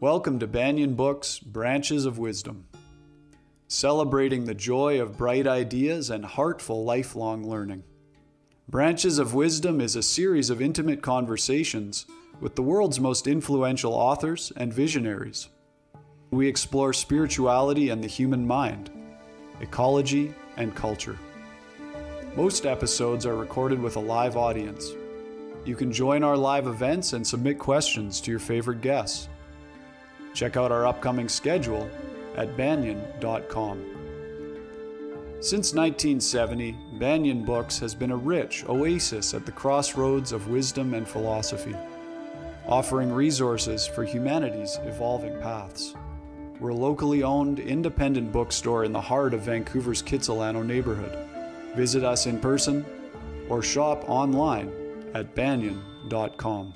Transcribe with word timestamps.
Welcome 0.00 0.38
to 0.38 0.46
Banyen 0.46 0.94
Books 0.94 1.38
Branches 1.38 2.06
of 2.06 2.16
Wisdom, 2.16 2.64
celebrating 3.68 4.46
the 4.46 4.54
joy 4.54 4.98
of 4.98 5.18
bright 5.18 5.46
ideas 5.46 6.08
and 6.08 6.24
heartful 6.24 6.86
lifelong 6.86 7.46
learning. 7.46 7.82
Branches 8.66 9.18
of 9.18 9.34
Wisdom 9.34 9.78
is 9.78 9.96
a 9.96 10.02
series 10.02 10.48
of 10.48 10.62
intimate 10.62 11.02
conversations 11.02 12.06
with 12.40 12.54
the 12.54 12.62
world's 12.62 12.98
most 12.98 13.26
influential 13.26 13.92
authors 13.92 14.54
and 14.56 14.72
visionaries. 14.72 15.50
We 16.30 16.48
explore 16.48 16.94
spirituality 16.94 17.90
and 17.90 18.02
the 18.02 18.08
human 18.08 18.46
mind, 18.46 18.88
ecology, 19.60 20.32
and 20.56 20.74
culture. 20.74 21.18
Most 22.34 22.64
episodes 22.64 23.26
are 23.26 23.36
recorded 23.36 23.82
with 23.82 23.96
a 23.96 24.00
live 24.00 24.38
audience. 24.38 24.92
You 25.66 25.76
can 25.76 25.92
join 25.92 26.24
our 26.24 26.38
live 26.38 26.66
events 26.66 27.12
and 27.12 27.26
submit 27.26 27.58
questions 27.58 28.18
to 28.22 28.30
your 28.30 28.40
favorite 28.40 28.80
guests. 28.80 29.28
Check 30.34 30.56
out 30.56 30.72
our 30.72 30.86
upcoming 30.86 31.28
schedule 31.28 31.90
at 32.36 32.56
banyen.com. 32.56 33.84
Since 35.40 35.72
1970, 35.72 36.76
Banyen 36.98 37.44
Books 37.44 37.78
has 37.78 37.94
been 37.94 38.10
a 38.10 38.16
rich 38.16 38.64
oasis 38.68 39.32
at 39.32 39.46
the 39.46 39.52
crossroads 39.52 40.32
of 40.32 40.48
wisdom 40.48 40.92
and 40.92 41.08
philosophy, 41.08 41.74
offering 42.66 43.10
resources 43.10 43.86
for 43.86 44.04
humanity's 44.04 44.78
evolving 44.82 45.40
paths. 45.40 45.94
We're 46.60 46.70
a 46.70 46.74
locally 46.74 47.22
owned, 47.22 47.58
independent 47.58 48.32
bookstore 48.32 48.84
in 48.84 48.92
the 48.92 49.00
heart 49.00 49.32
of 49.32 49.40
Vancouver's 49.40 50.02
Kitsilano 50.02 50.62
neighborhood. 50.64 51.16
Visit 51.74 52.04
us 52.04 52.26
in 52.26 52.38
person 52.38 52.84
or 53.48 53.62
shop 53.62 54.04
online 54.08 54.70
at 55.14 55.34
banyen.com. 55.34 56.74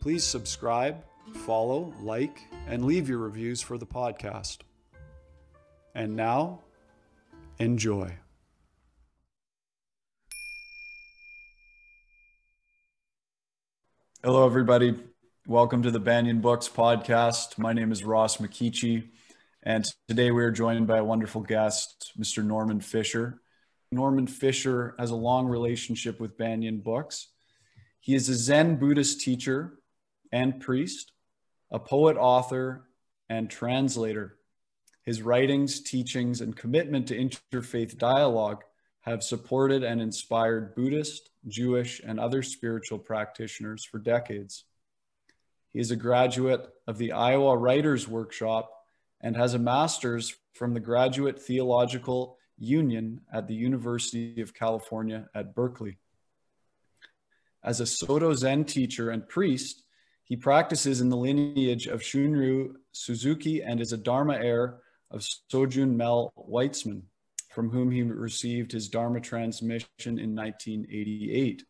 Please 0.00 0.24
subscribe, 0.24 1.02
follow, 1.34 1.92
like, 2.00 2.42
and 2.66 2.84
leave 2.84 3.08
your 3.08 3.18
reviews 3.18 3.60
for 3.62 3.78
the 3.78 3.86
podcast. 3.86 4.58
And 5.94 6.16
now, 6.16 6.60
enjoy. 7.58 8.14
Hello, 14.22 14.44
everybody. 14.44 14.94
Welcome 15.46 15.82
to 15.84 15.90
the 15.90 16.00
Banyen 16.00 16.40
Books 16.40 16.68
podcast. 16.68 17.56
My 17.56 17.72
name 17.72 17.92
is 17.92 18.04
Ross 18.04 18.36
McKeechee, 18.36 19.08
and 19.62 19.84
today 20.08 20.30
we 20.30 20.42
are 20.42 20.50
joined 20.50 20.86
by 20.86 20.98
a 20.98 21.04
wonderful 21.04 21.40
guest, 21.40 22.12
Mr. 22.18 22.44
Norman 22.44 22.80
Fischer. 22.80 23.40
Norman 23.90 24.26
Fischer 24.26 24.94
has 24.98 25.10
a 25.10 25.16
long 25.16 25.46
relationship 25.46 26.20
with 26.20 26.36
Banyen 26.36 26.80
Books. 26.80 27.28
He 28.00 28.14
is 28.14 28.28
a 28.28 28.34
Zen 28.34 28.76
Buddhist 28.76 29.20
teacher 29.20 29.78
and 30.32 30.60
priest, 30.60 31.12
a 31.70 31.78
poet, 31.78 32.16
author, 32.16 32.88
and 33.28 33.50
translator. 33.50 34.36
His 35.02 35.22
writings, 35.22 35.80
teachings, 35.80 36.40
and 36.40 36.56
commitment 36.56 37.08
to 37.08 37.16
interfaith 37.18 37.98
dialogue 37.98 38.62
have 39.02 39.22
supported 39.22 39.82
and 39.82 40.00
inspired 40.00 40.74
Buddhist, 40.74 41.30
Jewish, 41.46 42.00
and 42.04 42.20
other 42.20 42.42
spiritual 42.42 42.98
practitioners 42.98 43.84
for 43.84 43.98
decades. 43.98 44.64
He 45.70 45.78
is 45.78 45.90
a 45.90 45.96
graduate 45.96 46.68
of 46.86 46.98
the 46.98 47.12
Iowa 47.12 47.56
Writers 47.56 48.08
Workshop 48.08 48.70
and 49.20 49.36
has 49.36 49.54
a 49.54 49.58
master's 49.58 50.34
from 50.54 50.74
the 50.74 50.80
Graduate 50.80 51.40
Theological 51.40 52.36
Union 52.58 53.20
at 53.32 53.46
the 53.46 53.54
University 53.54 54.40
of 54.40 54.54
California 54.54 55.28
at 55.34 55.54
Berkeley. 55.54 55.98
As 57.62 57.80
a 57.80 57.86
Soto 57.86 58.34
Zen 58.34 58.64
teacher 58.64 59.10
and 59.10 59.28
priest, 59.28 59.84
he 60.28 60.36
practices 60.36 61.00
in 61.00 61.08
the 61.08 61.16
lineage 61.16 61.86
of 61.86 62.00
Shunryu 62.00 62.74
Suzuki 62.92 63.62
and 63.62 63.80
is 63.80 63.92
a 63.92 63.96
Dharma 63.96 64.34
heir 64.34 64.78
of 65.10 65.26
Sojun 65.52 65.96
Mel 65.96 66.32
Weitsman, 66.36 67.02
from 67.50 67.70
whom 67.70 67.90
he 67.90 68.02
received 68.02 68.70
his 68.70 68.88
Dharma 68.88 69.20
transmission 69.20 69.88
in 70.18 70.36
1988. 70.36 71.64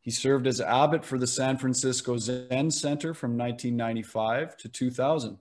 He 0.00 0.10
served 0.10 0.46
as 0.46 0.60
abbot 0.60 1.04
for 1.04 1.18
the 1.18 1.26
San 1.26 1.56
Francisco 1.56 2.18
Zen 2.18 2.70
Center 2.70 3.14
from 3.14 3.38
1995 3.38 4.56
to 4.58 4.68
2000 4.68 5.38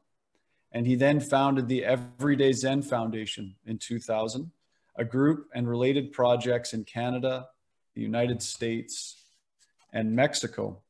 and 0.76 0.86
he 0.86 0.96
then 0.96 1.22
founded 1.22 1.70
the 1.70 1.86
Everyday 1.86 2.52
Zen 2.52 2.82
Foundation 2.82 3.56
in 3.66 3.78
2000, 3.78 4.52
a 4.98 5.06
group 5.06 5.48
and 5.56 5.70
related 5.70 6.12
projects 6.12 6.74
in 6.74 6.84
Canada, 6.84 7.48
the 7.94 8.02
United 8.02 8.44
States, 8.44 9.24
and 9.94 10.14
Mexico. 10.14 10.82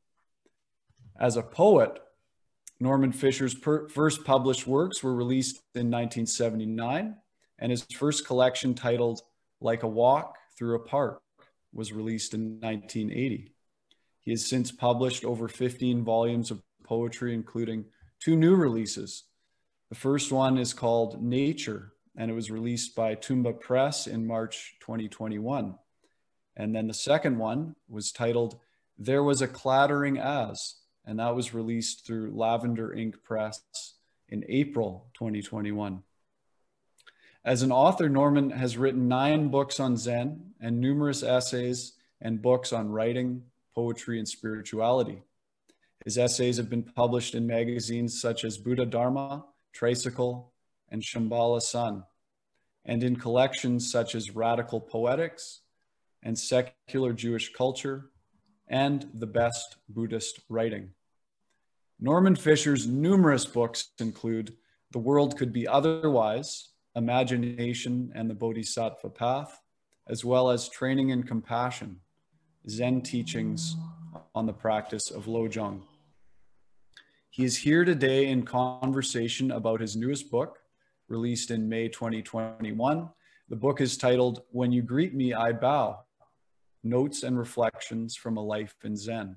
As 1.18 1.36
a 1.36 1.42
poet, 1.42 1.98
Norman 2.78 3.12
Fischer's 3.12 3.54
per- 3.54 3.88
first 3.88 4.24
published 4.24 4.66
works 4.66 5.02
were 5.02 5.14
released 5.14 5.56
in 5.74 5.90
1979, 5.90 7.16
and 7.58 7.70
his 7.70 7.84
first 7.94 8.26
collection, 8.26 8.74
titled 8.74 9.20
Like 9.60 9.82
a 9.82 9.88
Walk 9.88 10.36
Through 10.58 10.76
a 10.76 10.84
Park, 10.84 11.22
was 11.72 11.92
released 11.92 12.34
in 12.34 12.60
1980. 12.60 13.52
He 14.20 14.30
has 14.30 14.46
since 14.46 14.70
published 14.72 15.24
over 15.24 15.48
15 15.48 16.04
volumes 16.04 16.50
of 16.50 16.62
poetry, 16.84 17.34
including 17.34 17.86
two 18.20 18.36
new 18.36 18.54
releases 18.54 19.24
the 19.88 19.94
first 19.94 20.32
one 20.32 20.58
is 20.58 20.72
called 20.72 21.22
Nature, 21.22 21.92
and 22.16 22.28
it 22.28 22.34
was 22.34 22.50
released 22.50 22.96
by 22.96 23.14
Tuumba 23.14 23.52
Press 23.52 24.08
in 24.08 24.26
March 24.26 24.74
2021. 24.80 25.76
And 26.56 26.74
then 26.74 26.88
the 26.88 26.94
second 26.94 27.38
one 27.38 27.76
was 27.88 28.10
titled 28.10 28.58
There 28.98 29.22
Was 29.22 29.42
a 29.42 29.46
Clattering 29.46 30.18
As, 30.18 30.74
and 31.06 31.18
that 31.18 31.34
was 31.34 31.54
released 31.54 32.04
through 32.04 32.32
Lavender 32.34 32.92
Ink 32.92 33.22
Press 33.22 33.62
in 34.28 34.44
April 34.48 35.08
2021. 35.14 36.02
As 37.44 37.62
an 37.62 37.70
author, 37.70 38.08
Norman 38.08 38.50
has 38.50 38.76
written 38.76 39.06
nine 39.06 39.48
books 39.48 39.78
on 39.78 39.96
Zen 39.96 40.54
and 40.60 40.80
numerous 40.80 41.22
essays 41.22 41.92
and 42.20 42.42
books 42.42 42.72
on 42.72 42.90
writing, 42.90 43.44
poetry, 43.72 44.18
and 44.18 44.28
spirituality. 44.28 45.22
His 46.04 46.18
essays 46.18 46.56
have 46.56 46.68
been 46.68 46.82
published 46.82 47.36
in 47.36 47.46
magazines 47.46 48.20
such 48.20 48.44
as 48.44 48.58
Buddhadharma, 48.58 49.44
Tricycle, 49.72 50.52
and 50.90 51.02
Shambhala 51.02 51.62
Sun, 51.62 52.02
and 52.84 53.04
in 53.04 53.16
collections 53.16 53.90
such 53.90 54.16
as 54.16 54.34
Radical 54.34 54.80
Poetics 54.80 55.60
and 56.22 56.36
Secular 56.36 57.12
Jewish 57.12 57.52
Culture 57.52 58.10
and 58.68 59.08
The 59.14 59.26
Best 59.26 59.76
Buddhist 59.88 60.40
Writing. 60.48 60.90
Norman 62.00 62.36
Fischer's 62.36 62.86
numerous 62.86 63.46
books 63.46 63.90
include 64.00 64.54
The 64.92 64.98
World 64.98 65.36
Could 65.36 65.52
Be 65.52 65.66
Otherwise, 65.66 66.70
Imagination 66.94 68.12
and 68.14 68.28
the 68.28 68.34
Bodhisattva 68.34 69.10
Path, 69.10 69.60
as 70.08 70.24
well 70.24 70.50
as 70.50 70.68
Training 70.68 71.10
in 71.10 71.22
Compassion, 71.22 72.00
Zen 72.68 73.02
Teachings 73.02 73.76
on 74.34 74.46
the 74.46 74.52
Practice 74.52 75.10
of 75.10 75.26
Lojong. 75.26 75.82
He 77.30 77.44
is 77.44 77.58
here 77.58 77.84
today 77.84 78.28
in 78.28 78.44
conversation 78.44 79.50
about 79.50 79.80
his 79.80 79.96
newest 79.96 80.30
book, 80.30 80.58
released 81.08 81.50
in 81.50 81.68
May 81.68 81.88
2021. 81.88 83.08
The 83.48 83.56
book 83.56 83.80
is 83.80 83.96
titled 83.96 84.42
When 84.50 84.72
You 84.72 84.82
Greet 84.82 85.14
Me, 85.14 85.34
I 85.34 85.52
Bow 85.52 86.05
Notes 86.82 87.22
and 87.22 87.38
Reflections 87.38 88.16
from 88.16 88.36
a 88.36 88.42
Life 88.42 88.76
in 88.84 88.96
Zen. 88.96 89.36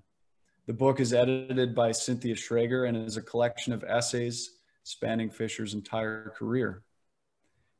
The 0.68 0.74
book 0.74 1.00
is 1.00 1.14
edited 1.14 1.74
by 1.74 1.92
Cynthia 1.92 2.36
Schrager 2.36 2.88
and 2.88 2.96
is 2.96 3.18
a 3.18 3.22
collection 3.22 3.74
of 3.74 3.84
essays 3.84 4.52
spanning 4.84 5.30
Fischer's 5.30 5.74
entire 5.74 6.34
career. 6.38 6.84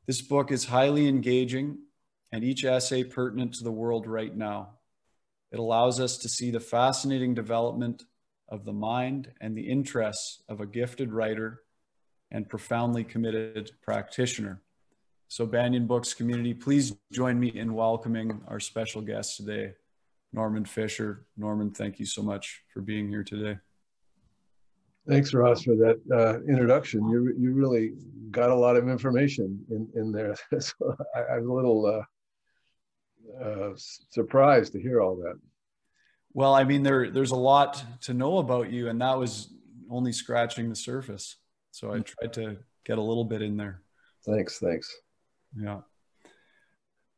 This 0.06 0.20
book 0.22 0.50
is 0.50 0.64
highly 0.64 1.06
engaging 1.06 1.78
and 2.32 2.42
each 2.42 2.64
essay 2.64 3.04
pertinent 3.04 3.54
to 3.54 3.64
the 3.64 3.72
world 3.72 4.06
right 4.06 4.36
now. 4.36 4.78
It 5.52 5.58
allows 5.58 6.00
us 6.00 6.18
to 6.18 6.28
see 6.28 6.50
the 6.50 6.60
fascinating 6.60 7.34
development 7.34 8.04
of 8.48 8.64
the 8.64 8.72
mind 8.72 9.32
and 9.40 9.56
the 9.56 9.68
interests 9.68 10.42
of 10.48 10.60
a 10.60 10.66
gifted 10.66 11.12
writer 11.12 11.62
and 12.30 12.48
profoundly 12.48 13.04
committed 13.04 13.70
practitioner. 13.82 14.62
So, 15.30 15.46
Banyen 15.46 15.86
Books 15.86 16.12
community, 16.12 16.52
please 16.52 16.92
join 17.12 17.38
me 17.38 17.52
in 17.54 17.72
welcoming 17.72 18.40
our 18.48 18.58
special 18.58 19.00
guest 19.00 19.36
today, 19.36 19.74
Norman 20.32 20.64
Fischer. 20.64 21.24
Norman, 21.36 21.70
thank 21.70 22.00
you 22.00 22.04
so 22.04 22.20
much 22.20 22.64
for 22.74 22.80
being 22.80 23.08
here 23.08 23.22
today. 23.22 23.56
Thanks, 25.06 25.32
Ross, 25.32 25.62
for 25.62 25.76
that 25.76 26.00
uh, 26.12 26.42
introduction. 26.50 27.08
You 27.08 27.32
you 27.38 27.52
really 27.52 27.92
got 28.32 28.50
a 28.50 28.54
lot 28.56 28.74
of 28.74 28.88
information 28.88 29.64
in 29.70 29.88
in 29.94 30.10
there. 30.10 30.34
so 30.58 30.96
I, 31.14 31.36
am 31.36 31.48
a 31.48 31.54
little 31.54 31.86
uh, 31.86 33.44
uh, 33.44 33.70
surprised 33.76 34.72
to 34.72 34.80
hear 34.80 35.00
all 35.00 35.14
that. 35.14 35.38
Well, 36.32 36.54
I 36.54 36.64
mean, 36.64 36.82
there 36.82 37.08
there's 37.08 37.30
a 37.30 37.36
lot 37.36 37.84
to 38.00 38.14
know 38.14 38.38
about 38.38 38.72
you, 38.72 38.88
and 38.88 39.00
that 39.00 39.16
was 39.16 39.54
only 39.88 40.12
scratching 40.12 40.68
the 40.68 40.74
surface. 40.74 41.36
So 41.70 41.92
I 41.92 41.98
mm. 41.98 42.04
tried 42.04 42.32
to 42.32 42.56
get 42.84 42.98
a 42.98 43.02
little 43.02 43.24
bit 43.24 43.42
in 43.42 43.56
there. 43.56 43.82
Thanks, 44.26 44.58
thanks. 44.58 44.92
Yeah. 45.58 45.80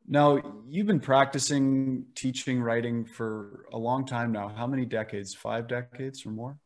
Now 0.07 0.41
you've 0.69 0.87
been 0.87 1.01
practicing 1.01 2.07
teaching 2.15 2.61
writing 2.61 3.05
for 3.05 3.67
a 3.73 3.79
long 3.79 4.05
time 4.05 4.33
now. 4.33 4.49
How 4.49 4.67
many 4.67 4.85
decades? 4.85 5.35
Five 5.35 5.69
decades 5.69 6.27
or 6.27 6.31
more? 6.31 6.59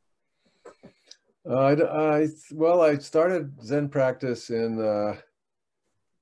Uh, 1.48 1.76
I, 1.86 2.26
well, 2.52 2.80
I 2.82 2.96
started 2.96 3.52
Zen 3.62 3.88
practice 3.88 4.50
in 4.50 4.80
uh, 4.80 5.14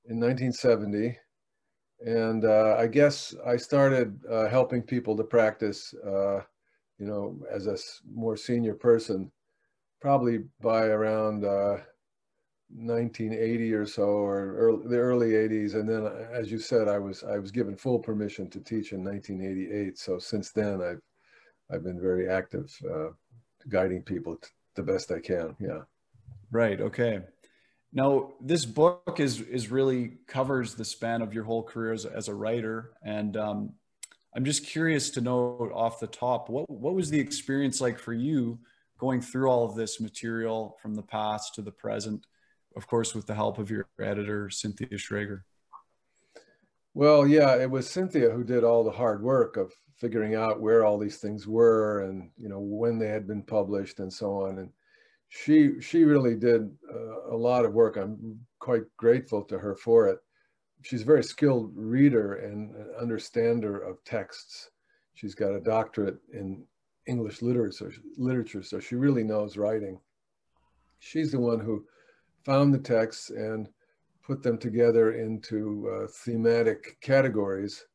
in 0.07 0.19
1970, 0.19 1.17
and 2.05 2.45
uh, 2.45 2.75
I 2.77 2.85
guess 2.85 3.33
I 3.45 3.57
started 3.57 4.19
uh, 4.29 4.47
helping 4.47 4.83
people 4.83 5.17
to 5.17 5.23
practice, 5.23 5.95
uh, 6.05 6.41
you 6.99 7.07
know, 7.07 7.39
as 7.51 7.65
a 7.65 7.77
more 8.13 8.37
senior 8.37 8.75
person, 8.75 9.31
probably 9.99 10.43
by 10.61 10.85
around 10.85 11.43
1980 12.69 13.73
or 13.73 13.85
so, 13.85 14.03
or 14.03 14.55
early, 14.55 14.87
the 14.87 14.97
early 14.97 15.31
80s. 15.31 15.75
And 15.75 15.87
then, 15.87 16.07
as 16.31 16.51
you 16.51 16.59
said, 16.59 16.87
I 16.87 16.99
was 16.99 17.23
I 17.23 17.37
was 17.37 17.51
given 17.51 17.75
full 17.75 17.99
permission 17.99 18.49
to 18.49 18.59
teach 18.59 18.91
in 18.91 19.03
1988. 19.03 19.97
So 19.97 20.19
since 20.19 20.51
then, 20.51 20.81
I've 20.81 21.01
I've 21.71 21.83
been 21.83 21.99
very 21.99 22.29
active, 22.29 22.71
guiding 23.69 24.03
people 24.03 24.37
the 24.75 24.83
best 24.83 25.11
I 25.11 25.19
can. 25.19 25.55
Yeah. 25.59 25.81
Right. 26.51 26.79
Okay. 26.79 27.21
Now, 27.93 28.33
this 28.41 28.65
book 28.65 29.19
is 29.19 29.41
is 29.41 29.71
really 29.71 30.17
covers 30.27 30.75
the 30.75 30.85
span 30.85 31.21
of 31.21 31.33
your 31.33 31.45
whole 31.45 31.63
career 31.63 31.93
as, 31.93 32.05
as 32.05 32.27
a 32.27 32.33
writer, 32.33 32.91
and 33.03 33.37
um, 33.37 33.73
I'm 34.35 34.43
just 34.43 34.65
curious 34.65 35.09
to 35.11 35.21
know 35.21 35.71
off 35.73 35.99
the 35.99 36.07
top 36.07 36.49
what 36.49 36.69
what 36.69 36.93
was 36.93 37.09
the 37.09 37.19
experience 37.19 37.79
like 37.79 37.97
for 37.97 38.13
you 38.13 38.59
going 38.97 39.21
through 39.21 39.49
all 39.49 39.65
of 39.65 39.75
this 39.75 39.99
material 39.99 40.77
from 40.81 40.95
the 40.95 41.01
past 41.01 41.55
to 41.55 41.61
the 41.61 41.71
present, 41.71 42.25
of 42.75 42.87
course, 42.87 43.15
with 43.15 43.25
the 43.25 43.35
help 43.35 43.57
of 43.57 43.69
your 43.69 43.87
editor 43.99 44.49
Cynthia 44.49 44.97
Schrager. 44.97 45.41
Well, 46.93 47.27
yeah, 47.27 47.55
it 47.55 47.69
was 47.69 47.89
Cynthia 47.89 48.29
who 48.29 48.43
did 48.43 48.63
all 48.63 48.83
the 48.83 48.91
hard 48.91 49.21
work 49.21 49.57
of 49.57 49.73
figuring 49.97 50.35
out 50.35 50.61
where 50.61 50.85
all 50.85 50.97
these 50.97 51.17
things 51.17 51.47
were 51.47 52.03
and 52.03 52.29
you 52.37 52.49
know 52.49 52.59
when 52.59 52.97
they 52.97 53.07
had 53.07 53.27
been 53.27 53.43
published 53.43 53.99
and 53.99 54.11
so 54.11 54.31
on. 54.31 54.59
And 54.59 54.69
she 55.29 55.81
she 55.81 56.03
really 56.03 56.35
did 56.35 56.69
uh, 56.93 57.33
a 57.33 57.37
lot 57.37 57.65
of 57.65 57.73
work. 57.73 57.97
I'm 57.97 58.39
quite 58.59 58.83
grateful 58.97 59.43
to 59.43 59.57
her 59.57 59.75
for 59.75 60.07
it. 60.07 60.19
She's 60.83 61.01
a 61.01 61.05
very 61.05 61.23
skilled 61.23 61.71
reader 61.75 62.35
and 62.35 62.73
understander 62.99 63.77
of 63.77 64.03
texts. 64.05 64.69
She's 65.15 65.35
got 65.35 65.55
a 65.55 65.61
doctorate 65.61 66.17
in 66.33 66.63
english 67.07 67.43
literature 67.43 67.93
literature 68.17 68.63
so 68.63 68.79
she 68.79 68.95
really 68.95 69.23
knows 69.23 69.57
writing. 69.57 69.99
She's 70.99 71.31
the 71.31 71.39
one 71.39 71.59
who 71.59 71.85
found 72.45 72.73
the 72.73 72.79
texts 72.79 73.29
and 73.29 73.67
put 74.23 74.41
them 74.41 74.57
together 74.57 75.13
into 75.13 75.89
uh, 75.91 76.07
thematic 76.07 76.97
categories 77.01 77.85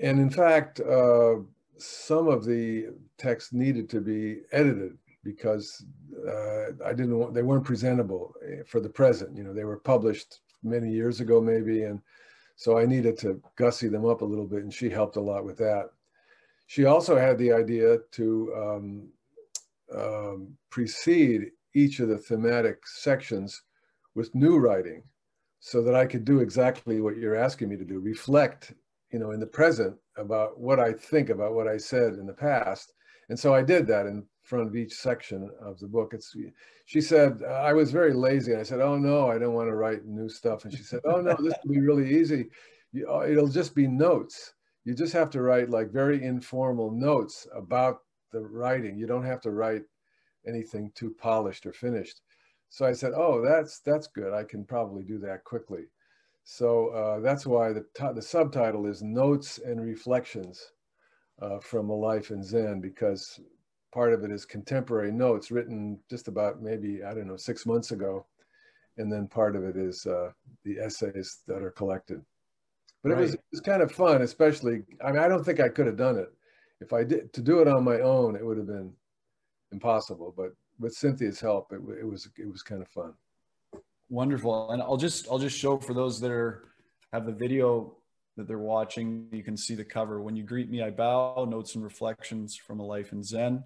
and 0.00 0.18
in 0.18 0.30
fact, 0.30 0.80
uh, 0.80 1.36
some 1.76 2.28
of 2.28 2.44
the 2.44 2.88
texts 3.18 3.52
needed 3.52 3.88
to 3.90 4.00
be 4.00 4.40
edited 4.52 4.96
because 5.22 5.84
uh, 6.26 6.72
I 6.84 6.92
didn't 6.94 7.18
want, 7.18 7.34
they 7.34 7.42
weren't 7.42 7.64
presentable 7.64 8.34
eh, 8.46 8.62
for 8.66 8.80
the 8.80 8.88
present. 8.88 9.36
You 9.36 9.44
know, 9.44 9.52
they 9.52 9.64
were 9.64 9.78
published 9.78 10.40
many 10.62 10.90
years 10.90 11.20
ago 11.20 11.40
maybe. 11.40 11.82
And 11.82 12.00
so 12.56 12.78
I 12.78 12.86
needed 12.86 13.18
to 13.18 13.42
gussy 13.56 13.88
them 13.88 14.06
up 14.06 14.22
a 14.22 14.24
little 14.24 14.46
bit 14.46 14.62
and 14.62 14.72
she 14.72 14.88
helped 14.88 15.16
a 15.16 15.20
lot 15.20 15.44
with 15.44 15.58
that. 15.58 15.90
She 16.66 16.86
also 16.86 17.18
had 17.18 17.36
the 17.36 17.52
idea 17.52 17.98
to 18.12 18.54
um, 18.56 19.08
um, 19.94 20.56
precede 20.70 21.50
each 21.74 22.00
of 22.00 22.08
the 22.08 22.18
thematic 22.18 22.86
sections 22.86 23.62
with 24.14 24.34
new 24.34 24.58
writing 24.58 25.02
so 25.60 25.82
that 25.82 25.94
I 25.94 26.06
could 26.06 26.24
do 26.24 26.40
exactly 26.40 27.00
what 27.00 27.16
you're 27.16 27.36
asking 27.36 27.68
me 27.68 27.76
to 27.76 27.84
do, 27.84 28.00
reflect 28.00 28.72
you 29.12 29.18
know, 29.18 29.32
in 29.32 29.40
the 29.40 29.46
present 29.46 29.96
about 30.16 30.58
what 30.58 30.78
I 30.78 30.92
think 30.92 31.30
about 31.30 31.54
what 31.54 31.68
I 31.68 31.76
said 31.76 32.14
in 32.14 32.26
the 32.26 32.32
past. 32.32 32.92
And 33.28 33.38
so 33.38 33.54
I 33.54 33.62
did 33.62 33.86
that 33.88 34.06
in 34.06 34.24
front 34.42 34.66
of 34.66 34.76
each 34.76 34.92
section 34.92 35.50
of 35.60 35.78
the 35.78 35.86
book. 35.86 36.12
It's, 36.14 36.34
she 36.86 37.00
said, 37.00 37.42
I 37.44 37.72
was 37.72 37.92
very 37.92 38.12
lazy. 38.12 38.52
And 38.52 38.60
I 38.60 38.64
said, 38.64 38.80
oh 38.80 38.96
no, 38.96 39.28
I 39.28 39.38
don't 39.38 39.54
want 39.54 39.68
to 39.68 39.76
write 39.76 40.04
new 40.04 40.28
stuff. 40.28 40.64
And 40.64 40.72
she 40.72 40.82
said, 40.82 41.00
oh 41.04 41.20
no, 41.20 41.36
this 41.40 41.54
will 41.64 41.74
be 41.74 41.80
really 41.80 42.18
easy. 42.18 42.46
Uh, 43.08 43.22
it'll 43.22 43.48
just 43.48 43.74
be 43.74 43.86
notes. 43.86 44.54
You 44.84 44.94
just 44.94 45.12
have 45.12 45.30
to 45.30 45.42
write 45.42 45.70
like 45.70 45.90
very 45.90 46.24
informal 46.24 46.90
notes 46.90 47.46
about 47.54 47.98
the 48.32 48.40
writing. 48.40 48.98
You 48.98 49.06
don't 49.06 49.24
have 49.24 49.40
to 49.42 49.50
write 49.50 49.82
anything 50.46 50.92
too 50.94 51.14
polished 51.18 51.66
or 51.66 51.72
finished. 51.72 52.22
So 52.68 52.86
I 52.86 52.92
said, 52.92 53.12
oh, 53.16 53.42
that's, 53.42 53.80
that's 53.80 54.06
good. 54.06 54.32
I 54.32 54.44
can 54.44 54.64
probably 54.64 55.02
do 55.02 55.18
that 55.18 55.44
quickly. 55.44 55.84
So 56.44 56.88
uh, 56.88 57.20
that's 57.20 57.46
why 57.46 57.72
the, 57.72 57.84
the 58.14 58.22
subtitle 58.22 58.86
is 58.86 59.02
Notes 59.02 59.58
and 59.64 59.80
Reflections 59.80 60.72
uh, 61.42 61.58
from 61.58 61.90
a 61.90 61.94
Life 61.94 62.30
in 62.30 62.42
Zen, 62.42 62.80
because 62.80 63.40
part 63.92 64.12
of 64.12 64.24
it 64.24 64.30
is 64.30 64.44
contemporary 64.44 65.12
notes 65.12 65.50
written 65.50 65.98
just 66.08 66.28
about 66.28 66.62
maybe, 66.62 67.02
I 67.02 67.12
don't 67.12 67.26
know, 67.26 67.36
six 67.36 67.66
months 67.66 67.90
ago. 67.90 68.26
And 68.98 69.12
then 69.12 69.26
part 69.26 69.56
of 69.56 69.64
it 69.64 69.76
is 69.76 70.06
uh, 70.06 70.30
the 70.64 70.78
essays 70.78 71.38
that 71.46 71.62
are 71.62 71.70
collected. 71.70 72.20
But 73.02 73.12
right. 73.12 73.18
it, 73.18 73.22
was, 73.22 73.34
it 73.34 73.40
was 73.50 73.60
kind 73.60 73.82
of 73.82 73.90
fun, 73.90 74.22
especially, 74.22 74.82
I 75.04 75.12
mean, 75.12 75.22
I 75.22 75.28
don't 75.28 75.44
think 75.44 75.58
I 75.58 75.68
could 75.68 75.86
have 75.86 75.96
done 75.96 76.18
it. 76.18 76.32
If 76.80 76.92
I 76.92 77.04
did, 77.04 77.32
to 77.32 77.40
do 77.40 77.60
it 77.60 77.68
on 77.68 77.84
my 77.84 78.00
own, 78.00 78.36
it 78.36 78.44
would 78.44 78.58
have 78.58 78.66
been 78.66 78.92
impossible. 79.72 80.34
But 80.36 80.54
with 80.78 80.94
Cynthia's 80.94 81.40
help, 81.40 81.72
it, 81.72 81.80
it 81.98 82.06
was, 82.06 82.28
it 82.38 82.50
was 82.50 82.62
kind 82.62 82.82
of 82.82 82.88
fun. 82.88 83.14
Wonderful. 84.08 84.70
And 84.70 84.82
I'll 84.82 84.96
just 84.96 85.28
I'll 85.30 85.38
just 85.38 85.56
show 85.56 85.78
for 85.78 85.94
those 85.94 86.20
that 86.20 86.30
are 86.32 86.64
have 87.12 87.26
the 87.26 87.32
video 87.32 87.94
that 88.36 88.48
they're 88.48 88.58
watching, 88.58 89.28
you 89.32 89.42
can 89.42 89.56
see 89.56 89.74
the 89.74 89.84
cover. 89.84 90.20
When 90.20 90.34
you 90.36 90.42
greet 90.42 90.70
me, 90.70 90.82
I 90.82 90.90
bow, 90.90 91.46
notes 91.48 91.74
and 91.74 91.84
reflections 91.84 92.56
from 92.56 92.80
a 92.80 92.84
life 92.84 93.12
in 93.12 93.22
Zen. 93.22 93.64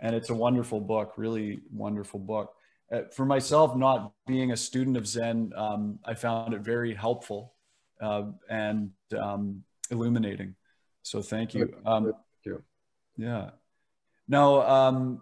And 0.00 0.14
it's 0.16 0.30
a 0.30 0.34
wonderful 0.34 0.80
book, 0.80 1.14
really 1.16 1.60
wonderful 1.72 2.20
book. 2.20 2.54
Uh, 2.90 3.02
for 3.14 3.24
myself, 3.24 3.76
not 3.76 4.12
being 4.26 4.52
a 4.52 4.56
student 4.56 4.96
of 4.96 5.06
Zen, 5.06 5.52
um, 5.56 5.98
I 6.04 6.14
found 6.14 6.54
it 6.54 6.60
very 6.60 6.94
helpful 6.94 7.54
uh, 8.00 8.24
and 8.48 8.90
um, 9.18 9.62
illuminating. 9.90 10.54
So 11.02 11.22
thank 11.22 11.54
you. 11.54 11.74
Um, 11.84 12.04
thank 12.04 12.16
you. 12.44 12.62
Yeah. 13.16 13.50
Now, 14.28 14.62
um, 14.62 15.20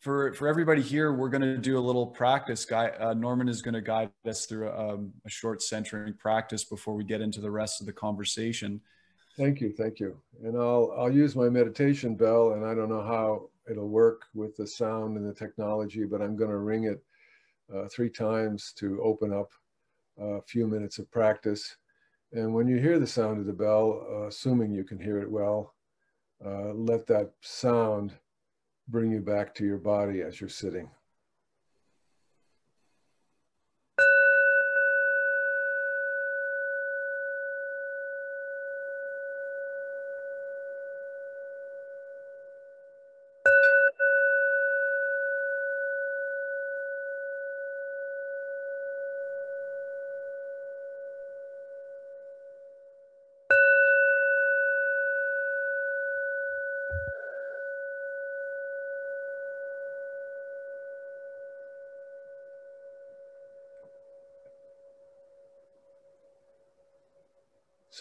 for 0.00 0.32
for 0.34 0.48
everybody 0.48 0.82
here, 0.82 1.12
we're 1.12 1.28
going 1.28 1.42
to 1.42 1.58
do 1.58 1.78
a 1.78 1.80
little 1.80 2.06
practice. 2.06 2.64
Guy 2.64 2.88
uh, 2.88 3.14
Norman 3.14 3.48
is 3.48 3.62
going 3.62 3.74
to 3.74 3.80
guide 3.80 4.10
us 4.26 4.46
through 4.46 4.68
a, 4.68 4.94
um, 4.94 5.12
a, 5.24 5.30
short 5.30 5.62
centering 5.62 6.14
practice 6.14 6.64
before 6.64 6.94
we 6.94 7.04
get 7.04 7.20
into 7.20 7.40
the 7.40 7.50
rest 7.50 7.80
of 7.80 7.86
the 7.86 7.92
conversation. 7.92 8.80
Thank 9.36 9.60
you, 9.60 9.72
thank 9.72 10.00
you. 10.00 10.20
And 10.42 10.56
I'll 10.56 10.92
I'll 10.98 11.12
use 11.12 11.36
my 11.36 11.48
meditation 11.48 12.16
bell, 12.16 12.52
and 12.52 12.64
I 12.64 12.74
don't 12.74 12.88
know 12.88 13.02
how 13.02 13.50
it'll 13.70 13.88
work 13.88 14.22
with 14.34 14.56
the 14.56 14.66
sound 14.66 15.16
and 15.16 15.28
the 15.28 15.34
technology, 15.34 16.04
but 16.04 16.20
I'm 16.20 16.36
going 16.36 16.50
to 16.50 16.58
ring 16.58 16.84
it 16.84 17.02
uh, 17.74 17.86
three 17.88 18.10
times 18.10 18.72
to 18.78 19.00
open 19.02 19.32
up 19.32 19.50
a 20.18 20.42
few 20.42 20.66
minutes 20.66 20.98
of 20.98 21.10
practice. 21.10 21.76
And 22.32 22.52
when 22.54 22.66
you 22.66 22.78
hear 22.78 22.98
the 22.98 23.06
sound 23.06 23.38
of 23.40 23.46
the 23.46 23.52
bell, 23.52 24.06
uh, 24.10 24.26
assuming 24.26 24.72
you 24.72 24.84
can 24.84 24.98
hear 24.98 25.20
it 25.20 25.30
well, 25.30 25.74
uh, 26.44 26.72
let 26.72 27.06
that 27.06 27.32
sound 27.40 28.12
bring 28.88 29.10
you 29.12 29.20
back 29.20 29.54
to 29.54 29.64
your 29.64 29.78
body 29.78 30.22
as 30.22 30.40
you're 30.40 30.50
sitting. 30.50 30.90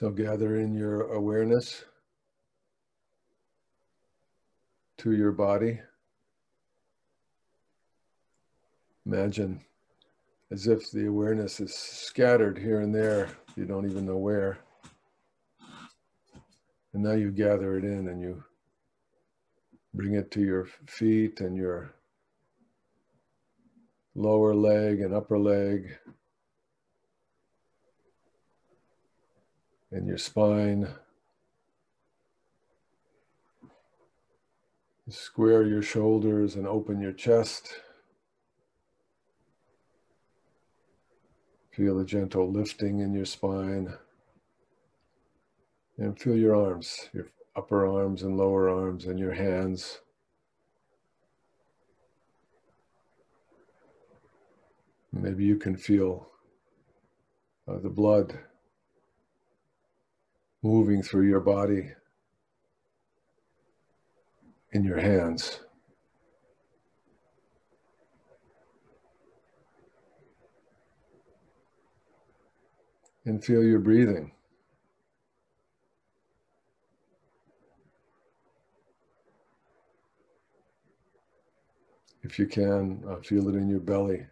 So 0.02 0.10
gather 0.10 0.60
in 0.60 0.74
your 0.74 1.12
awareness 1.14 1.86
to 4.98 5.12
your 5.12 5.32
body. 5.32 5.80
Imagine 9.06 9.62
as 10.50 10.66
if 10.66 10.90
the 10.90 11.06
awareness 11.06 11.60
is 11.60 11.76
scattered 11.76 12.58
here 12.58 12.80
and 12.80 12.96
there, 12.96 13.30
you 13.56 13.66
don't 13.66 13.88
even 13.88 14.08
know 14.08 14.18
where. 14.18 14.58
And 16.94 17.04
now 17.04 17.14
you 17.14 17.30
gather 17.30 17.78
it 17.78 17.84
in 17.84 18.08
and 18.08 18.20
you 18.24 18.44
bring 19.94 20.16
it 20.16 20.32
to 20.32 20.42
your 20.42 20.66
feet 20.88 21.42
and 21.42 21.56
your 21.56 21.94
lower 24.16 24.56
leg 24.56 25.02
and 25.02 25.14
upper 25.14 25.38
leg, 25.38 25.96
and 29.92 30.08
your 30.08 30.18
spine. 30.18 30.88
Square 35.10 35.64
your 35.64 35.82
shoulders 35.82 36.56
and 36.56 36.66
open 36.66 37.02
your 37.02 37.12
chest. 37.12 37.74
Feel 41.72 42.00
a 42.00 42.06
gentle 42.06 42.50
lifting 42.50 43.00
in 43.00 43.14
your 43.14 43.26
spine. 43.26 43.94
And 45.98 46.18
feel 46.18 46.38
your 46.38 46.56
arms, 46.56 47.10
your 47.14 47.28
upper 47.56 47.86
arms 47.86 48.24
and 48.24 48.38
lower 48.38 48.70
arms, 48.70 49.06
and 49.06 49.20
your 49.20 49.34
hands. 49.34 50.00
Maybe 55.12 55.44
you 55.44 55.58
can 55.58 55.76
feel 55.76 56.30
uh, 57.68 57.80
the 57.80 57.90
blood 57.90 58.40
moving 60.62 61.02
through 61.02 61.28
your 61.28 61.40
body 61.40 61.90
in 64.72 64.84
your 64.84 65.00
hands. 65.00 65.62
And 73.26 73.44
feel 73.44 73.64
your 73.64 73.80
breathing. 73.80 74.32
If 82.24 82.40
you 82.40 82.48
can, 82.48 83.04
uh, 83.08 83.18
feel 83.18 83.48
it 83.50 83.56
in 83.56 83.68
your 83.68 83.80
belly. 83.80 84.26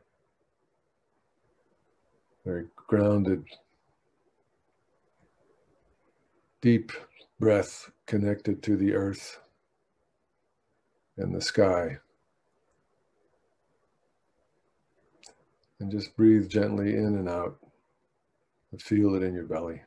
Very 2.46 2.66
grounded, 2.76 3.46
deep 6.62 6.92
breath 7.40 7.90
connected 8.06 8.62
to 8.64 8.76
the 8.76 8.94
earth 8.94 9.40
and 11.18 11.34
the 11.34 11.42
sky. 11.42 11.98
And 15.80 15.92
just 15.92 16.16
breathe 16.18 16.50
gently 16.50 16.96
in 16.96 17.16
and 17.16 17.30
out. 17.30 17.58
And 18.72 18.82
feel 18.82 19.16
it 19.16 19.24
in 19.24 19.34
your 19.34 19.46
belly. 19.46 19.82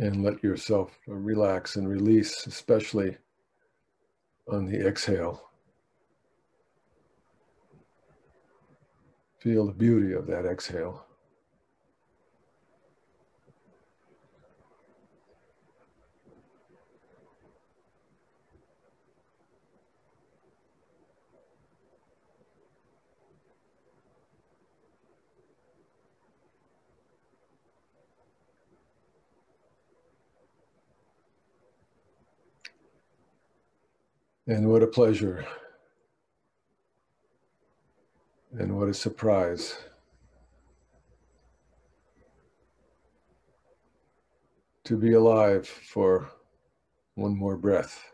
And 0.00 0.24
let 0.24 0.42
yourself 0.42 0.98
relax 1.06 1.76
and 1.76 1.86
release, 1.86 2.46
especially 2.46 3.18
on 4.50 4.64
the 4.64 4.86
exhale. 4.86 5.50
Feel 9.40 9.66
the 9.66 9.72
beauty 9.72 10.14
of 10.14 10.26
that 10.26 10.46
exhale. 10.46 11.04
And 34.50 34.68
what 34.68 34.82
a 34.82 34.86
pleasure. 34.88 35.46
And 38.50 38.76
what 38.76 38.88
a 38.88 38.94
surprise. 38.94 39.76
To 44.86 44.96
be 44.96 45.12
alive 45.12 45.68
for 45.68 46.32
one 47.14 47.38
more 47.38 47.56
breath. 47.56 48.10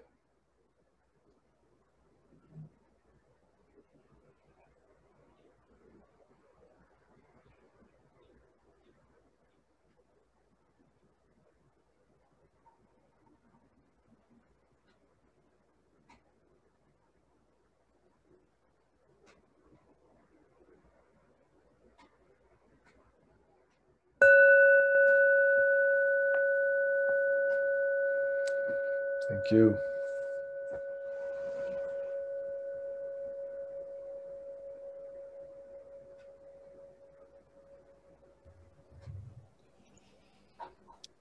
Thank 29.28 29.50
you. 29.50 29.76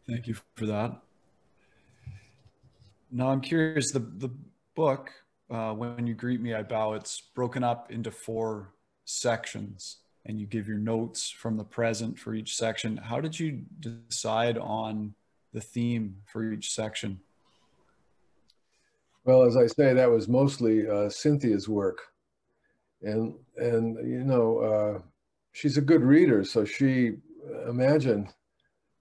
Thank 0.07 0.27
you 0.27 0.35
for 0.55 0.67
that. 0.67 1.01
Now 3.11 3.29
I'm 3.29 3.41
curious. 3.41 3.91
The 3.91 3.99
the 3.99 4.29
book, 4.75 5.09
uh, 5.49 5.73
when 5.73 6.05
you 6.05 6.13
greet 6.13 6.41
me, 6.41 6.53
I 6.53 6.61
bow. 6.61 6.93
It's 6.93 7.21
broken 7.33 7.63
up 7.63 7.91
into 7.91 8.11
four 8.11 8.73
sections, 9.05 9.97
and 10.25 10.39
you 10.39 10.45
give 10.45 10.67
your 10.67 10.77
notes 10.77 11.31
from 11.31 11.57
the 11.57 11.63
present 11.63 12.19
for 12.19 12.35
each 12.35 12.55
section. 12.55 12.97
How 12.97 13.19
did 13.19 13.39
you 13.39 13.63
decide 13.79 14.57
on 14.59 15.15
the 15.53 15.61
theme 15.61 16.17
for 16.31 16.43
each 16.43 16.71
section? 16.71 17.21
Well, 19.25 19.41
as 19.41 19.57
I 19.57 19.65
say, 19.65 19.93
that 19.93 20.09
was 20.09 20.27
mostly 20.27 20.87
uh, 20.87 21.09
Cynthia's 21.09 21.67
work, 21.67 21.99
and 23.01 23.33
and 23.57 23.97
you 24.07 24.23
know 24.23 24.59
uh, 24.59 25.01
she's 25.51 25.77
a 25.77 25.81
good 25.81 26.03
reader, 26.03 26.43
so 26.43 26.63
she 26.63 27.13
uh, 27.49 27.67
imagine, 27.67 28.29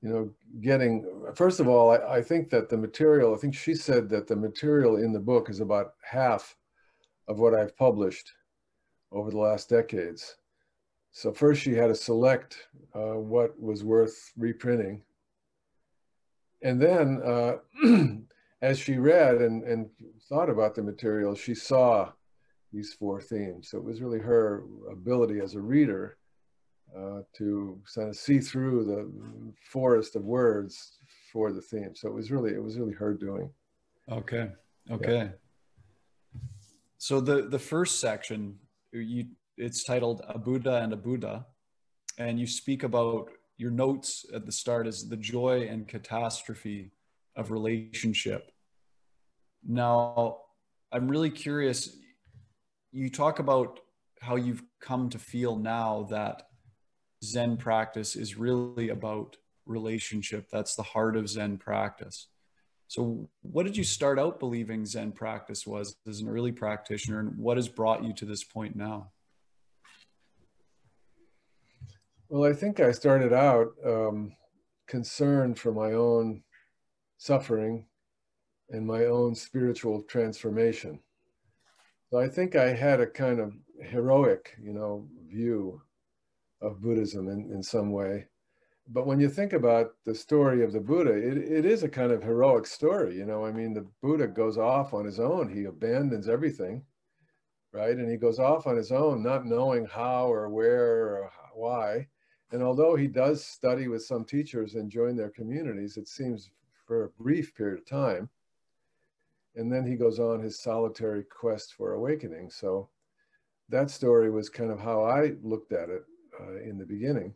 you 0.00 0.08
know, 0.08 0.30
getting 0.62 1.04
first 1.34 1.60
of 1.60 1.68
all, 1.68 1.90
I, 1.90 2.16
I 2.16 2.22
think 2.22 2.48
that 2.50 2.70
the 2.70 2.76
material. 2.78 3.34
I 3.34 3.38
think 3.38 3.54
she 3.54 3.74
said 3.74 4.08
that 4.08 4.26
the 4.26 4.34
material 4.34 4.96
in 4.96 5.12
the 5.12 5.20
book 5.20 5.50
is 5.50 5.60
about 5.60 5.92
half 6.02 6.56
of 7.28 7.38
what 7.38 7.54
I've 7.54 7.76
published 7.76 8.32
over 9.12 9.30
the 9.30 9.38
last 9.38 9.68
decades. 9.68 10.36
So 11.12 11.32
first, 11.34 11.60
she 11.60 11.74
had 11.74 11.88
to 11.88 11.94
select 11.94 12.66
uh, 12.94 13.18
what 13.18 13.60
was 13.60 13.84
worth 13.84 14.32
reprinting, 14.38 15.02
and 16.62 16.80
then. 16.80 17.60
As 18.70 18.76
she 18.78 18.96
read 18.96 19.36
and, 19.46 19.62
and 19.64 19.80
thought 20.28 20.50
about 20.54 20.74
the 20.74 20.82
material, 20.82 21.34
she 21.34 21.54
saw 21.54 22.10
these 22.72 22.90
four 22.98 23.20
themes. 23.20 23.68
So 23.68 23.78
it 23.78 23.84
was 23.84 24.00
really 24.00 24.22
her 24.32 24.64
ability 24.90 25.38
as 25.46 25.54
a 25.54 25.60
reader 25.74 26.16
uh, 26.96 27.20
to 27.38 27.78
kind 27.94 28.08
of 28.08 28.16
see 28.16 28.38
through 28.50 28.78
the 28.92 29.00
forest 29.70 30.16
of 30.16 30.22
words 30.24 30.74
for 31.32 31.52
the 31.52 31.60
theme. 31.60 31.92
So 31.94 32.08
it 32.08 32.14
was 32.14 32.30
really, 32.30 32.52
it 32.58 32.62
was 32.68 32.78
really 32.78 32.94
her 32.94 33.12
doing. 33.12 33.50
Okay. 34.10 34.46
Okay. 34.90 35.12
Yeah. 35.12 36.40
So 36.98 37.20
the, 37.20 37.42
the 37.56 37.58
first 37.58 38.00
section, 38.00 38.56
you, 38.92 39.26
it's 39.58 39.84
titled 39.84 40.22
A 40.26 40.38
Buddha 40.38 40.76
and 40.84 40.92
a 40.92 40.96
Buddha. 41.08 41.46
And 42.16 42.40
you 42.40 42.46
speak 42.46 42.82
about 42.82 43.28
your 43.56 43.70
notes 43.70 44.24
at 44.34 44.46
the 44.46 44.52
start 44.52 44.86
is 44.86 45.08
the 45.08 45.16
joy 45.34 45.68
and 45.70 45.86
catastrophe 45.86 46.92
of 47.36 47.50
relationship. 47.50 48.42
Now, 49.66 50.38
I'm 50.92 51.08
really 51.08 51.30
curious. 51.30 51.96
You 52.92 53.08
talk 53.08 53.38
about 53.38 53.80
how 54.20 54.36
you've 54.36 54.62
come 54.80 55.08
to 55.10 55.18
feel 55.18 55.56
now 55.56 56.06
that 56.10 56.42
Zen 57.24 57.56
practice 57.56 58.16
is 58.16 58.36
really 58.36 58.90
about 58.90 59.36
relationship. 59.66 60.48
That's 60.50 60.74
the 60.74 60.82
heart 60.82 61.16
of 61.16 61.28
Zen 61.28 61.58
practice. 61.58 62.28
So, 62.88 63.28
what 63.42 63.64
did 63.64 63.76
you 63.76 63.84
start 63.84 64.18
out 64.18 64.38
believing 64.38 64.84
Zen 64.84 65.12
practice 65.12 65.66
was 65.66 65.96
as 66.06 66.20
an 66.20 66.28
early 66.28 66.52
practitioner, 66.52 67.20
and 67.20 67.36
what 67.38 67.56
has 67.56 67.68
brought 67.68 68.04
you 68.04 68.12
to 68.14 68.24
this 68.26 68.44
point 68.44 68.76
now? 68.76 69.10
Well, 72.28 72.48
I 72.48 72.52
think 72.52 72.80
I 72.80 72.92
started 72.92 73.32
out 73.32 73.68
um, 73.84 74.36
concerned 74.86 75.58
for 75.58 75.72
my 75.72 75.92
own 75.92 76.42
suffering 77.16 77.86
and 78.70 78.86
my 78.86 79.04
own 79.06 79.34
spiritual 79.34 80.02
transformation. 80.02 80.98
So 82.10 82.18
I 82.18 82.28
think 82.28 82.56
I 82.56 82.72
had 82.72 83.00
a 83.00 83.06
kind 83.06 83.40
of 83.40 83.52
heroic, 83.82 84.56
you 84.62 84.72
know, 84.72 85.06
view 85.26 85.80
of 86.60 86.80
Buddhism 86.80 87.28
in, 87.28 87.50
in 87.52 87.62
some 87.62 87.92
way. 87.92 88.26
But 88.88 89.06
when 89.06 89.18
you 89.18 89.28
think 89.28 89.52
about 89.52 89.94
the 90.04 90.14
story 90.14 90.62
of 90.62 90.72
the 90.72 90.80
Buddha, 90.80 91.12
it, 91.12 91.38
it 91.38 91.64
is 91.64 91.82
a 91.82 91.88
kind 91.88 92.12
of 92.12 92.22
heroic 92.22 92.66
story. 92.66 93.16
You 93.16 93.24
know, 93.24 93.44
I 93.44 93.50
mean, 93.50 93.72
the 93.72 93.86
Buddha 94.02 94.26
goes 94.26 94.58
off 94.58 94.92
on 94.92 95.04
his 95.04 95.18
own. 95.18 95.48
He 95.48 95.64
abandons 95.64 96.28
everything, 96.28 96.84
right? 97.72 97.96
And 97.96 98.10
he 98.10 98.16
goes 98.16 98.38
off 98.38 98.66
on 98.66 98.76
his 98.76 98.92
own, 98.92 99.22
not 99.22 99.46
knowing 99.46 99.86
how 99.86 100.30
or 100.30 100.48
where 100.50 101.16
or 101.16 101.30
why. 101.54 102.06
And 102.52 102.62
although 102.62 102.94
he 102.94 103.08
does 103.08 103.44
study 103.44 103.88
with 103.88 104.04
some 104.04 104.24
teachers 104.24 104.74
and 104.74 104.90
join 104.90 105.16
their 105.16 105.30
communities, 105.30 105.96
it 105.96 106.06
seems 106.06 106.50
for 106.86 107.04
a 107.04 107.22
brief 107.22 107.54
period 107.54 107.80
of 107.80 107.86
time. 107.86 108.28
And 109.56 109.72
then 109.72 109.86
he 109.86 109.96
goes 109.96 110.18
on 110.18 110.40
his 110.40 110.60
solitary 110.60 111.24
quest 111.24 111.74
for 111.74 111.92
awakening. 111.92 112.50
So 112.50 112.88
that 113.68 113.90
story 113.90 114.30
was 114.30 114.48
kind 114.48 114.70
of 114.70 114.80
how 114.80 115.04
I 115.04 115.32
looked 115.42 115.72
at 115.72 115.88
it 115.88 116.02
uh, 116.40 116.56
in 116.56 116.78
the 116.78 116.86
beginning. 116.86 117.34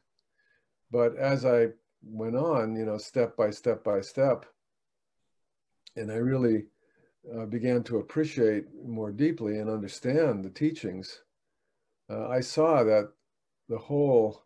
But 0.90 1.16
as 1.16 1.44
I 1.44 1.68
went 2.02 2.36
on, 2.36 2.76
you 2.76 2.84
know, 2.84 2.98
step 2.98 3.36
by 3.36 3.50
step 3.50 3.84
by 3.84 4.00
step, 4.00 4.46
and 5.96 6.10
I 6.10 6.16
really 6.16 6.66
uh, 7.36 7.46
began 7.46 7.82
to 7.84 7.98
appreciate 7.98 8.66
more 8.84 9.10
deeply 9.10 9.58
and 9.58 9.68
understand 9.68 10.44
the 10.44 10.50
teachings, 10.50 11.22
uh, 12.10 12.28
I 12.28 12.40
saw 12.40 12.84
that 12.84 13.10
the 13.68 13.78
whole 13.78 14.44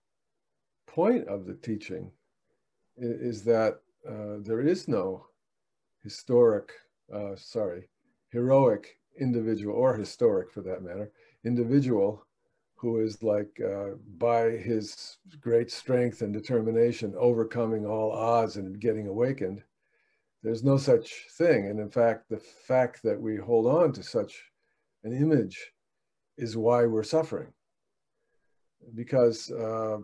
point 0.86 1.28
of 1.28 1.46
the 1.46 1.54
teaching 1.54 2.10
is, 2.96 3.36
is 3.38 3.44
that 3.44 3.80
uh, 4.08 4.38
there 4.40 4.60
is 4.60 4.88
no 4.88 5.26
historic, 6.02 6.72
uh, 7.12 7.36
sorry, 7.36 7.88
heroic 8.30 8.98
individual 9.20 9.74
or 9.74 9.94
historic 9.94 10.50
for 10.50 10.62
that 10.62 10.82
matter, 10.82 11.10
individual 11.44 12.26
who 12.74 13.00
is 13.00 13.22
like 13.22 13.60
uh, 13.64 13.90
by 14.18 14.50
his 14.50 15.18
great 15.40 15.70
strength 15.70 16.22
and 16.22 16.32
determination 16.32 17.14
overcoming 17.16 17.86
all 17.86 18.10
odds 18.12 18.56
and 18.56 18.80
getting 18.80 19.06
awakened 19.06 19.62
there's 20.42 20.64
no 20.64 20.76
such 20.76 21.26
thing. 21.38 21.66
And 21.68 21.78
in 21.78 21.88
fact 21.88 22.28
the 22.28 22.38
fact 22.38 23.02
that 23.04 23.20
we 23.20 23.36
hold 23.36 23.66
on 23.66 23.92
to 23.92 24.02
such 24.02 24.42
an 25.04 25.12
image 25.12 25.72
is 26.36 26.56
why 26.56 26.86
we're 26.86 27.02
suffering. 27.02 27.52
Because 28.94 29.50
uh, 29.52 29.98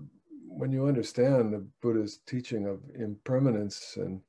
when 0.47 0.71
you 0.71 0.87
understand 0.87 1.53
the 1.53 1.67
buddha's 1.83 2.21
teaching 2.27 2.67
of 2.67 2.81
impermanence 2.95 3.97
and 3.97 4.21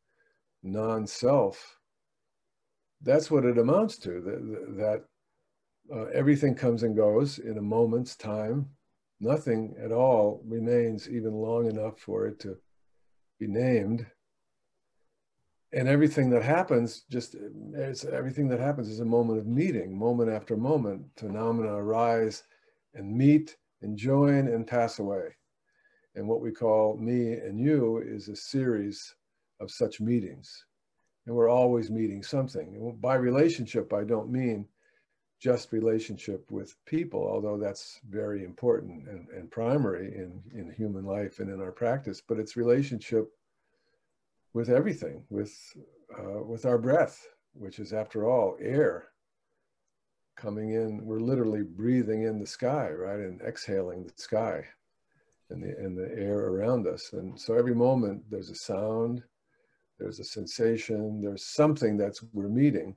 non-self 0.63 1.78
that's 3.01 3.31
what 3.31 3.45
it 3.45 3.57
amounts 3.57 3.97
to 3.99 4.21
that, 4.21 4.75
that 4.77 5.03
uh, 5.95 6.05
everything 6.13 6.55
comes 6.55 6.83
and 6.83 6.95
goes 6.95 7.39
in 7.39 7.57
a 7.57 7.61
moment's 7.61 8.15
time. 8.15 8.69
Nothing 9.19 9.75
at 9.83 9.91
all 9.91 10.41
remains 10.45 11.09
even 11.09 11.33
long 11.33 11.67
enough 11.67 11.99
for 11.99 12.27
it 12.27 12.39
to 12.41 12.57
be 13.39 13.47
named. 13.47 14.05
And 15.71 15.87
everything 15.87 16.29
that 16.31 16.43
happens, 16.43 17.03
just 17.11 17.35
everything 18.11 18.47
that 18.49 18.59
happens 18.59 18.89
is 18.89 19.01
a 19.01 19.05
moment 19.05 19.39
of 19.39 19.47
meeting, 19.47 19.97
moment 19.97 20.29
after 20.29 20.57
moment. 20.57 21.05
Phenomena 21.17 21.73
arise 21.73 22.43
and 22.95 23.15
meet 23.15 23.55
and 23.81 23.97
join 23.97 24.47
and 24.47 24.65
pass 24.65 24.99
away. 24.99 25.35
And 26.15 26.27
what 26.27 26.41
we 26.41 26.51
call 26.51 26.97
me 26.97 27.33
and 27.33 27.59
you 27.59 27.97
is 27.97 28.29
a 28.29 28.35
series 28.35 29.15
of 29.59 29.69
such 29.69 30.01
meetings. 30.01 30.65
And 31.29 31.38
we're 31.38 31.48
always 31.48 31.91
meeting 31.91 32.24
something. 32.24 32.98
by 33.00 33.13
relationship, 33.13 33.93
I 33.93 34.03
don't 34.03 34.31
mean 34.31 34.65
just 35.39 35.71
relationship 35.71 36.50
with 36.50 36.75
people, 36.86 37.21
although 37.21 37.55
that's 37.55 38.01
very 38.09 38.43
important 38.43 39.07
and, 39.07 39.27
and 39.29 39.51
primary 39.51 40.07
in, 40.15 40.41
in 40.55 40.71
human 40.71 41.05
life 41.05 41.38
and 41.38 41.51
in 41.51 41.62
our 41.62 41.71
practice, 41.71 42.19
but 42.19 42.39
it's 42.39 42.58
relationship 42.58 43.32
with 44.56 44.69
everything, 44.69 45.23
with, 45.30 45.56
uh, 46.17 46.41
with 46.41 46.65
our 46.65 46.80
breath, 46.80 47.27
which 47.53 47.77
is 47.77 47.93
after 47.93 48.27
all 48.27 48.58
air 48.60 49.10
coming 50.36 50.71
in. 50.71 51.06
We're 51.06 51.19
literally 51.19 51.62
breathing 51.62 52.23
in 52.23 52.39
the 52.39 52.47
sky, 52.47 52.89
right? 52.89 53.19
And 53.19 53.39
exhaling 53.41 54.06
the 54.06 54.13
sky 54.15 54.65
and 55.51 55.62
the, 55.62 55.77
and 55.77 55.95
the 55.95 56.12
air 56.12 56.39
around 56.39 56.88
us. 56.88 57.13
And 57.13 57.39
so 57.39 57.53
every 57.53 57.75
moment 57.75 58.23
there's 58.32 58.49
a 58.49 58.56
sound, 58.56 59.21
there's 59.99 60.19
a 60.19 60.23
sensation, 60.23 61.21
there's 61.21 61.45
something 61.45 61.97
that's 61.97 62.23
we're 62.33 62.49
meeting 62.49 62.95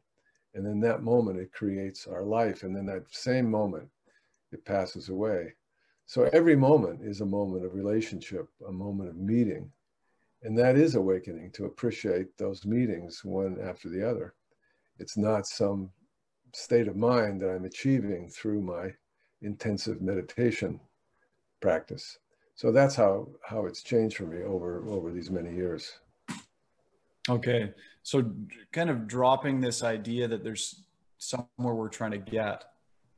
and 0.54 0.66
in 0.66 0.80
that 0.80 1.02
moment, 1.02 1.38
it 1.38 1.52
creates 1.52 2.06
our 2.06 2.24
life. 2.24 2.62
And 2.62 2.76
then 2.76 2.86
that 2.86 3.04
same 3.10 3.50
moment, 3.50 3.88
it 4.52 4.64
passes 4.64 5.08
away. 5.08 5.54
So 6.06 6.24
every 6.32 6.56
moment 6.56 7.00
is 7.02 7.20
a 7.20 7.26
moment 7.26 7.64
of 7.64 7.74
relationship, 7.74 8.48
a 8.68 8.72
moment 8.72 9.08
of 9.08 9.16
meeting. 9.16 9.70
And 10.42 10.58
that 10.58 10.76
is 10.76 10.94
awakening 10.94 11.52
to 11.52 11.66
appreciate 11.66 12.36
those 12.36 12.66
meetings 12.66 13.24
one 13.24 13.58
after 13.62 13.88
the 13.88 14.06
other. 14.08 14.34
It's 14.98 15.16
not 15.16 15.46
some 15.46 15.90
state 16.52 16.88
of 16.88 16.96
mind 16.96 17.40
that 17.40 17.50
I'm 17.50 17.64
achieving 17.64 18.28
through 18.28 18.60
my 18.60 18.92
intensive 19.40 20.02
meditation 20.02 20.80
practice. 21.60 22.18
So 22.56 22.70
that's 22.72 22.94
how, 22.94 23.28
how 23.42 23.64
it's 23.64 23.82
changed 23.82 24.16
for 24.16 24.26
me 24.26 24.42
over, 24.42 24.86
over 24.88 25.10
these 25.10 25.30
many 25.30 25.54
years. 25.54 26.00
Okay. 27.28 27.72
So 28.02 28.32
kind 28.72 28.90
of 28.90 29.06
dropping 29.06 29.60
this 29.60 29.82
idea 29.82 30.28
that 30.28 30.42
there's 30.42 30.82
somewhere 31.18 31.74
we're 31.74 31.88
trying 31.88 32.10
to 32.12 32.18
get 32.18 32.64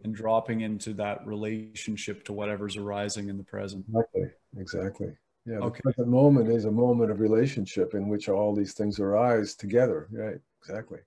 and 0.03 0.15
dropping 0.15 0.61
into 0.61 0.93
that 0.95 1.27
relationship 1.27 2.25
to 2.25 2.33
whatever's 2.33 2.77
arising 2.77 3.29
in 3.29 3.39
the 3.39 3.45
present. 3.45 3.85
Exactly. 3.89 4.31
Exactly. 4.59 5.17
Yeah. 5.47 5.57
The 5.57 5.63
okay. 5.65 5.81
present 5.83 6.09
moment 6.09 6.49
is 6.49 6.67
a 6.67 6.71
moment 6.71 7.11
of 7.11 7.21
relationship 7.21 7.95
in 7.95 8.09
which 8.09 8.29
all 8.29 8.55
these 8.55 8.75
things 8.75 9.01
arise 9.01 9.55
together. 9.55 10.09
Right. 10.11 10.39
Exactly. 10.61 10.99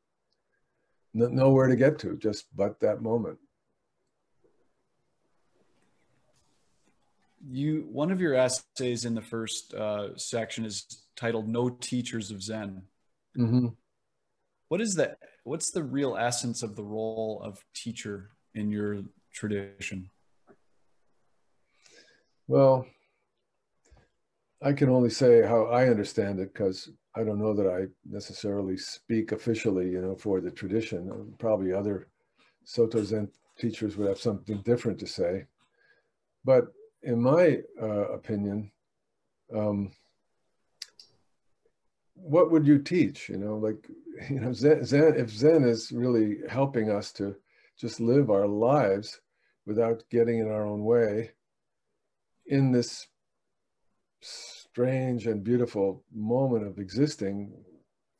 No, 1.13 1.27
nowhere 1.27 1.67
to 1.67 1.75
get 1.75 1.97
to, 1.99 2.15
just 2.17 2.45
but 2.55 2.79
that 2.79 3.01
moment. 3.01 3.37
You 7.49 7.87
one 7.91 8.11
of 8.11 8.19
your 8.19 8.35
essays 8.35 9.05
in 9.05 9.15
the 9.15 9.21
first 9.21 9.73
uh, 9.73 10.17
section 10.17 10.65
is 10.65 11.06
titled 11.17 11.49
"No 11.49 11.69
Teachers 11.69 12.31
of 12.31 12.41
Zen." 12.41 12.83
Mm-hmm. 13.37 13.67
What 14.69 14.81
is 14.81 14.95
that? 14.95 15.17
What's 15.43 15.71
the 15.71 15.83
real 15.83 16.15
essence 16.17 16.63
of 16.63 16.75
the 16.75 16.83
role 16.83 17.41
of 17.43 17.63
teacher 17.73 18.31
in 18.53 18.71
your 18.71 19.03
tradition? 19.33 20.09
Well, 22.47 22.85
I 24.61 24.73
can 24.73 24.89
only 24.89 25.09
say 25.09 25.41
how 25.41 25.65
I 25.65 25.89
understand 25.89 26.39
it 26.39 26.53
because 26.53 26.89
I 27.15 27.23
don't 27.23 27.39
know 27.39 27.53
that 27.53 27.67
I 27.67 27.87
necessarily 28.09 28.77
speak 28.77 29.31
officially, 29.31 29.89
you 29.89 30.01
know, 30.01 30.15
for 30.15 30.39
the 30.39 30.51
tradition. 30.51 31.33
Probably 31.39 31.73
other 31.73 32.07
Soto 32.63 33.03
Zen 33.03 33.29
teachers 33.57 33.97
would 33.97 34.07
have 34.07 34.19
something 34.19 34.61
different 34.61 34.99
to 34.99 35.07
say. 35.07 35.45
But 36.45 36.65
in 37.03 37.21
my 37.21 37.59
uh, 37.81 38.09
opinion, 38.09 38.71
um, 39.55 39.91
what 42.21 42.51
would 42.51 42.67
you 42.67 42.79
teach? 42.79 43.29
You 43.29 43.37
know, 43.37 43.57
like, 43.57 43.87
you 44.29 44.39
know, 44.39 44.53
Zen, 44.53 44.85
Zen, 44.85 45.15
if 45.17 45.29
Zen 45.29 45.63
is 45.63 45.91
really 45.91 46.37
helping 46.49 46.89
us 46.89 47.11
to 47.13 47.35
just 47.77 47.99
live 47.99 48.29
our 48.29 48.47
lives 48.47 49.19
without 49.65 50.03
getting 50.09 50.39
in 50.39 50.49
our 50.49 50.65
own 50.65 50.83
way 50.83 51.31
in 52.47 52.71
this 52.71 53.07
strange 54.21 55.27
and 55.27 55.43
beautiful 55.43 56.03
moment 56.13 56.65
of 56.65 56.79
existing 56.79 57.51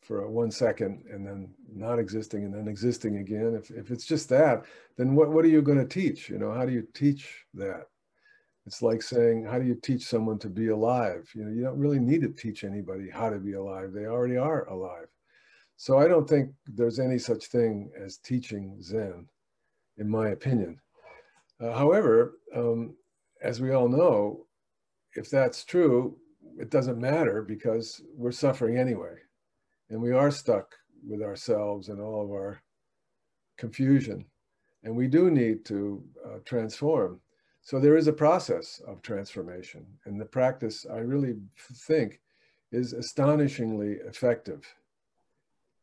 for 0.01 0.29
one 0.29 0.51
second 0.51 1.03
and 1.11 1.25
then 1.25 1.49
not 1.73 1.99
existing 1.99 2.45
and 2.45 2.53
then 2.53 2.67
existing 2.67 3.17
again 3.17 3.53
if, 3.59 3.69
if 3.71 3.91
it's 3.91 4.05
just 4.05 4.29
that 4.29 4.63
then 4.97 5.15
what, 5.15 5.29
what 5.29 5.43
are 5.43 5.49
you 5.49 5.61
going 5.61 5.77
to 5.77 5.85
teach 5.85 6.29
you 6.29 6.37
know 6.37 6.51
how 6.51 6.65
do 6.65 6.71
you 6.71 6.87
teach 6.93 7.45
that 7.53 7.87
it's 8.67 8.81
like 8.81 9.01
saying, 9.01 9.45
how 9.45 9.57
do 9.57 9.65
you 9.65 9.75
teach 9.75 10.03
someone 10.03 10.37
to 10.39 10.49
be 10.49 10.67
alive? 10.67 11.31
You 11.33 11.45
know, 11.45 11.51
you 11.51 11.63
don't 11.63 11.79
really 11.79 11.99
need 11.99 12.19
to 12.23 12.27
teach 12.27 12.65
anybody 12.65 13.09
how 13.09 13.29
to 13.29 13.39
be 13.39 13.53
alive. 13.53 13.93
They 13.93 14.07
already 14.07 14.35
are 14.35 14.67
alive. 14.67 15.07
So 15.77 15.97
I 15.97 16.09
don't 16.09 16.27
think 16.27 16.51
there's 16.65 16.99
any 16.99 17.17
such 17.17 17.45
thing 17.45 17.89
as 17.97 18.17
teaching 18.17 18.75
Zen, 18.81 19.25
in 19.97 20.09
my 20.09 20.29
opinion. 20.29 20.81
Uh, 21.61 21.77
however, 21.77 22.39
um, 22.53 22.93
as 23.41 23.61
we 23.61 23.71
all 23.71 23.87
know, 23.87 24.45
if 25.15 25.29
that's 25.29 25.63
true, 25.63 26.17
it 26.59 26.69
doesn't 26.69 26.99
matter 26.99 27.43
because 27.43 28.01
we're 28.17 28.33
suffering 28.33 28.77
anyway. 28.77 29.15
And 29.89 30.01
we 30.01 30.11
are 30.11 30.29
stuck 30.29 30.75
with 31.07 31.21
ourselves 31.21 31.87
and 31.87 32.01
all 32.01 32.21
of 32.21 32.31
our 32.31 32.61
confusion. 33.57 34.25
And 34.83 34.93
we 34.93 35.07
do 35.07 35.31
need 35.31 35.63
to 35.65 36.03
uh, 36.25 36.39
transform. 36.43 37.21
So 37.67 37.81
there 37.81 37.97
is 37.97 38.07
a 38.07 38.13
process 38.13 38.81
of 38.87 39.01
transformation. 39.01 39.85
And 40.05 40.17
the 40.17 40.23
practice, 40.23 40.85
I 40.89 40.99
really 40.99 41.35
think, 41.69 42.21
is 42.71 42.93
astonishingly 42.93 43.95
effective 44.07 44.63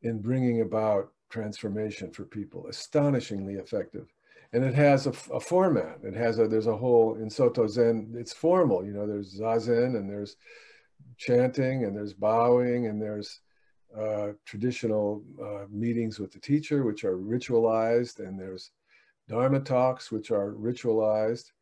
in 0.00 0.22
bringing 0.22 0.62
about 0.62 1.12
transformation 1.28 2.10
for 2.10 2.24
people, 2.24 2.66
astonishingly 2.68 3.56
effective. 3.56 4.10
and 4.54 4.64
it 4.64 4.74
has 4.74 5.06
a, 5.06 5.12
a, 5.30 5.38
format. 5.38 5.98
It 6.02 6.14
has 6.14 6.38
a, 6.38 6.48
there's 6.48 6.68
a 6.68 6.76
whole, 6.84 7.16
in 7.16 7.28
Soto 7.28 7.66
Zen, 7.66 8.14
it's 8.16 8.32
formal, 8.32 8.82
you 8.82 8.94
know, 8.94 9.06
there's 9.06 9.38
Zazen 9.38 9.94
and 9.98 10.08
there's 10.08 10.36
chanting 11.18 11.84
and 11.84 11.94
there's 11.94 12.14
bowing 12.14 12.86
and 12.86 13.02
there's 13.02 13.40
uh, 13.94 14.28
traditional 14.46 15.22
uh, 15.38 15.66
meetings 15.68 16.18
with 16.18 16.32
the 16.32 16.40
teacher, 16.40 16.82
which 16.82 17.04
are 17.04 17.18
ritualized, 17.18 18.20
and 18.20 18.40
there's 18.40 18.70
Dharma 19.28 19.60
talks, 19.60 20.10
which 20.10 20.30
are 20.30 20.52
ritualized. 20.52 21.52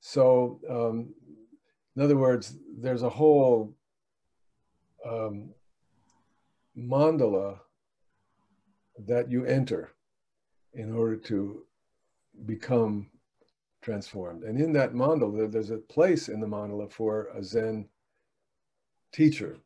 So, 0.00 0.60
um, 0.68 1.14
in 1.96 2.02
other 2.02 2.16
words, 2.16 2.56
there's 2.78 3.02
a 3.02 3.08
whole 3.08 3.74
um, 5.04 5.50
mandala 6.76 7.58
that 9.06 9.30
you 9.30 9.44
enter 9.44 9.90
in 10.74 10.94
order 10.94 11.16
to 11.16 11.64
become 12.46 13.10
transformed. 13.82 14.44
And 14.44 14.60
in 14.60 14.72
that 14.74 14.92
mandala, 14.92 15.50
there's 15.50 15.70
a 15.70 15.78
place 15.78 16.28
in 16.28 16.40
the 16.40 16.46
mandala 16.46 16.90
for 16.90 17.28
a 17.34 17.42
Zen 17.42 17.88
teacher. 19.12 19.58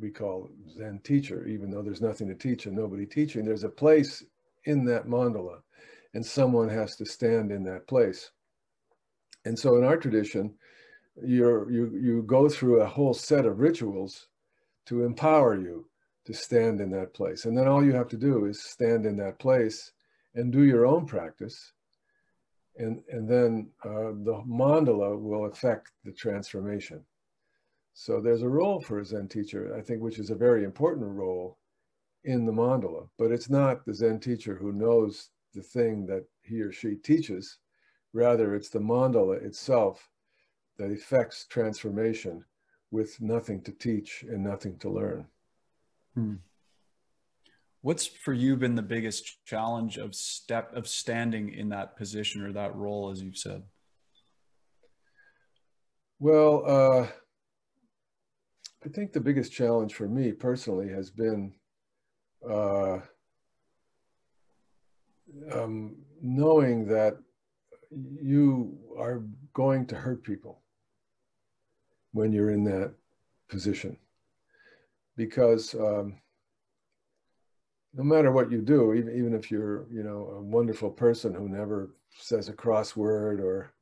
We 0.00 0.10
call 0.10 0.50
Zen 0.76 1.00
teacher, 1.04 1.46
even 1.46 1.70
though 1.70 1.82
there's 1.82 2.00
nothing 2.00 2.28
to 2.28 2.34
teach 2.34 2.66
and 2.66 2.76
nobody 2.76 3.06
teaching. 3.06 3.44
There's 3.44 3.64
a 3.64 3.68
place 3.68 4.24
in 4.64 4.84
that 4.86 5.06
mandala, 5.06 5.60
and 6.14 6.24
someone 6.24 6.68
has 6.68 6.96
to 6.96 7.04
stand 7.04 7.50
in 7.50 7.64
that 7.64 7.86
place. 7.86 8.30
And 9.44 9.58
so 9.58 9.76
in 9.76 9.84
our 9.84 9.96
tradition, 9.96 10.54
you're, 11.22 11.70
you, 11.70 11.98
you 12.00 12.22
go 12.22 12.48
through 12.48 12.80
a 12.80 12.86
whole 12.86 13.14
set 13.14 13.44
of 13.44 13.60
rituals 13.60 14.28
to 14.86 15.04
empower 15.04 15.58
you 15.58 15.86
to 16.24 16.32
stand 16.32 16.80
in 16.80 16.90
that 16.90 17.14
place. 17.14 17.44
And 17.44 17.56
then 17.56 17.66
all 17.66 17.84
you 17.84 17.92
have 17.92 18.08
to 18.08 18.16
do 18.16 18.46
is 18.46 18.62
stand 18.62 19.06
in 19.06 19.16
that 19.16 19.38
place 19.38 19.92
and 20.34 20.52
do 20.52 20.62
your 20.62 20.86
own 20.86 21.06
practice. 21.06 21.72
And, 22.76 23.02
and 23.10 23.28
then 23.28 23.70
uh, 23.84 24.12
the 24.24 24.42
mandala 24.48 25.20
will 25.20 25.46
affect 25.46 25.90
the 26.04 26.12
transformation. 26.12 27.04
So 27.94 28.20
there's 28.20 28.42
a 28.42 28.48
role 28.48 28.80
for 28.80 29.00
a 29.00 29.04
Zen 29.04 29.28
teacher, 29.28 29.74
I 29.76 29.82
think, 29.82 30.00
which 30.00 30.18
is 30.18 30.30
a 30.30 30.34
very 30.34 30.64
important 30.64 31.06
role 31.06 31.58
in 32.24 32.46
the 32.46 32.52
mandala, 32.52 33.08
but 33.18 33.32
it's 33.32 33.50
not 33.50 33.84
the 33.84 33.94
Zen 33.94 34.20
teacher 34.20 34.54
who 34.54 34.72
knows 34.72 35.30
the 35.54 35.62
thing 35.62 36.06
that 36.06 36.24
he 36.42 36.62
or 36.62 36.72
she 36.72 36.94
teaches. 36.94 37.58
Rather, 38.12 38.54
it's 38.54 38.68
the 38.68 38.78
mandala 38.78 39.42
itself 39.42 40.08
that 40.78 40.90
effects 40.90 41.46
transformation 41.46 42.44
with 42.90 43.20
nothing 43.20 43.62
to 43.62 43.72
teach 43.72 44.24
and 44.28 44.44
nothing 44.44 44.78
to 44.78 44.90
learn. 44.90 45.26
Hmm. 46.14 46.34
What's 47.80 48.06
for 48.06 48.32
you 48.32 48.56
been 48.56 48.74
the 48.76 48.82
biggest 48.82 49.44
challenge 49.44 49.96
of 49.96 50.14
step 50.14 50.72
of 50.74 50.86
standing 50.86 51.52
in 51.52 51.70
that 51.70 51.96
position 51.96 52.44
or 52.44 52.52
that 52.52 52.76
role, 52.76 53.10
as 53.10 53.22
you've 53.22 53.38
said? 53.38 53.62
Well, 56.20 56.62
uh, 56.64 57.08
I 58.84 58.88
think 58.88 59.12
the 59.12 59.20
biggest 59.20 59.52
challenge 59.52 59.94
for 59.94 60.06
me 60.06 60.30
personally 60.30 60.88
has 60.90 61.10
been 61.10 61.54
uh, 62.48 62.98
um, 65.52 65.96
knowing 66.20 66.86
that 66.86 67.16
you 68.20 68.78
are 68.98 69.22
going 69.54 69.86
to 69.86 69.94
hurt 69.94 70.22
people 70.22 70.60
when 72.12 72.32
you're 72.32 72.50
in 72.50 72.64
that 72.64 72.92
position 73.48 73.96
because 75.16 75.74
um, 75.74 76.16
no 77.94 78.02
matter 78.02 78.32
what 78.32 78.50
you 78.50 78.62
do, 78.62 78.94
even, 78.94 79.16
even 79.16 79.34
if 79.34 79.50
you're, 79.50 79.86
you 79.90 80.02
know, 80.02 80.34
a 80.36 80.40
wonderful 80.40 80.90
person 80.90 81.34
who 81.34 81.48
never 81.48 81.90
says 82.18 82.48
a 82.48 82.52
crossword 82.52 83.40
or 83.40 83.72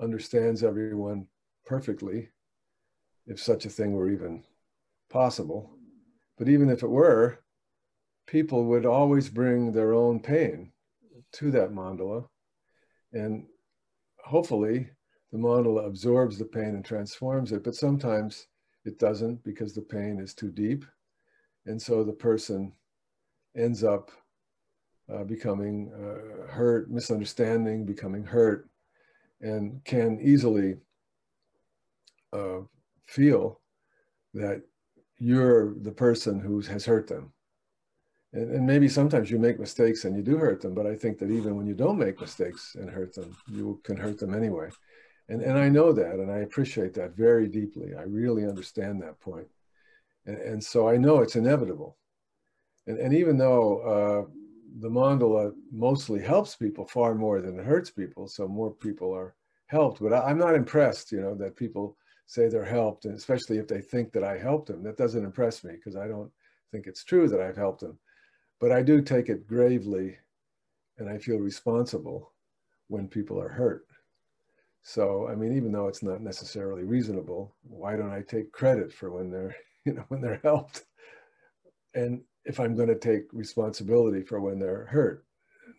understands 0.00 0.62
everyone 0.62 1.26
perfectly, 1.64 2.28
if 3.26 3.40
such 3.40 3.64
a 3.64 3.70
thing 3.70 3.92
were 3.92 4.10
even 4.10 4.44
possible, 5.10 5.70
but 6.36 6.48
even 6.48 6.68
if 6.70 6.82
it 6.82 6.88
were, 6.88 7.38
people 8.26 8.64
would 8.64 8.86
always 8.86 9.28
bring 9.28 9.72
their 9.72 9.94
own 9.94 10.20
pain 10.20 10.70
to 11.32 11.50
that 11.50 11.72
mandala. 11.72 12.26
And 13.12 13.46
hopefully 14.24 14.90
the 15.32 15.38
model 15.38 15.80
absorbs 15.80 16.38
the 16.38 16.44
pain 16.44 16.74
and 16.74 16.84
transforms 16.84 17.52
it, 17.52 17.64
but 17.64 17.74
sometimes 17.74 18.46
it 18.84 18.98
doesn't 18.98 19.42
because 19.44 19.74
the 19.74 19.82
pain 19.82 20.18
is 20.20 20.34
too 20.34 20.50
deep. 20.50 20.84
And 21.66 21.80
so 21.80 22.04
the 22.04 22.12
person 22.12 22.72
ends 23.56 23.84
up 23.84 24.10
uh, 25.12 25.24
becoming 25.24 25.90
uh, 25.94 26.50
hurt, 26.50 26.90
misunderstanding, 26.90 27.84
becoming 27.84 28.24
hurt, 28.24 28.68
and 29.40 29.82
can 29.84 30.18
easily 30.20 30.76
uh, 32.32 32.60
feel 33.06 33.60
that 34.34 34.62
you're 35.18 35.74
the 35.80 35.92
person 35.92 36.38
who 36.38 36.60
has 36.60 36.84
hurt 36.84 37.06
them. 37.06 37.32
And, 38.32 38.50
and, 38.56 38.66
maybe 38.66 38.88
sometimes 38.88 39.30
you 39.30 39.38
make 39.38 39.58
mistakes 39.58 40.04
and 40.04 40.14
you 40.14 40.22
do 40.22 40.36
hurt 40.36 40.60
them, 40.60 40.74
but 40.74 40.86
I 40.86 40.94
think 40.94 41.18
that 41.18 41.30
even 41.30 41.56
when 41.56 41.66
you 41.66 41.74
don't 41.74 41.98
make 41.98 42.20
mistakes 42.20 42.76
and 42.78 42.90
hurt 42.90 43.14
them, 43.14 43.34
you 43.50 43.80
can 43.84 43.96
hurt 43.96 44.18
them 44.18 44.34
anyway. 44.34 44.68
And, 45.30 45.40
and 45.40 45.58
I 45.58 45.68
know 45.68 45.92
that, 45.92 46.14
and 46.14 46.30
I 46.30 46.38
appreciate 46.38 46.94
that 46.94 47.16
very 47.16 47.48
deeply. 47.48 47.94
I 47.94 48.02
really 48.02 48.44
understand 48.44 49.00
that 49.02 49.20
point. 49.20 49.46
And, 50.26 50.36
and 50.38 50.64
so 50.64 50.88
I 50.88 50.98
know 50.98 51.20
it's 51.20 51.36
inevitable. 51.36 51.96
And, 52.86 52.98
and 52.98 53.14
even 53.14 53.38
though 53.38 53.78
uh, 53.80 54.30
the 54.80 54.90
mandala 54.90 55.52
mostly 55.72 56.20
helps 56.20 56.54
people 56.54 56.86
far 56.86 57.14
more 57.14 57.40
than 57.40 57.58
it 57.58 57.64
hurts 57.64 57.90
people, 57.90 58.28
so 58.28 58.46
more 58.46 58.72
people 58.72 59.14
are 59.14 59.34
helped, 59.66 60.00
but 60.00 60.12
I, 60.12 60.20
I'm 60.20 60.38
not 60.38 60.54
impressed, 60.54 61.12
you 61.12 61.20
know, 61.20 61.34
that 61.36 61.56
people 61.56 61.96
say 62.26 62.48
they're 62.48 62.64
helped, 62.64 63.06
and 63.06 63.16
especially 63.16 63.56
if 63.56 63.68
they 63.68 63.80
think 63.80 64.12
that 64.12 64.24
I 64.24 64.36
helped 64.36 64.68
them. 64.68 64.82
That 64.82 64.98
doesn't 64.98 65.24
impress 65.24 65.64
me 65.64 65.72
because 65.72 65.96
I 65.96 66.06
don't 66.06 66.30
think 66.70 66.86
it's 66.86 67.04
true 67.04 67.26
that 67.28 67.40
I've 67.40 67.56
helped 67.56 67.80
them. 67.80 67.98
But 68.60 68.72
I 68.72 68.82
do 68.82 69.00
take 69.00 69.28
it 69.28 69.46
gravely 69.46 70.16
and 70.98 71.08
I 71.08 71.18
feel 71.18 71.38
responsible 71.38 72.32
when 72.88 73.08
people 73.08 73.40
are 73.40 73.48
hurt. 73.48 73.86
So, 74.82 75.28
I 75.28 75.34
mean, 75.34 75.56
even 75.56 75.72
though 75.72 75.88
it's 75.88 76.02
not 76.02 76.22
necessarily 76.22 76.84
reasonable, 76.84 77.54
why 77.62 77.96
don't 77.96 78.12
I 78.12 78.22
take 78.22 78.52
credit 78.52 78.92
for 78.92 79.10
when 79.10 79.30
they're, 79.30 79.54
you 79.84 79.92
know, 79.92 80.04
when 80.08 80.20
they're 80.20 80.40
helped? 80.42 80.84
And 81.94 82.22
if 82.44 82.58
I'm 82.58 82.74
going 82.74 82.88
to 82.88 82.98
take 82.98 83.24
responsibility 83.32 84.22
for 84.22 84.40
when 84.40 84.58
they're 84.58 84.86
hurt, 84.86 85.24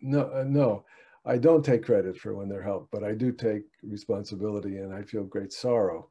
no, 0.00 0.30
uh, 0.32 0.44
no, 0.46 0.84
I 1.24 1.36
don't 1.36 1.64
take 1.64 1.84
credit 1.84 2.16
for 2.16 2.34
when 2.34 2.48
they're 2.48 2.62
helped, 2.62 2.90
but 2.90 3.04
I 3.04 3.12
do 3.12 3.32
take 3.32 3.64
responsibility 3.82 4.78
and 4.78 4.94
I 4.94 5.02
feel 5.02 5.24
great 5.24 5.52
sorrow 5.52 6.10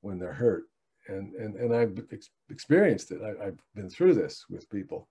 when 0.00 0.18
they're 0.18 0.32
hurt. 0.32 0.64
And, 1.08 1.34
and, 1.34 1.56
and 1.56 1.74
I've 1.74 1.98
ex 2.12 2.30
experienced 2.50 3.10
it. 3.10 3.20
I, 3.22 3.44
have 3.46 3.58
been 3.74 3.90
through 3.90 4.14
this 4.14 4.46
with 4.48 4.70
people. 4.70 5.08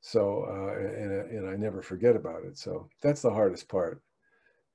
So, 0.00 0.44
uh, 0.48 0.78
and, 0.78 1.12
and 1.30 1.48
I 1.50 1.56
never 1.56 1.82
forget 1.82 2.16
about 2.16 2.44
it. 2.44 2.56
So 2.58 2.88
that's 3.02 3.22
the 3.22 3.30
hardest 3.30 3.68
part. 3.68 4.02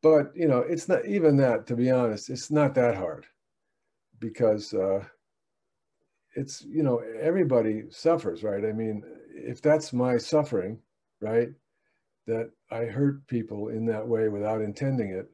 But 0.01 0.31
you 0.35 0.47
know 0.47 0.59
it's 0.59 0.88
not 0.88 1.05
even 1.05 1.35
that 1.38 1.65
to 1.67 1.75
be 1.75 1.89
honest 1.89 2.29
it's 2.29 2.51
not 2.51 2.75
that 2.75 2.95
hard 2.95 3.25
because 4.19 4.71
uh, 4.73 5.03
it's 6.35 6.61
you 6.63 6.83
know 6.83 7.01
everybody 7.19 7.83
suffers 7.89 8.43
right? 8.43 8.63
I 8.65 8.71
mean 8.71 9.03
if 9.33 9.61
that's 9.61 9.93
my 9.93 10.17
suffering 10.17 10.79
right 11.21 11.49
that 12.27 12.51
i 12.71 12.85
hurt 12.85 13.25
people 13.27 13.69
in 13.69 13.85
that 13.85 14.07
way 14.07 14.29
without 14.29 14.61
intending 14.61 15.09
it 15.09 15.27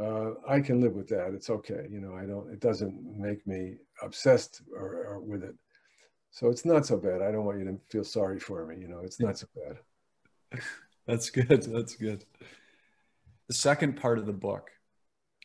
uh, 0.00 0.30
i 0.48 0.60
can 0.60 0.80
live 0.80 0.94
with 0.94 1.08
that. 1.08 1.34
It's 1.34 1.50
okay. 1.50 1.86
You 1.90 2.00
know 2.00 2.14
i 2.14 2.24
don't 2.24 2.50
it 2.52 2.60
doesn't 2.60 2.94
make 3.18 3.46
me 3.46 3.76
obsessed 4.02 4.62
or, 4.76 5.06
or 5.08 5.20
with 5.20 5.42
it 5.42 5.56
so 6.32 6.48
it's 6.48 6.64
not 6.64 6.84
so 6.84 6.96
bad 6.96 7.22
i 7.22 7.30
don't 7.30 7.44
want 7.44 7.58
you 7.58 7.64
to 7.64 7.78
feel 7.88 8.04
sorry 8.04 8.40
for 8.40 8.66
me 8.66 8.76
you 8.80 8.88
know 8.88 9.00
it's 9.04 9.20
not 9.20 9.38
so 9.38 9.46
bad 9.54 10.60
that's 11.06 11.30
good 11.30 11.62
that's 11.62 11.94
good 11.94 12.24
the 13.52 13.58
second 13.58 13.96
part 13.96 14.18
of 14.18 14.24
the 14.24 14.32
book, 14.32 14.70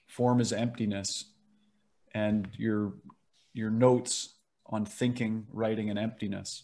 form 0.08 0.40
is 0.40 0.54
emptiness, 0.54 1.26
and 2.14 2.48
your 2.54 2.94
your 3.54 3.70
notes 3.70 4.36
on 4.66 4.86
thinking, 4.86 5.46
writing, 5.52 5.90
and 5.90 6.00
emptiness. 6.00 6.64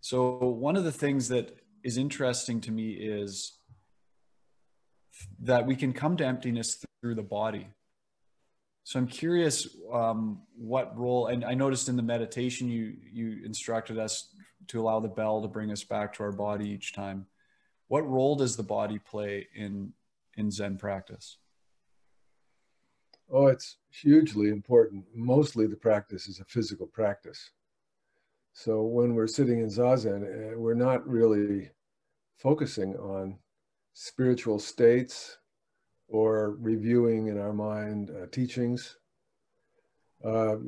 So 0.00 0.38
one 0.38 0.76
of 0.76 0.84
the 0.84 0.92
things 0.92 1.28
that 1.28 1.58
is 1.84 1.98
interesting 1.98 2.62
to 2.62 2.70
me 2.70 2.92
is 2.92 3.58
that 5.40 5.66
we 5.66 5.76
can 5.76 5.92
come 5.92 6.16
to 6.16 6.24
emptiness 6.24 6.82
through 7.02 7.16
the 7.16 7.22
body. 7.22 7.66
So 8.84 8.98
I'm 8.98 9.06
curious 9.06 9.76
um, 9.92 10.42
what 10.56 10.96
role, 10.98 11.28
and 11.28 11.44
I 11.44 11.54
noticed 11.54 11.88
in 11.88 11.96
the 11.96 12.02
meditation 12.02 12.68
you 12.68 12.96
you 13.12 13.44
instructed 13.44 13.98
us 13.98 14.34
to 14.68 14.80
allow 14.80 15.00
the 15.00 15.08
bell 15.08 15.40
to 15.42 15.48
bring 15.48 15.70
us 15.70 15.84
back 15.84 16.12
to 16.14 16.22
our 16.24 16.32
body 16.32 16.68
each 16.68 16.92
time. 16.92 17.26
What 17.88 18.08
role 18.08 18.36
does 18.36 18.56
the 18.56 18.62
body 18.62 18.98
play 18.98 19.46
in 19.54 19.92
in 20.36 20.50
Zen 20.50 20.78
practice? 20.78 21.38
Oh, 23.30 23.46
it's 23.46 23.76
hugely 23.90 24.48
important. 24.48 25.04
Mostly 25.14 25.66
the 25.66 25.76
practice 25.76 26.26
is 26.26 26.40
a 26.40 26.44
physical 26.44 26.86
practice. 26.86 27.50
So 28.52 28.82
when 28.82 29.14
we're 29.14 29.26
sitting 29.26 29.60
in 29.60 29.68
Zazen, 29.68 30.22
eh, 30.24 30.54
we're 30.54 30.74
not 30.74 31.06
really 31.08 31.70
focusing 32.36 32.94
on 32.96 33.38
spiritual 33.94 34.58
states 34.58 35.38
or 36.12 36.56
reviewing 36.60 37.28
in 37.28 37.38
our 37.38 37.52
mind 37.54 38.10
uh, 38.10 38.26
teachings. 38.30 38.98
Uh, 40.24 40.58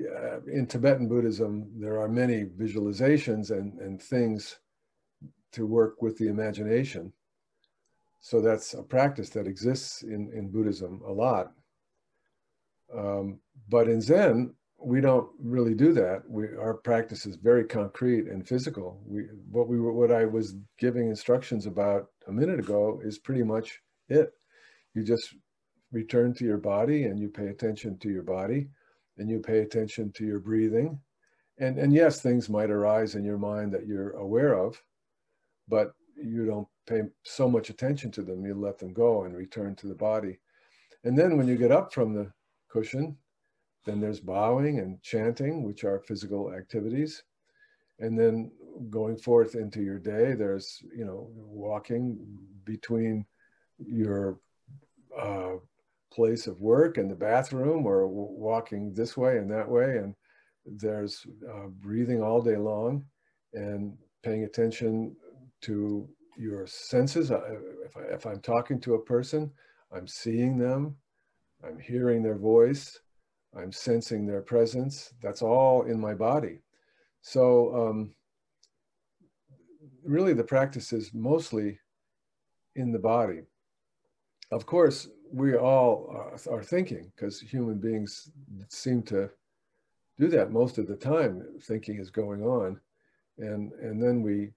in 0.50 0.66
Tibetan 0.66 1.06
Buddhism, 1.06 1.70
there 1.76 2.00
are 2.00 2.08
many 2.08 2.44
visualizations 2.44 3.50
and, 3.50 3.78
and 3.78 4.02
things 4.02 4.56
to 5.52 5.66
work 5.66 6.02
with 6.02 6.18
the 6.18 6.28
imagination. 6.28 7.12
So 8.20 8.40
that's 8.40 8.74
a 8.74 8.82
practice 8.82 9.28
that 9.30 9.46
exists 9.46 10.02
in, 10.02 10.32
in 10.34 10.50
Buddhism 10.50 11.02
a 11.06 11.12
lot. 11.12 11.52
Um, 12.92 13.38
but 13.68 13.86
in 13.86 14.00
Zen, 14.00 14.54
we 14.78 15.00
don't 15.00 15.28
really 15.38 15.74
do 15.74 15.92
that. 15.92 16.22
We, 16.28 16.46
our 16.56 16.74
practice 16.74 17.26
is 17.26 17.36
very 17.36 17.64
concrete 17.64 18.26
and 18.26 18.48
physical. 18.48 19.00
We, 19.06 19.24
what 19.50 19.68
we 19.68 19.78
were, 19.78 19.92
what 19.92 20.10
I 20.10 20.24
was 20.24 20.56
giving 20.78 21.08
instructions 21.08 21.66
about 21.66 22.06
a 22.26 22.32
minute 22.32 22.58
ago 22.58 23.00
is 23.04 23.18
pretty 23.18 23.42
much 23.42 23.80
it. 24.08 24.32
You 24.94 25.02
just 25.02 25.34
return 25.92 26.34
to 26.34 26.44
your 26.44 26.58
body 26.58 27.04
and 27.04 27.18
you 27.18 27.28
pay 27.28 27.48
attention 27.48 27.98
to 27.98 28.08
your 28.08 28.22
body 28.22 28.68
and 29.18 29.30
you 29.30 29.38
pay 29.40 29.60
attention 29.60 30.12
to 30.12 30.24
your 30.24 30.40
breathing. 30.40 31.00
And, 31.58 31.78
and 31.78 31.92
yes, 31.92 32.20
things 32.20 32.48
might 32.48 32.70
arise 32.70 33.14
in 33.14 33.24
your 33.24 33.38
mind 33.38 33.72
that 33.72 33.86
you're 33.86 34.10
aware 34.12 34.54
of, 34.54 34.80
but 35.68 35.92
you 36.16 36.46
don't 36.46 36.68
pay 36.86 37.02
so 37.22 37.48
much 37.48 37.70
attention 37.70 38.10
to 38.12 38.22
them. 38.22 38.44
You 38.44 38.54
let 38.54 38.78
them 38.78 38.92
go 38.92 39.24
and 39.24 39.36
return 39.36 39.74
to 39.76 39.86
the 39.86 39.94
body. 39.94 40.38
And 41.04 41.16
then 41.16 41.36
when 41.36 41.46
you 41.46 41.56
get 41.56 41.70
up 41.70 41.92
from 41.92 42.12
the 42.12 42.32
cushion, 42.68 43.16
then 43.84 44.00
there's 44.00 44.20
bowing 44.20 44.78
and 44.78 45.00
chanting, 45.02 45.62
which 45.62 45.84
are 45.84 46.00
physical 46.00 46.52
activities. 46.52 47.22
And 48.00 48.18
then 48.18 48.50
going 48.90 49.16
forth 49.16 49.54
into 49.54 49.82
your 49.82 49.98
day, 49.98 50.34
there's, 50.34 50.82
you 50.96 51.04
know, 51.04 51.28
walking 51.30 52.18
between 52.64 53.26
your 53.78 54.38
uh, 55.18 55.54
place 56.12 56.46
of 56.46 56.60
work 56.60 56.98
and 56.98 57.10
the 57.10 57.16
bathroom 57.16 57.86
or 57.86 58.06
walking 58.06 58.92
this 58.94 59.16
way 59.16 59.38
and 59.38 59.50
that 59.50 59.68
way. 59.68 59.98
And 59.98 60.14
there's 60.64 61.26
uh, 61.48 61.66
breathing 61.80 62.22
all 62.22 62.40
day 62.40 62.56
long 62.56 63.04
and 63.52 63.96
paying 64.22 64.44
attention 64.44 65.16
to 65.62 66.08
your 66.36 66.66
senses. 66.66 67.30
If, 67.30 67.96
I, 67.96 68.00
if 68.12 68.26
I'm 68.26 68.40
talking 68.40 68.80
to 68.82 68.94
a 68.94 69.04
person, 69.04 69.50
I'm 69.92 70.06
seeing 70.06 70.58
them, 70.58 70.96
I'm 71.64 71.78
hearing 71.78 72.22
their 72.22 72.38
voice, 72.38 72.98
I'm 73.56 73.72
sensing 73.72 74.26
their 74.26 74.42
presence. 74.42 75.12
That's 75.22 75.42
all 75.42 75.82
in 75.82 76.00
my 76.00 76.14
body. 76.14 76.60
So 77.22 77.74
um, 77.74 78.14
really 80.04 80.34
the 80.34 80.44
practice 80.44 80.92
is 80.92 81.12
mostly 81.14 81.78
in 82.74 82.92
the 82.92 82.98
body. 82.98 83.42
Of 84.54 84.66
course, 84.66 85.08
we 85.32 85.56
all 85.56 86.06
are, 86.10 86.38
are 86.54 86.62
thinking 86.62 87.10
because 87.16 87.40
human 87.40 87.78
beings 87.78 88.30
seem 88.68 89.02
to 89.02 89.28
do 90.16 90.28
that 90.28 90.52
most 90.52 90.78
of 90.78 90.86
the 90.86 90.94
time. 90.94 91.42
Thinking 91.60 91.98
is 91.98 92.08
going 92.08 92.40
on. 92.40 92.80
And, 93.38 93.72
and 93.72 94.00
then 94.00 94.22
we, 94.22 94.52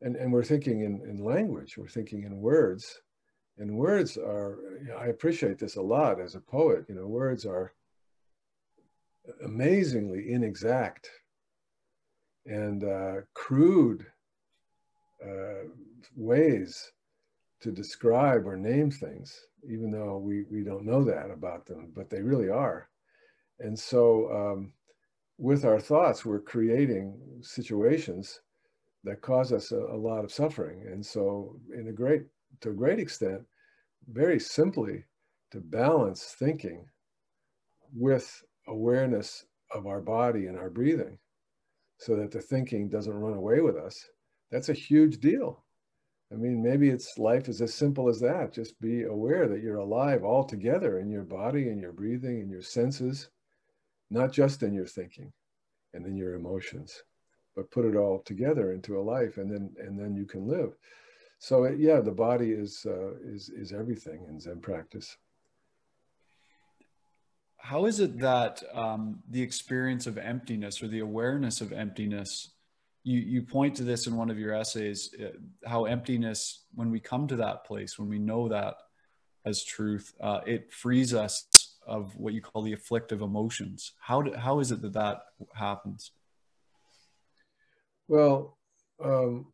and, 0.00 0.16
and 0.16 0.32
we're 0.32 0.42
thinking 0.42 0.80
in, 0.80 1.08
in 1.08 1.22
language, 1.22 1.78
we're 1.78 1.86
thinking 1.86 2.24
in 2.24 2.40
words. 2.40 3.00
And 3.58 3.76
words 3.76 4.16
are, 4.16 4.58
I 4.98 5.06
appreciate 5.06 5.56
this 5.56 5.76
a 5.76 5.82
lot 5.82 6.20
as 6.20 6.34
a 6.34 6.40
poet, 6.40 6.86
you 6.88 6.96
know, 6.96 7.06
words 7.06 7.46
are 7.46 7.74
amazingly 9.44 10.32
inexact 10.32 11.08
and 12.44 12.82
uh, 12.82 13.20
crude 13.34 14.04
uh, 15.24 15.68
ways 16.16 16.90
to 17.62 17.70
describe 17.70 18.46
or 18.46 18.56
name 18.56 18.90
things, 18.90 19.46
even 19.68 19.90
though 19.90 20.18
we, 20.18 20.44
we 20.50 20.62
don't 20.62 20.84
know 20.84 21.04
that 21.04 21.30
about 21.30 21.64
them, 21.64 21.92
but 21.94 22.10
they 22.10 22.20
really 22.20 22.50
are. 22.50 22.88
And 23.60 23.78
so 23.78 24.30
um, 24.32 24.72
with 25.38 25.64
our 25.64 25.80
thoughts, 25.80 26.24
we're 26.24 26.40
creating 26.40 27.18
situations 27.40 28.40
that 29.04 29.20
cause 29.20 29.52
us 29.52 29.72
a, 29.72 29.76
a, 29.76 29.96
lot 29.96 30.24
of 30.24 30.32
suffering. 30.32 30.84
And 30.86 31.04
so 31.04 31.56
in 31.76 31.88
a 31.88 31.92
great, 31.92 32.22
to 32.60 32.70
a 32.70 32.74
great 32.74 32.98
extent, 32.98 33.42
very 34.08 34.38
simply 34.38 35.04
to 35.52 35.60
balance 35.60 36.34
thinking 36.38 36.86
with 37.94 38.42
awareness 38.68 39.44
of 39.74 39.86
our 39.86 40.00
body 40.00 40.46
and 40.46 40.58
our 40.58 40.70
breathing 40.70 41.18
so 41.98 42.16
that 42.16 42.30
the 42.30 42.40
thinking 42.40 42.88
doesn't 42.88 43.12
run 43.12 43.34
away 43.34 43.60
with 43.60 43.76
us, 43.76 44.04
that's 44.50 44.68
a 44.68 44.74
huge 44.74 45.18
deal. 45.18 45.61
I 46.32 46.36
mean, 46.36 46.62
maybe 46.62 46.88
it's 46.88 47.18
life 47.18 47.48
is 47.48 47.60
as 47.60 47.74
simple 47.74 48.08
as 48.08 48.20
that. 48.20 48.52
Just 48.52 48.80
be 48.80 49.02
aware 49.02 49.48
that 49.48 49.62
you're 49.62 49.78
alive 49.78 50.24
all 50.24 50.44
together 50.44 50.98
in 50.98 51.10
your 51.10 51.24
body 51.24 51.68
and 51.68 51.80
your 51.80 51.92
breathing 51.92 52.40
and 52.40 52.50
your 52.50 52.62
senses, 52.62 53.28
not 54.10 54.32
just 54.32 54.62
in 54.62 54.72
your 54.72 54.86
thinking 54.86 55.32
and 55.92 56.06
in 56.06 56.16
your 56.16 56.34
emotions, 56.34 57.02
but 57.54 57.70
put 57.70 57.84
it 57.84 57.96
all 57.96 58.20
together 58.20 58.72
into 58.72 58.98
a 58.98 59.02
life 59.02 59.36
and 59.36 59.50
then 59.50 59.74
and 59.78 59.98
then 59.98 60.16
you 60.16 60.24
can 60.24 60.48
live. 60.48 60.74
So 61.38 61.66
yeah, 61.66 62.00
the 62.00 62.12
body 62.12 62.52
is 62.52 62.86
uh, 62.86 63.14
is 63.24 63.50
is 63.50 63.72
everything 63.72 64.24
in 64.28 64.40
Zen 64.40 64.60
practice 64.60 65.16
how 67.62 67.86
is 67.86 68.00
it 68.00 68.18
that 68.18 68.60
um, 68.74 69.20
the 69.30 69.40
experience 69.40 70.08
of 70.08 70.18
emptiness 70.18 70.82
or 70.82 70.88
the 70.88 70.98
awareness 70.98 71.60
of 71.60 71.72
emptiness 71.72 72.50
you, 73.04 73.18
you 73.18 73.42
point 73.42 73.74
to 73.76 73.84
this 73.84 74.06
in 74.06 74.16
one 74.16 74.30
of 74.30 74.38
your 74.38 74.54
essays 74.54 75.14
uh, 75.20 75.28
how 75.68 75.84
emptiness 75.84 76.64
when 76.74 76.90
we 76.90 77.00
come 77.00 77.26
to 77.26 77.36
that 77.36 77.64
place 77.64 77.98
when 77.98 78.08
we 78.08 78.18
know 78.18 78.48
that 78.48 78.74
as 79.44 79.64
truth 79.64 80.12
uh, 80.20 80.40
it 80.46 80.72
frees 80.72 81.12
us 81.14 81.78
of 81.86 82.14
what 82.16 82.32
you 82.32 82.40
call 82.40 82.62
the 82.62 82.72
afflictive 82.72 83.22
emotions 83.22 83.92
how, 84.00 84.22
do, 84.22 84.32
how 84.34 84.60
is 84.60 84.70
it 84.70 84.80
that 84.82 84.92
that 84.92 85.22
happens 85.54 86.12
well 88.08 88.56
um, 89.02 89.46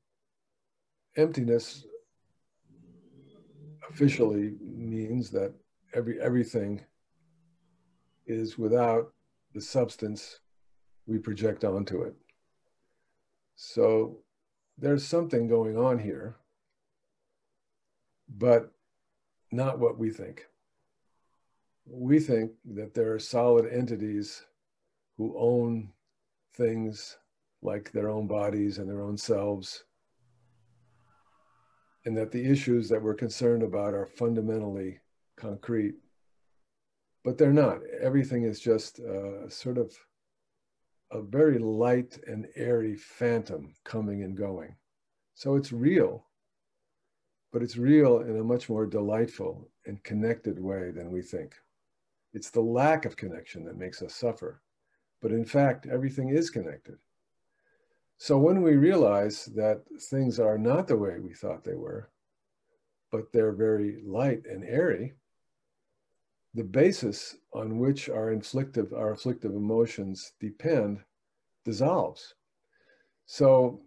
emptiness 1.16 1.86
officially 3.90 4.54
means 4.60 5.30
that 5.30 5.54
every 5.94 6.20
everything 6.20 6.80
is 8.26 8.58
without 8.58 9.12
the 9.54 9.60
substance 9.60 10.40
we 11.06 11.18
project 11.18 11.64
onto 11.64 12.02
it. 12.02 12.14
So 13.60 14.18
there's 14.78 15.04
something 15.04 15.48
going 15.48 15.76
on 15.76 15.98
here, 15.98 16.36
but 18.28 18.70
not 19.50 19.80
what 19.80 19.98
we 19.98 20.10
think. 20.10 20.46
We 21.84 22.20
think 22.20 22.52
that 22.76 22.94
there 22.94 23.12
are 23.12 23.18
solid 23.18 23.66
entities 23.66 24.44
who 25.16 25.34
own 25.36 25.88
things 26.54 27.18
like 27.60 27.90
their 27.90 28.08
own 28.08 28.28
bodies 28.28 28.78
and 28.78 28.88
their 28.88 29.02
own 29.02 29.18
selves, 29.18 29.82
and 32.04 32.16
that 32.16 32.30
the 32.30 32.48
issues 32.48 32.88
that 32.90 33.02
we're 33.02 33.14
concerned 33.14 33.64
about 33.64 33.92
are 33.92 34.06
fundamentally 34.06 35.00
concrete 35.36 35.96
but 37.24 37.36
they're 37.36 37.52
not. 37.52 37.80
Everything 38.00 38.44
is 38.44 38.58
just 38.58 39.00
uh, 39.00 39.48
sort 39.50 39.76
of 39.76 39.94
a 41.10 41.22
very 41.22 41.58
light 41.58 42.18
and 42.26 42.48
airy 42.56 42.96
phantom 42.96 43.74
coming 43.84 44.22
and 44.22 44.36
going. 44.36 44.74
So 45.34 45.56
it's 45.56 45.72
real, 45.72 46.24
but 47.52 47.62
it's 47.62 47.76
real 47.76 48.20
in 48.20 48.38
a 48.38 48.44
much 48.44 48.68
more 48.68 48.86
delightful 48.86 49.68
and 49.86 50.02
connected 50.02 50.60
way 50.60 50.90
than 50.90 51.10
we 51.10 51.22
think. 51.22 51.54
It's 52.34 52.50
the 52.50 52.60
lack 52.60 53.04
of 53.04 53.16
connection 53.16 53.64
that 53.64 53.78
makes 53.78 54.02
us 54.02 54.14
suffer. 54.14 54.60
But 55.20 55.32
in 55.32 55.44
fact, 55.44 55.86
everything 55.86 56.28
is 56.28 56.50
connected. 56.50 56.98
So 58.18 58.36
when 58.36 58.62
we 58.62 58.76
realize 58.76 59.46
that 59.56 59.82
things 60.10 60.38
are 60.38 60.58
not 60.58 60.88
the 60.88 60.96
way 60.96 61.18
we 61.20 61.34
thought 61.34 61.64
they 61.64 61.74
were, 61.74 62.10
but 63.10 63.32
they're 63.32 63.52
very 63.52 64.02
light 64.04 64.44
and 64.44 64.64
airy, 64.64 65.14
the 66.54 66.64
basis 66.64 67.36
on 67.52 67.78
which 67.78 68.08
our 68.08 68.34
inflictive, 68.34 68.92
our 68.92 69.12
afflictive 69.12 69.54
emotions 69.54 70.32
depend 70.40 71.00
dissolves. 71.64 72.34
So 73.26 73.80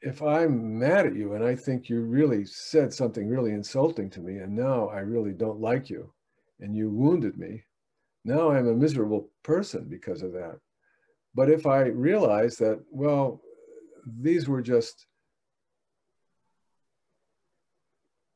if 0.00 0.20
I'm 0.20 0.78
mad 0.78 1.06
at 1.06 1.14
you 1.14 1.34
and 1.34 1.44
I 1.44 1.54
think 1.54 1.88
you 1.88 2.02
really 2.02 2.44
said 2.44 2.92
something 2.92 3.28
really 3.28 3.52
insulting 3.52 4.10
to 4.10 4.20
me 4.20 4.38
and 4.38 4.54
now 4.54 4.88
I 4.88 4.98
really 4.98 5.32
don't 5.32 5.60
like 5.60 5.88
you 5.88 6.12
and 6.60 6.76
you 6.76 6.90
wounded 6.90 7.38
me, 7.38 7.62
now 8.24 8.50
I'm 8.50 8.68
a 8.68 8.74
miserable 8.74 9.30
person 9.44 9.86
because 9.88 10.22
of 10.22 10.32
that. 10.32 10.58
But 11.34 11.48
if 11.50 11.66
I 11.66 11.82
realize 11.82 12.56
that, 12.56 12.80
well, 12.90 13.40
these 14.04 14.48
were 14.48 14.62
just 14.62 15.06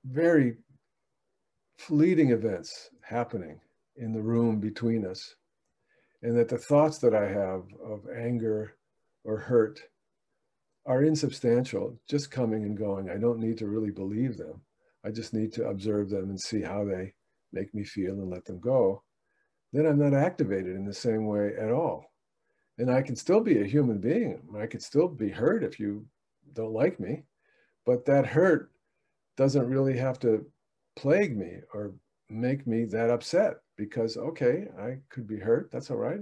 very 0.04 0.56
fleeting 1.78 2.30
events 2.30 2.90
happening 3.02 3.60
in 3.96 4.12
the 4.12 4.22
room 4.22 4.60
between 4.60 5.06
us. 5.06 5.34
And 6.22 6.36
that 6.36 6.48
the 6.48 6.58
thoughts 6.58 6.98
that 6.98 7.14
I 7.14 7.28
have 7.28 7.64
of 7.84 8.08
anger 8.14 8.76
or 9.24 9.36
hurt 9.38 9.80
are 10.86 11.02
insubstantial, 11.02 11.98
just 12.08 12.30
coming 12.30 12.64
and 12.64 12.76
going. 12.76 13.10
I 13.10 13.18
don't 13.18 13.40
need 13.40 13.58
to 13.58 13.66
really 13.66 13.90
believe 13.90 14.36
them. 14.36 14.60
I 15.04 15.10
just 15.10 15.34
need 15.34 15.52
to 15.54 15.68
observe 15.68 16.10
them 16.10 16.30
and 16.30 16.40
see 16.40 16.62
how 16.62 16.84
they 16.84 17.12
make 17.52 17.74
me 17.74 17.84
feel 17.84 18.12
and 18.12 18.30
let 18.30 18.44
them 18.44 18.60
go, 18.60 19.02
then 19.72 19.86
I'm 19.86 19.98
not 19.98 20.14
activated 20.14 20.76
in 20.76 20.84
the 20.84 20.94
same 20.94 21.26
way 21.26 21.52
at 21.60 21.72
all. 21.72 22.12
And 22.78 22.90
I 22.90 23.02
can 23.02 23.16
still 23.16 23.40
be 23.40 23.60
a 23.60 23.66
human 23.66 23.98
being. 23.98 24.42
I 24.58 24.66
could 24.66 24.82
still 24.82 25.08
be 25.08 25.28
hurt 25.28 25.64
if 25.64 25.80
you 25.80 26.06
don't 26.52 26.72
like 26.72 27.00
me, 27.00 27.24
but 27.84 28.04
that 28.06 28.26
hurt 28.26 28.70
doesn't 29.36 29.68
really 29.68 29.96
have 29.96 30.18
to 30.20 30.44
plague 30.96 31.36
me 31.36 31.58
or 31.72 31.94
make 32.28 32.66
me 32.66 32.84
that 32.86 33.10
upset 33.10 33.58
because, 33.76 34.16
okay, 34.16 34.66
I 34.80 34.98
could 35.10 35.28
be 35.28 35.38
hurt. 35.38 35.70
That's 35.70 35.90
all 35.90 35.98
right. 35.98 36.20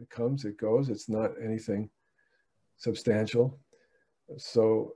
It 0.00 0.10
comes, 0.10 0.44
it 0.44 0.58
goes. 0.58 0.88
It's 0.88 1.08
not 1.08 1.32
anything 1.42 1.90
substantial. 2.76 3.58
So 4.36 4.92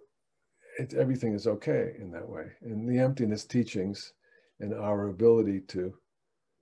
it, 0.78 0.94
everything 0.94 1.34
is 1.34 1.46
okay 1.46 1.94
in 1.98 2.10
that 2.12 2.28
way. 2.28 2.46
And 2.62 2.88
the 2.88 2.98
emptiness 2.98 3.44
teachings 3.44 4.12
and 4.60 4.74
our 4.74 5.08
ability 5.08 5.60
to 5.68 5.94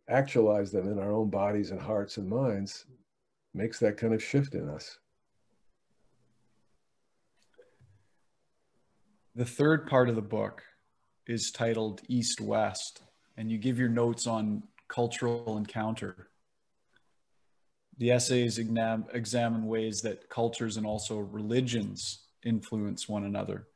actualize 0.09 0.73
them 0.73 0.91
in 0.91 0.99
our 0.99 1.13
own 1.13 1.31
bodies 1.31 1.71
and 1.71 1.81
hearts 1.81 2.17
and 2.17 2.29
minds 2.29 2.87
makes 3.55 3.79
that 3.81 3.97
kind 3.97 4.15
of 4.15 4.23
shift 4.23 4.55
in 4.55 4.69
us. 4.69 4.99
The 9.35 9.45
third 9.45 9.87
part 9.87 10.09
of 10.09 10.15
the 10.15 10.23
book 10.23 10.63
is 11.27 11.51
titled 11.51 12.03
East 12.09 12.41
West, 12.41 13.03
and 13.37 13.51
you 13.51 13.59
give 13.59 13.79
your 13.79 13.89
notes 13.89 14.27
on 14.27 14.63
cultural 14.89 15.57
encounter. 15.57 16.29
The 17.99 18.11
essays 18.11 18.59
examine 18.59 19.67
ways 19.67 20.03
that 20.03 20.29
cultures 20.29 20.77
and 20.77 20.87
also 20.87 21.19
religions 21.19 22.27
influence 22.45 23.09
one 23.09 23.25
another. 23.25 23.69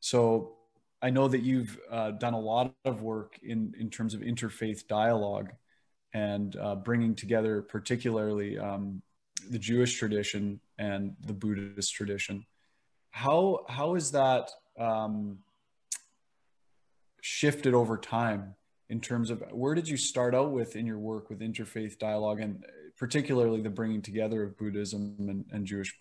So 0.00 0.56
I 1.02 1.10
know 1.10 1.28
that 1.28 1.42
you've 1.42 1.78
uh, 1.90 2.12
done 2.12 2.34
a 2.34 2.40
lot 2.40 2.74
of 2.84 3.02
work 3.02 3.38
in, 3.42 3.74
in 3.78 3.90
terms 3.90 4.14
of 4.14 4.20
interfaith 4.20 4.86
dialogue 4.86 5.52
and 6.14 6.56
uh, 6.56 6.76
bringing 6.76 7.14
together, 7.14 7.62
particularly 7.62 8.58
um, 8.58 9.02
the 9.50 9.58
Jewish 9.58 9.98
tradition 9.98 10.60
and 10.78 11.14
the 11.26 11.32
Buddhist 11.32 11.94
tradition. 11.94 12.46
How 13.10 13.64
how 13.68 13.94
is 13.94 14.10
that 14.12 14.50
um, 14.78 15.38
shifted 17.26 17.74
over 17.74 17.98
time 17.98 18.54
in 18.88 19.00
terms 19.00 19.30
of 19.30 19.42
where 19.50 19.74
did 19.74 19.88
you 19.88 19.96
start 19.96 20.32
out 20.32 20.52
with 20.52 20.76
in 20.76 20.86
your 20.86 20.98
work 20.98 21.28
with 21.28 21.40
interfaith 21.40 21.98
dialogue 21.98 22.38
and 22.40 22.64
particularly 22.96 23.60
the 23.60 23.68
bringing 23.68 24.00
together 24.00 24.44
of 24.44 24.56
Buddhism 24.56 25.16
and, 25.18 25.44
and 25.50 25.66
Jewish 25.66 25.92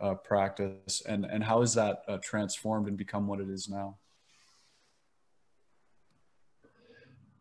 uh, 0.00 0.14
practice? 0.14 1.02
And 1.06 1.24
and 1.24 1.42
how 1.42 1.62
has 1.62 1.74
that 1.74 2.02
uh, 2.06 2.18
transformed 2.22 2.86
and 2.86 2.96
become 2.96 3.26
what 3.26 3.40
it 3.40 3.50
is 3.50 3.68
now? 3.68 3.96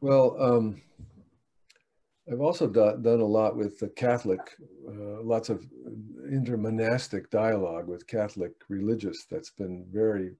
Well 0.01 0.35
um, 0.39 0.81
i've 2.31 2.41
also 2.41 2.67
do, 2.67 2.97
done 3.01 3.21
a 3.21 3.25
lot 3.25 3.55
with 3.55 3.79
the 3.79 3.87
catholic 3.89 4.41
uh, 4.87 5.21
lots 5.23 5.49
of 5.49 5.65
intermonastic 6.29 7.29
dialogue 7.29 7.87
with 7.87 8.05
catholic 8.05 8.51
religious 8.69 9.25
that's 9.31 9.51
been 9.51 9.85
very 9.91 10.35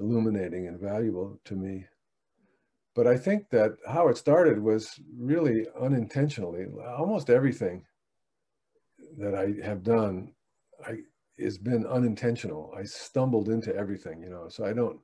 illuminating 0.00 0.68
and 0.68 0.80
valuable 0.80 1.38
to 1.44 1.54
me 1.54 1.84
but 2.94 3.06
i 3.06 3.16
think 3.16 3.48
that 3.50 3.72
how 3.86 4.08
it 4.08 4.16
started 4.16 4.60
was 4.60 4.98
really 5.16 5.66
unintentionally 5.80 6.66
almost 6.96 7.30
everything 7.30 7.84
that 9.18 9.34
i 9.34 9.54
have 9.64 9.82
done 9.82 10.32
I, 10.86 10.98
has 11.38 11.58
been 11.58 11.86
unintentional. 11.86 12.72
I 12.76 12.84
stumbled 12.84 13.48
into 13.48 13.74
everything, 13.74 14.22
you 14.22 14.30
know, 14.30 14.48
so 14.48 14.64
I 14.64 14.72
don't, 14.72 14.98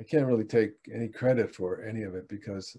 I 0.00 0.04
can't 0.04 0.26
really 0.26 0.44
take 0.44 0.72
any 0.94 1.08
credit 1.08 1.54
for 1.54 1.82
any 1.82 2.02
of 2.02 2.14
it 2.14 2.28
because 2.28 2.76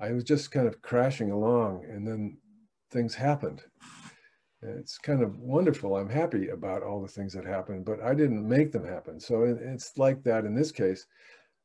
I 0.00 0.12
was 0.12 0.24
just 0.24 0.50
kind 0.50 0.66
of 0.66 0.82
crashing 0.82 1.30
along 1.30 1.84
and 1.88 2.06
then 2.06 2.38
things 2.90 3.14
happened. 3.14 3.62
It's 4.62 4.98
kind 4.98 5.22
of 5.22 5.38
wonderful. 5.38 5.96
I'm 5.96 6.08
happy 6.08 6.48
about 6.48 6.82
all 6.82 7.02
the 7.02 7.08
things 7.08 7.32
that 7.32 7.44
happened, 7.44 7.84
but 7.84 8.00
I 8.00 8.14
didn't 8.14 8.48
make 8.48 8.70
them 8.70 8.86
happen. 8.86 9.18
So 9.18 9.42
it's 9.42 9.96
like 9.96 10.22
that 10.24 10.44
in 10.44 10.54
this 10.54 10.72
case. 10.72 11.06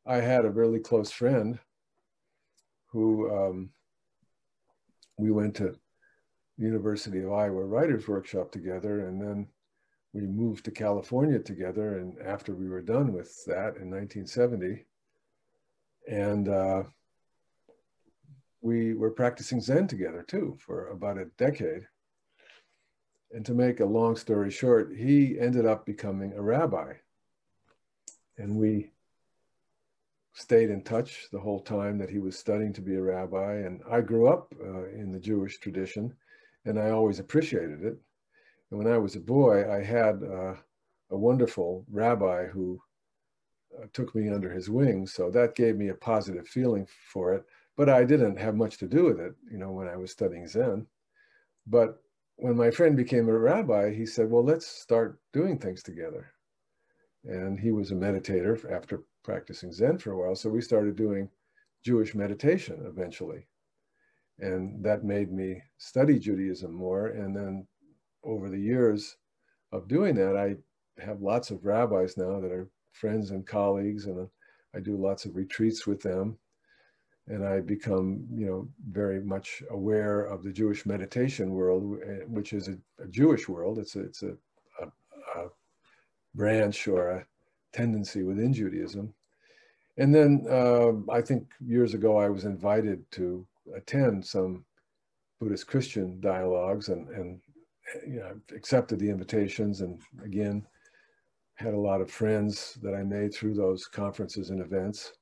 I 0.05 0.17
had 0.17 0.45
a 0.45 0.49
really 0.49 0.79
close 0.79 1.11
friend 1.11 1.59
who 2.87 3.29
um, 3.31 3.69
we 5.17 5.31
went 5.31 5.55
to 5.55 5.75
University 6.57 7.21
of 7.21 7.31
Iowa 7.31 7.65
Writers 7.65 8.07
Workshop 8.07 8.51
together, 8.51 9.07
and 9.07 9.21
then 9.21 9.47
we 10.13 10.21
moved 10.21 10.65
to 10.65 10.71
California 10.71 11.39
together. 11.39 11.99
And 11.99 12.17
after 12.25 12.55
we 12.55 12.67
were 12.67 12.81
done 12.81 13.13
with 13.13 13.43
that 13.45 13.77
in 13.77 13.91
1970, 13.91 14.85
and 16.07 16.49
uh, 16.49 16.83
we 18.61 18.93
were 18.93 19.11
practicing 19.11 19.61
Zen 19.61 19.87
together 19.87 20.23
too 20.27 20.57
for 20.59 20.87
about 20.87 21.17
a 21.17 21.25
decade. 21.37 21.87
And 23.31 23.45
to 23.45 23.53
make 23.53 23.81
a 23.81 23.85
long 23.85 24.15
story 24.15 24.49
short, 24.49 24.93
he 24.95 25.37
ended 25.39 25.65
up 25.65 25.85
becoming 25.85 26.33
a 26.33 26.41
rabbi. 26.41 26.93
And 28.37 28.55
we 28.55 28.91
stayed 30.37 30.69
in 30.69 30.83
touch 30.83 31.27
the 31.31 31.39
whole 31.39 31.59
time 31.59 31.97
that 31.97 32.11
he 32.11 32.19
was 32.19 32.37
studying 32.37 32.71
to 32.71 32.81
be 32.81 32.93
a 32.93 33.01
rabbi. 33.01 33.55
And 33.55 33.81
I 33.89 34.01
grew 34.01 34.27
up 34.27 34.53
uh, 34.63 34.85
in 34.89 35.11
the 35.11 35.19
Jewish 35.19 35.57
tradition, 35.57 36.13
and 36.65 36.79
I 36.79 36.91
always 36.91 37.17
appreciated 37.17 37.83
it. 37.83 37.97
And 38.69 38.77
when 38.77 38.87
I 38.87 38.99
was 38.99 39.15
a 39.15 39.19
boy, 39.19 39.67
I 39.69 39.83
had 39.83 40.21
uh, 40.23 40.53
a 41.09 41.17
wonderful 41.17 41.85
rabbi 41.89 42.45
who 42.45 42.79
uh, 43.81 43.87
took 43.93 44.13
me 44.13 44.29
under 44.29 44.51
his 44.51 44.69
wing. 44.69 45.07
So 45.07 45.31
that 45.31 45.55
gave 45.55 45.75
me 45.75 45.89
a 45.89 45.95
positive 45.95 46.47
feeling 46.47 46.87
for 47.11 47.33
it. 47.33 47.43
But 47.75 47.89
I 47.89 48.03
didn't 48.03 48.37
have 48.37 48.55
much 48.55 48.77
to 48.77 48.87
do 48.87 49.05
with 49.05 49.19
it, 49.19 49.33
you 49.51 49.57
know, 49.57 49.71
when 49.71 49.87
I 49.87 49.97
was 49.97 50.11
studying 50.11 50.47
Zen. 50.47 50.85
But 51.65 51.97
when 52.35 52.55
my 52.55 52.69
friend 52.69 52.95
became 52.95 53.27
a 53.27 53.37
rabbi, 53.37 53.91
he 53.91 54.05
said, 54.05 54.29
well, 54.29 54.43
let's 54.43 54.67
start 54.67 55.19
doing 55.33 55.57
things 55.57 55.81
together. 55.81 56.31
And 57.27 57.59
he 57.59 57.71
was 57.71 57.91
a 57.91 57.95
meditator 57.95 58.71
after 58.71 59.03
practicing 59.23 59.71
Zen 59.71 59.97
for 59.97 60.13
a 60.13 60.17
while. 60.17 60.35
So 60.35 60.49
we 60.49 60.61
started 60.61 60.95
doing 60.95 61.29
Jewish 61.83 62.15
meditation 62.15 62.85
eventually. 62.87 63.47
And 64.39 64.83
that 64.83 65.03
made 65.03 65.31
me 65.31 65.61
study 65.77 66.19
Judaism 66.19 66.73
more. 66.73 67.07
And 67.07 67.35
then 67.35 67.67
over 68.23 68.49
the 68.49 68.59
years 68.59 69.17
of 69.71 69.87
doing 69.87 70.15
that, 70.15 70.37
I 70.37 70.55
have 71.01 71.21
lots 71.21 71.51
of 71.51 71.65
rabbis 71.65 72.17
now 72.17 72.39
that 72.39 72.51
are 72.51 72.69
friends 72.91 73.31
and 73.31 73.45
colleagues, 73.45 74.05
and 74.05 74.27
I 74.73 74.79
do 74.79 74.95
lots 74.95 75.25
of 75.25 75.35
retreats 75.35 75.85
with 75.85 76.01
them. 76.01 76.37
And 77.27 77.45
I 77.45 77.59
become, 77.59 78.25
you 78.33 78.45
know, 78.45 78.69
very 78.89 79.21
much 79.21 79.61
aware 79.69 80.21
of 80.21 80.43
the 80.43 80.53
Jewish 80.53 80.85
meditation 80.85 81.51
world, 81.51 81.99
eh, 82.05 82.23
which 82.27 82.53
is 82.53 82.69
a, 82.69 82.77
a 83.03 83.07
Jewish 83.07 83.49
world. 83.49 83.79
It's 83.79 83.97
a, 83.97 83.99
it's 84.01 84.23
a, 84.23 84.37
branch 86.37 86.87
or 86.87 87.09
a 87.09 87.25
tendency 87.73 88.23
within 88.23 88.53
Judaism. 88.53 89.13
And 89.97 90.13
then 90.13 90.45
uh, 90.49 90.91
I 91.11 91.21
think 91.21 91.47
years 91.59 91.93
ago 91.93 92.17
I 92.17 92.29
was 92.29 92.45
invited 92.45 92.99
to 93.11 93.45
attend 93.75 94.25
some 94.25 94.63
Buddhist 95.39 95.67
Christian 95.67 96.19
dialogues 96.21 96.89
and, 96.89 97.09
and 97.09 97.41
you 98.07 98.19
know, 98.19 98.39
accepted 98.55 98.99
the 98.99 99.09
invitations 99.09 99.81
and 99.81 99.99
again, 100.23 100.65
had 101.55 101.73
a 101.73 101.79
lot 101.89 102.01
of 102.01 102.11
friends 102.11 102.77
that 102.83 102.93
I 102.93 103.03
made 103.03 103.33
through 103.33 103.55
those 103.55 103.87
conferences 103.87 104.51
and 104.51 104.61
events 104.61 105.13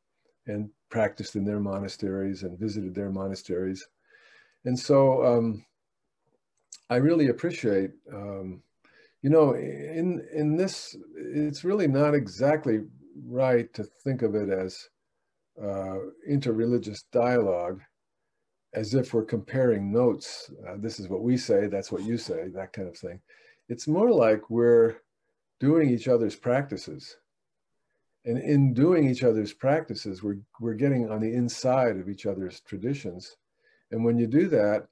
and 0.47 0.69
practiced 0.89 1.35
in 1.35 1.45
their 1.45 1.59
monasteries 1.59 2.43
and 2.43 2.59
visited 2.59 2.93
their 2.93 3.09
monasteries. 3.09 3.87
And 4.65 4.77
so 4.77 5.25
um, 5.25 5.65
I 6.89 6.97
really 6.97 7.29
appreciate, 7.29 7.91
um, 8.13 8.61
you 9.25 9.31
know, 9.31 9.55
in, 9.55 10.23
in 10.35 10.55
this, 10.55 10.95
it's 11.17 11.63
really 11.63 11.87
not 11.87 12.13
exactly 12.13 12.81
right 13.25 13.73
to 13.73 13.83
think 14.03 14.21
of 14.21 14.35
it 14.35 14.49
as 14.49 14.87
uh, 15.59 15.97
interreligious 16.29 16.99
dialogue 17.11 17.81
as 18.75 18.93
if 18.93 19.15
we're 19.15 19.25
comparing 19.25 19.91
notes. 19.91 20.51
Uh, 20.69 20.75
this 20.77 20.99
is 20.99 21.09
what 21.09 21.23
we 21.23 21.37
say, 21.37 21.65
that's 21.65 21.91
what 21.91 22.03
you 22.03 22.19
say, 22.19 22.49
that 22.49 22.71
kind 22.71 22.87
of 22.87 22.95
thing. 22.95 23.19
It's 23.67 23.87
more 23.87 24.11
like 24.11 24.51
we're 24.51 24.97
doing 25.59 25.89
each 25.89 26.07
other's 26.07 26.35
practices. 26.35 27.17
And 28.25 28.37
in 28.37 28.75
doing 28.75 29.09
each 29.09 29.23
other's 29.23 29.53
practices, 29.53 30.21
we're, 30.21 30.37
we're 30.59 30.75
getting 30.75 31.09
on 31.09 31.19
the 31.19 31.33
inside 31.33 31.97
of 31.97 32.09
each 32.09 32.27
other's 32.27 32.59
traditions. 32.59 33.35
And 33.89 34.05
when 34.05 34.19
you 34.19 34.27
do 34.27 34.47
that, 34.49 34.85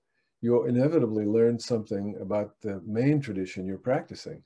you'll 0.44 0.66
inevitably 0.66 1.26
learn 1.26 1.58
something 1.58 2.18
about 2.20 2.60
the 2.60 2.82
main 2.86 3.22
tradition 3.22 3.66
you're 3.66 3.78
practicing 3.78 4.44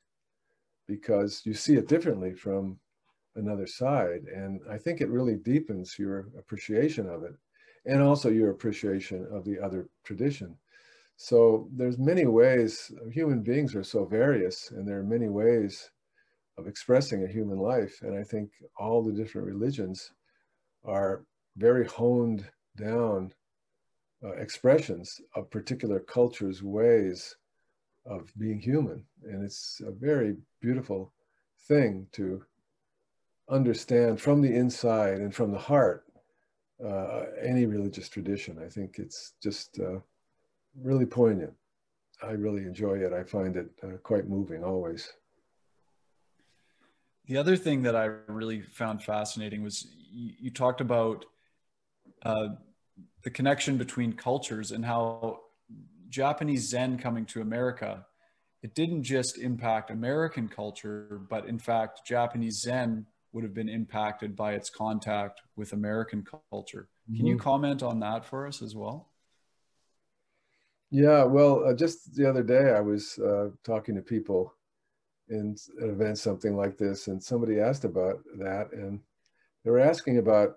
because 0.88 1.42
you 1.44 1.56
see 1.56 1.74
it 1.74 1.88
differently 1.88 2.36
from 2.36 2.80
another 3.36 3.66
side. 3.66 4.22
And 4.32 4.62
I 4.70 4.78
think 4.78 5.02
it 5.02 5.10
really 5.10 5.38
deepens 5.38 5.98
your 5.98 6.28
appreciation 6.38 7.10
of 7.10 7.24
it 7.24 7.34
and 7.88 8.00
also 8.00 8.30
your 8.30 8.52
appreciation 8.52 9.28
of 9.32 9.44
the 9.44 9.60
other 9.60 9.90
tradition. 10.04 10.56
So 11.16 11.68
there's 11.76 11.98
many 11.98 12.28
ways, 12.28 12.92
human 13.12 13.42
beings 13.42 13.76
are 13.76 13.84
so 13.84 14.06
various 14.06 14.70
and 14.70 14.88
there 14.88 15.00
are 15.00 15.04
many 15.04 15.30
ways 15.30 15.90
of 16.60 16.68
expressing 16.68 17.24
a 17.24 17.28
human 17.28 17.58
life. 17.58 18.04
And 18.04 18.16
I 18.16 18.24
think 18.24 18.52
all 18.78 19.02
the 19.02 19.14
different 19.14 19.48
religions 19.48 20.12
are 20.86 21.26
very 21.58 21.88
honed 21.88 22.48
down 22.78 23.34
uh, 24.24 24.32
expressions 24.34 25.22
of 25.36 25.50
particular 25.50 26.00
cultures' 26.00 26.64
ways 26.64 27.36
of 28.06 28.32
being 28.38 28.60
human. 28.60 29.04
And 29.24 29.44
it's 29.44 29.82
a 29.86 29.92
very 29.92 30.38
beautiful 30.62 31.14
thing 31.68 32.08
to 32.14 32.44
understand 33.50 34.20
from 34.20 34.42
the 34.42 34.54
inside 34.54 35.20
and 35.20 35.34
from 35.34 35.52
the 35.52 35.60
heart 35.60 36.06
uh, 36.84 37.24
any 37.42 37.66
religious 37.66 38.10
tradition. 38.10 38.60
I 38.64 38.70
think 38.70 39.00
it's 39.00 39.34
just 39.42 39.80
uh, 39.80 40.00
really 40.80 41.06
poignant. 41.06 41.54
I 42.22 42.32
really 42.32 42.64
enjoy 42.64 42.98
it. 42.98 43.14
I 43.14 43.24
find 43.24 43.56
it 43.56 43.70
uh, 43.84 43.98
quite 44.04 44.28
moving 44.28 44.64
always. 44.64 45.12
The 47.28 47.38
other 47.38 47.58
thing 47.58 47.84
that 47.84 47.96
I 47.96 48.06
really 48.28 48.62
found 48.62 49.04
fascinating 49.04 49.62
was 49.62 49.88
you, 50.12 50.34
you 50.40 50.50
talked 50.50 50.82
about 50.82 51.26
uh, 52.24 52.50
the 53.24 53.30
connection 53.30 53.78
between 53.78 54.14
cultures 54.14 54.72
and 54.72 54.86
how 54.86 55.40
Japanese 56.10 56.70
Zen 56.70 56.98
coming 56.98 57.26
to 57.28 57.42
America, 57.42 58.06
it 58.64 58.74
didn't 58.74 59.04
just 59.04 59.38
impact 59.38 59.92
American 59.92 60.48
culture, 60.48 61.22
but 61.30 61.46
in 61.46 61.60
fact, 61.60 62.02
Japanese 62.06 62.62
Zen 62.62 63.06
would 63.34 63.44
have 63.44 63.54
been 63.54 63.70
impacted 63.70 64.36
by 64.36 64.54
its 64.54 64.70
contact 64.70 65.42
with 65.56 65.74
American 65.74 66.26
culture. 66.52 66.88
Can 67.06 67.16
mm-hmm. 67.16 67.28
you 67.28 67.38
comment 67.38 67.84
on 67.84 68.00
that 68.00 68.26
for 68.26 68.48
us 68.48 68.62
as 68.62 68.76
well? 68.76 69.10
Yeah, 70.90 71.24
well, 71.26 71.66
uh, 71.66 71.74
just 71.74 72.16
the 72.16 72.30
other 72.30 72.44
day 72.44 72.72
I 72.72 72.80
was 72.80 73.20
uh, 73.20 73.50
talking 73.64 73.96
to 73.96 74.02
people 74.02 74.54
in 75.30 75.56
an 75.80 75.90
event, 75.90 76.18
something 76.18 76.56
like 76.56 76.78
this, 76.78 77.08
and 77.08 77.22
somebody 77.22 77.60
asked 77.60 77.84
about 77.84 78.24
that, 78.38 78.72
and 78.72 79.02
they 79.64 79.72
were 79.72 79.80
asking 79.80 80.18
about 80.18 80.56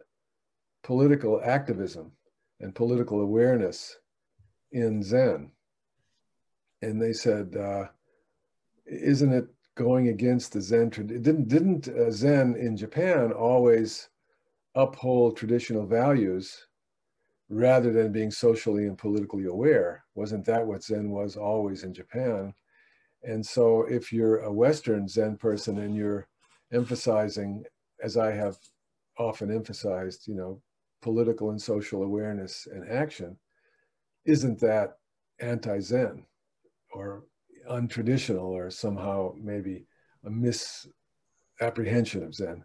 political 0.84 1.40
activism 1.44 2.12
and 2.60 2.74
political 2.74 3.20
awareness 3.20 3.96
in 4.72 5.02
Zen. 5.02 5.50
And 6.82 7.00
they 7.00 7.12
said, 7.12 7.56
uh, 7.56 7.86
isn't 8.86 9.32
it 9.32 9.46
going 9.74 10.08
against 10.08 10.52
the 10.52 10.60
Zen 10.60 10.90
tradition? 10.90 11.22
Didn't, 11.22 11.48
didn't 11.48 11.88
uh, 11.88 12.10
Zen 12.10 12.56
in 12.56 12.76
Japan 12.76 13.32
always 13.32 14.08
uphold 14.74 15.36
traditional 15.36 15.86
values 15.86 16.66
rather 17.48 17.92
than 17.92 18.12
being 18.12 18.30
socially 18.30 18.86
and 18.86 18.96
politically 18.96 19.46
aware? 19.46 20.04
Wasn't 20.14 20.44
that 20.46 20.66
what 20.66 20.84
Zen 20.84 21.10
was 21.10 21.36
always 21.36 21.82
in 21.82 21.92
Japan? 21.92 22.54
And 23.22 23.44
so 23.44 23.82
if 23.82 24.12
you're 24.12 24.40
a 24.40 24.52
Western 24.52 25.08
Zen 25.08 25.36
person 25.36 25.78
and 25.78 25.94
you're 25.94 26.26
emphasizing, 26.72 27.64
as 28.02 28.16
I 28.16 28.32
have 28.32 28.56
often 29.18 29.54
emphasized, 29.54 30.26
you 30.26 30.34
know, 30.34 30.62
political 31.02 31.50
and 31.50 31.60
social 31.60 32.02
awareness 32.02 32.66
and 32.70 32.88
action, 32.90 33.36
isn't 34.24 34.60
that 34.60 34.98
anti-Zen 35.40 36.24
or 36.92 37.24
untraditional 37.68 38.50
or 38.50 38.70
somehow 38.70 39.32
maybe 39.36 39.86
a 40.24 40.30
misapprehension 40.30 42.22
of 42.22 42.34
Zen? 42.34 42.64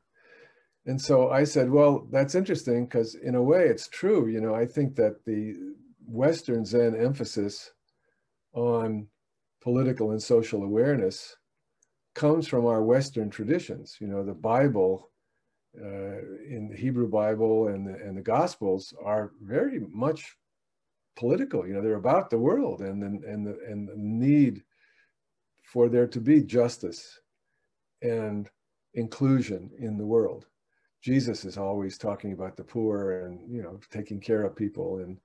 And 0.85 1.01
so 1.01 1.31
I 1.31 1.45
said, 1.45 1.69
well, 1.69 2.07
that's 2.11 2.35
interesting 2.35 2.85
because 2.85 3.15
in 3.15 3.35
a 3.35 3.41
way 3.41 3.67
it's 3.67 3.87
true. 3.87 4.27
You 4.27 4.41
know, 4.41 4.53
I 4.53 4.65
think 4.65 4.95
that 4.95 5.25
the 5.25 5.55
Western 6.05 6.65
Zen 6.65 6.95
emphasis 6.95 7.71
on 8.53 9.07
political 9.61 10.11
and 10.11 10.21
social 10.21 10.63
awareness 10.63 11.35
comes 12.13 12.47
from 12.47 12.65
our 12.65 12.83
Western 12.83 13.29
traditions. 13.29 13.97
You 13.99 14.07
know, 14.07 14.23
the 14.23 14.33
Bible 14.33 15.09
uh, 15.81 16.19
in 16.47 16.67
the 16.69 16.75
Hebrew 16.77 17.09
Bible 17.09 17.67
and 17.67 17.87
the, 17.87 17.93
and 17.95 18.17
the 18.17 18.21
Gospels 18.21 18.93
are 19.03 19.31
very 19.41 19.81
much 19.91 20.35
political. 21.15 21.67
You 21.67 21.73
know, 21.73 21.81
they're 21.81 21.95
about 21.95 22.29
the 22.29 22.37
world 22.37 22.81
and 22.81 23.01
the, 23.01 23.27
and 23.27 23.45
the, 23.45 23.59
and 23.67 23.87
the 23.87 23.95
need 23.95 24.63
for 25.63 25.89
there 25.89 26.07
to 26.07 26.19
be 26.19 26.41
justice 26.41 27.19
and 28.01 28.49
inclusion 28.93 29.69
in 29.79 29.97
the 29.97 30.05
world. 30.05 30.45
Jesus 31.01 31.45
is 31.45 31.57
always 31.57 31.97
talking 31.97 32.33
about 32.33 32.57
the 32.57 32.63
poor 32.63 33.25
and 33.25 33.39
you 33.47 33.61
know 33.61 33.79
taking 33.91 34.19
care 34.19 34.43
of 34.43 34.55
people 34.55 34.99
and 34.99 35.17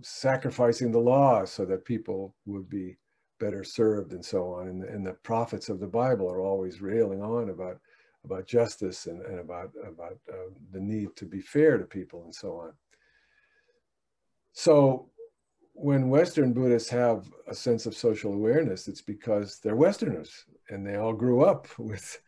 sacrificing 0.00 0.90
the 0.90 0.98
law 0.98 1.44
so 1.44 1.64
that 1.66 1.84
people 1.84 2.34
would 2.46 2.68
be 2.68 2.96
better 3.40 3.64
served 3.64 4.12
and 4.12 4.24
so 4.24 4.52
on. 4.52 4.68
And, 4.68 4.84
and 4.84 5.04
the 5.04 5.14
prophets 5.14 5.68
of 5.68 5.80
the 5.80 5.86
Bible 5.86 6.30
are 6.30 6.40
always 6.40 6.80
railing 6.80 7.20
on 7.20 7.50
about 7.50 7.80
about 8.24 8.46
justice 8.46 9.06
and, 9.06 9.22
and 9.22 9.40
about, 9.40 9.70
about 9.86 10.18
uh, 10.30 10.50
the 10.72 10.80
need 10.80 11.14
to 11.16 11.24
be 11.24 11.40
fair 11.40 11.76
to 11.76 11.84
people 11.84 12.24
and 12.24 12.34
so 12.34 12.56
on. 12.56 12.72
So 14.52 15.08
when 15.74 16.10
Western 16.10 16.52
Buddhists 16.52 16.90
have 16.90 17.30
a 17.48 17.54
sense 17.54 17.86
of 17.86 17.96
social 17.96 18.32
awareness, 18.32 18.88
it's 18.88 19.00
because 19.00 19.58
they're 19.58 19.76
Westerners 19.76 20.44
and 20.68 20.86
they 20.86 20.96
all 20.96 21.12
grew 21.12 21.42
up 21.42 21.66
with 21.78 22.20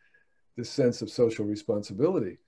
this 0.57 0.71
sense 0.71 1.03
of 1.03 1.11
social 1.11 1.45
responsibility. 1.45 2.39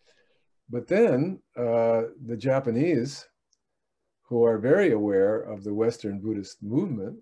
But 0.68 0.88
then 0.88 1.40
uh, 1.56 2.02
the 2.24 2.36
Japanese, 2.36 3.28
who 4.22 4.44
are 4.44 4.58
very 4.58 4.92
aware 4.92 5.40
of 5.40 5.62
the 5.62 5.74
Western 5.74 6.18
Buddhist 6.20 6.62
movement, 6.62 7.18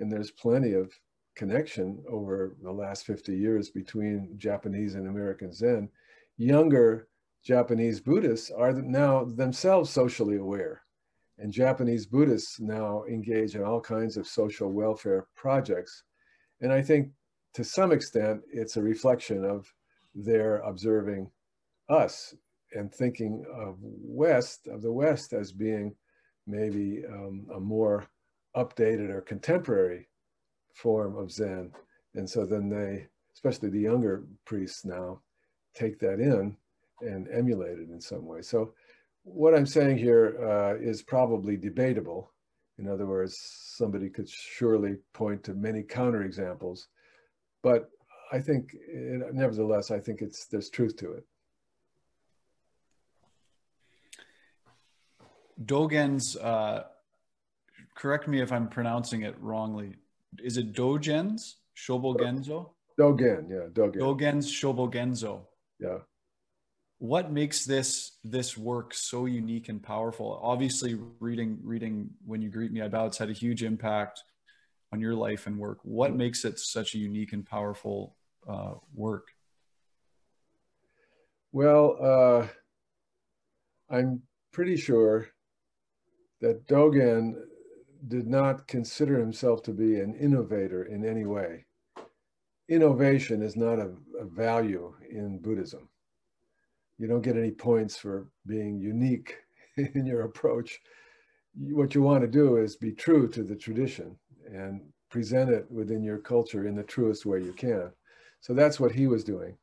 and 0.00 0.12
there's 0.12 0.30
plenty 0.30 0.74
of 0.74 0.92
connection 1.34 2.02
over 2.08 2.56
the 2.62 2.72
last 2.72 3.06
50 3.06 3.34
years 3.34 3.70
between 3.70 4.34
Japanese 4.36 4.94
and 4.94 5.06
American 5.06 5.52
Zen, 5.52 5.88
younger 6.36 7.08
Japanese 7.44 8.00
Buddhists 8.00 8.50
are 8.50 8.72
now 8.72 9.24
themselves 9.24 9.90
socially 9.90 10.36
aware. 10.36 10.82
And 11.38 11.52
Japanese 11.52 12.06
Buddhists 12.06 12.60
now 12.60 13.04
engage 13.04 13.56
in 13.56 13.64
all 13.64 13.80
kinds 13.80 14.16
of 14.16 14.26
social 14.26 14.70
welfare 14.70 15.26
projects. 15.34 16.04
And 16.60 16.72
I 16.72 16.82
think 16.82 17.10
to 17.54 17.64
some 17.64 17.92
extent, 17.92 18.42
it's 18.52 18.76
a 18.76 18.82
reflection 18.82 19.44
of 19.44 19.72
their 20.14 20.58
observing 20.58 21.30
us 21.88 22.34
and 22.74 22.94
thinking 22.94 23.44
of 23.54 23.76
West, 23.80 24.68
of 24.68 24.82
the 24.82 24.92
West 24.92 25.32
as 25.32 25.52
being 25.52 25.94
maybe 26.46 27.02
um, 27.08 27.46
a 27.54 27.60
more 27.60 28.06
updated 28.56 29.10
or 29.10 29.20
contemporary 29.20 30.08
form 30.74 31.16
of 31.16 31.30
Zen. 31.30 31.72
And 32.14 32.28
so 32.28 32.44
then 32.44 32.68
they, 32.68 33.06
especially 33.34 33.70
the 33.70 33.80
younger 33.80 34.24
priests 34.44 34.84
now, 34.84 35.20
take 35.74 35.98
that 36.00 36.20
in 36.20 36.56
and 37.00 37.28
emulate 37.32 37.78
it 37.78 37.88
in 37.90 38.00
some 38.00 38.26
way. 38.26 38.42
So 38.42 38.74
what 39.24 39.54
I'm 39.54 39.66
saying 39.66 39.98
here 39.98 40.36
uh, 40.42 40.74
is 40.80 41.02
probably 41.02 41.56
debatable. 41.56 42.32
In 42.78 42.88
other 42.88 43.06
words, 43.06 43.36
somebody 43.76 44.08
could 44.08 44.28
surely 44.28 44.96
point 45.12 45.44
to 45.44 45.54
many 45.54 45.82
counterexamples, 45.82 46.86
but 47.62 47.90
I 48.32 48.40
think, 48.40 48.74
it, 48.74 49.34
nevertheless, 49.34 49.90
I 49.90 50.00
think 50.00 50.22
it's 50.22 50.46
there's 50.46 50.70
truth 50.70 50.96
to 50.96 51.12
it. 51.12 51.24
Dogen's, 55.64 56.36
uh, 56.38 56.84
correct 57.94 58.26
me 58.26 58.40
if 58.40 58.50
I'm 58.50 58.68
pronouncing 58.68 59.22
it 59.22 59.36
wrongly 59.38 59.96
is 60.38 60.56
it 60.56 60.72
Dogen's 60.72 61.56
Shobogenzo? 61.76 62.70
Dogen, 62.98 63.48
yeah, 63.50 63.68
Dogen. 63.72 63.96
Dogen's 63.96 64.50
Shobogenzo. 64.50 65.40
Yeah. 65.78 65.98
What 66.98 67.32
makes 67.32 67.64
this 67.64 68.18
this 68.22 68.56
work 68.56 68.94
so 68.94 69.26
unique 69.26 69.68
and 69.68 69.82
powerful? 69.82 70.38
Obviously, 70.42 70.98
reading 71.18 71.58
reading 71.62 72.10
when 72.24 72.40
you 72.42 72.48
greet 72.48 72.70
me, 72.70 72.80
I 72.80 72.88
bow. 72.88 73.06
It's 73.06 73.18
had 73.18 73.30
a 73.30 73.32
huge 73.34 73.64
impact 73.64 74.22
on 74.92 75.00
your 75.00 75.14
life 75.14 75.46
and 75.46 75.58
work. 75.58 75.78
What 75.82 76.14
makes 76.14 76.44
it 76.44 76.58
such 76.58 76.94
a 76.94 76.98
unique 76.98 77.32
and 77.32 77.44
powerful 77.44 78.16
uh, 78.48 78.74
work? 78.94 79.28
Well, 81.50 81.96
uh, 82.00 82.46
I'm 83.90 84.22
pretty 84.52 84.76
sure 84.76 85.28
that 86.40 86.66
Dogen 86.68 87.34
did 88.08 88.26
not 88.26 88.66
consider 88.66 89.18
himself 89.18 89.62
to 89.62 89.72
be 89.72 90.00
an 90.00 90.14
innovator 90.14 90.84
in 90.84 91.04
any 91.04 91.24
way. 91.24 91.64
Innovation 92.68 93.42
is 93.42 93.56
not 93.56 93.78
a, 93.78 93.92
a, 94.18 94.24
value 94.24 94.94
in 95.10 95.38
Buddhism. 95.38 95.88
You 96.98 97.06
don't 97.06 97.22
get 97.22 97.36
any 97.36 97.50
points 97.50 97.96
for 97.96 98.28
being 98.46 98.78
unique 98.78 99.36
in 99.76 100.06
your 100.06 100.22
approach. 100.22 100.80
What 101.54 101.94
you 101.94 102.02
want 102.02 102.22
to 102.22 102.28
do 102.28 102.56
is 102.56 102.76
be 102.76 102.92
true 102.92 103.28
to 103.28 103.42
the 103.42 103.56
tradition 103.56 104.16
and 104.46 104.80
present 105.10 105.50
it 105.50 105.70
within 105.70 106.02
your 106.02 106.18
culture 106.18 106.66
in 106.66 106.74
the 106.74 106.82
truest 106.82 107.26
way 107.26 107.40
you 107.42 107.52
can. 107.52 107.90
So 108.40 108.54
that's 108.54 108.80
what 108.80 108.92
he 108.92 109.06
was 109.06 109.22
doing. 109.22 109.56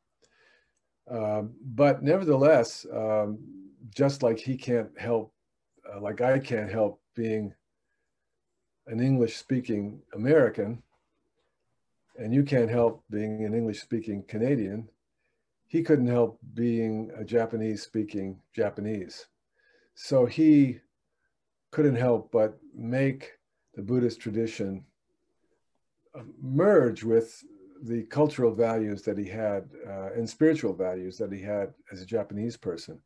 Um, 1.10 1.54
but 1.74 2.02
nevertheless, 2.02 2.86
um, 2.94 3.38
just 3.94 4.22
like 4.22 4.38
he 4.38 4.56
can't 4.56 4.96
help, 4.98 5.34
uh, 5.92 6.00
like 6.00 6.20
I 6.20 6.38
can't 6.38 6.70
help 6.70 7.00
being 7.16 7.52
an 8.90 9.00
English 9.00 9.36
speaking 9.36 10.02
American 10.14 10.82
and 12.18 12.34
you 12.34 12.42
can't 12.42 12.70
help 12.70 13.02
being 13.08 13.44
an 13.44 13.54
English 13.54 13.80
speaking 13.80 14.22
Canadian, 14.28 14.88
he 15.68 15.82
couldn't 15.82 16.08
help 16.08 16.38
being 16.54 17.10
a 17.16 17.24
Japanese 17.24 17.82
speaking 17.82 18.38
Japanese. 18.54 19.26
So 19.94 20.26
he 20.26 20.80
couldn't 21.70 21.94
help 21.94 22.32
but 22.32 22.58
make 22.74 23.32
the 23.74 23.82
Buddhist 23.82 24.20
tradition 24.20 24.84
uh, 26.14 26.22
merge 26.42 27.04
with 27.04 27.42
the 27.82 28.02
cultural 28.04 28.52
values 28.52 29.02
that 29.02 29.16
he 29.16 29.24
had 29.26 29.70
uh, 29.86 30.12
and 30.12 30.28
spiritual 30.28 30.74
values 30.74 31.16
that 31.18 31.32
he 31.32 31.40
had 31.40 31.72
as 31.92 32.02
a 32.02 32.06
Japanese 32.06 32.56
person. 32.56 33.00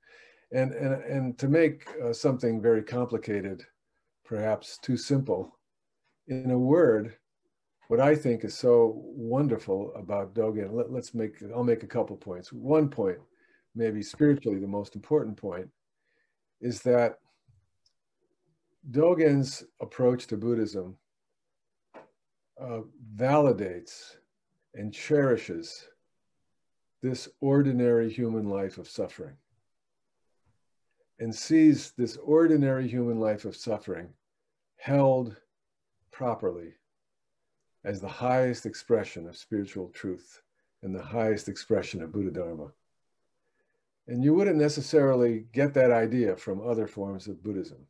And, 0.50 0.72
and, 0.72 1.04
and 1.04 1.38
to 1.38 1.48
make 1.48 1.86
uh, 2.02 2.12
something 2.12 2.62
very 2.62 2.82
complicated, 2.82 3.62
perhaps 4.24 4.78
too 4.78 4.96
simple, 4.96 5.58
in 6.26 6.50
a 6.50 6.58
word, 6.58 7.14
what 7.88 8.00
I 8.00 8.14
think 8.14 8.44
is 8.44 8.56
so 8.56 8.94
wonderful 9.04 9.92
about 9.94 10.34
Dogen, 10.34 10.72
let, 10.72 10.90
us 10.90 11.14
make, 11.14 11.36
I'll 11.54 11.64
make 11.64 11.82
a 11.82 11.88
couple 11.88 12.16
points. 12.16 12.52
One 12.52 12.88
point, 12.88 13.18
maybe 13.74 14.02
spiritually 14.02 14.58
the 14.58 14.66
most 14.66 14.94
important 14.94 15.36
point, 15.36 15.68
is 16.60 16.80
that 16.82 17.18
Dogen's 18.90 19.64
approach 19.80 20.26
to 20.28 20.36
Buddhism 20.36 20.96
uh, 22.60 22.80
validates 23.16 24.16
and 24.74 24.92
cherishes 24.92 25.88
this 27.02 27.28
ordinary 27.40 28.10
human 28.10 28.48
life 28.48 28.78
of 28.78 28.88
suffering 28.88 29.36
and 31.18 31.34
sees 31.34 31.92
this 31.92 32.16
ordinary 32.16 32.88
human 32.88 33.20
life 33.20 33.44
of 33.44 33.54
suffering 33.54 34.08
held 34.76 35.36
properly 36.14 36.74
as 37.84 38.00
the 38.00 38.08
highest 38.08 38.66
expression 38.66 39.26
of 39.26 39.36
spiritual 39.36 39.88
truth 39.88 40.40
and 40.82 40.94
the 40.94 41.02
highest 41.02 41.48
expression 41.48 42.00
of 42.00 42.12
Buddha 42.12 42.30
Dharma. 42.30 42.68
And 44.06 44.22
you 44.22 44.32
wouldn't 44.32 44.56
necessarily 44.56 45.46
get 45.52 45.74
that 45.74 45.90
idea 45.90 46.36
from 46.36 46.66
other 46.66 46.86
forms 46.86 47.26
of 47.26 47.42
Buddhism. 47.42 47.86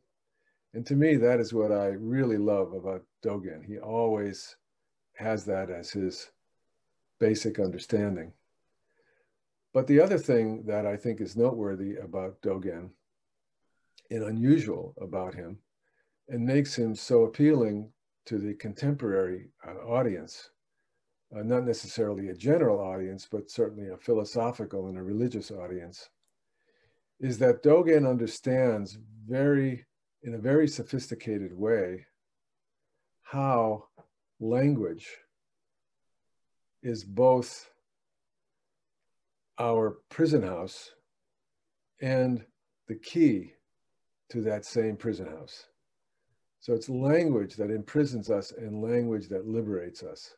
And 0.73 0.85
to 0.87 0.95
me, 0.95 1.17
that 1.17 1.39
is 1.39 1.53
what 1.53 1.71
I 1.71 1.87
really 1.87 2.37
love 2.37 2.73
about 2.73 3.03
Dogen. 3.23 3.63
He 3.63 3.77
always 3.77 4.55
has 5.13 5.45
that 5.45 5.69
as 5.69 5.91
his 5.91 6.31
basic 7.19 7.59
understanding. 7.59 8.33
But 9.71 9.87
the 9.87 9.99
other 9.99 10.17
thing 10.17 10.63
that 10.65 10.87
I 10.87 10.97
think 10.97 11.21
is 11.21 11.37
noteworthy 11.37 11.97
about 11.97 12.41
Dogen 12.41 12.89
and 14.09 14.23
unusual 14.23 14.95
about 14.99 15.35
him 15.35 15.59
and 16.27 16.45
makes 16.45 16.75
him 16.75 16.95
so 16.95 17.23
appealing 17.23 17.91
to 18.25 18.37
the 18.37 18.53
contemporary 18.55 19.49
uh, 19.67 19.73
audience, 19.85 20.49
uh, 21.35 21.43
not 21.43 21.65
necessarily 21.65 22.29
a 22.29 22.33
general 22.33 22.79
audience, 22.79 23.27
but 23.31 23.49
certainly 23.49 23.89
a 23.89 23.97
philosophical 23.97 24.87
and 24.87 24.97
a 24.97 25.03
religious 25.03 25.51
audience, 25.51 26.09
is 27.19 27.37
that 27.39 27.63
Dogen 27.63 28.09
understands 28.09 28.97
very, 29.27 29.85
in 30.23 30.35
a 30.35 30.39
very 30.39 30.67
sophisticated 30.67 31.53
way, 31.53 32.05
how 33.23 33.85
language 34.39 35.07
is 36.83 37.03
both 37.03 37.69
our 39.57 39.97
prison 40.09 40.43
house 40.43 40.91
and 42.01 42.45
the 42.87 42.95
key 42.95 43.53
to 44.29 44.41
that 44.41 44.65
same 44.65 44.95
prison 44.95 45.27
house. 45.27 45.65
So 46.65 46.73
it's 46.73 46.89
language 46.89 47.57
that 47.57 47.69
imprisons 47.69 48.31
us 48.31 48.51
and 48.51 48.81
language 48.81 49.29
that 49.29 49.47
liberates 49.47 50.01
us. 50.01 50.33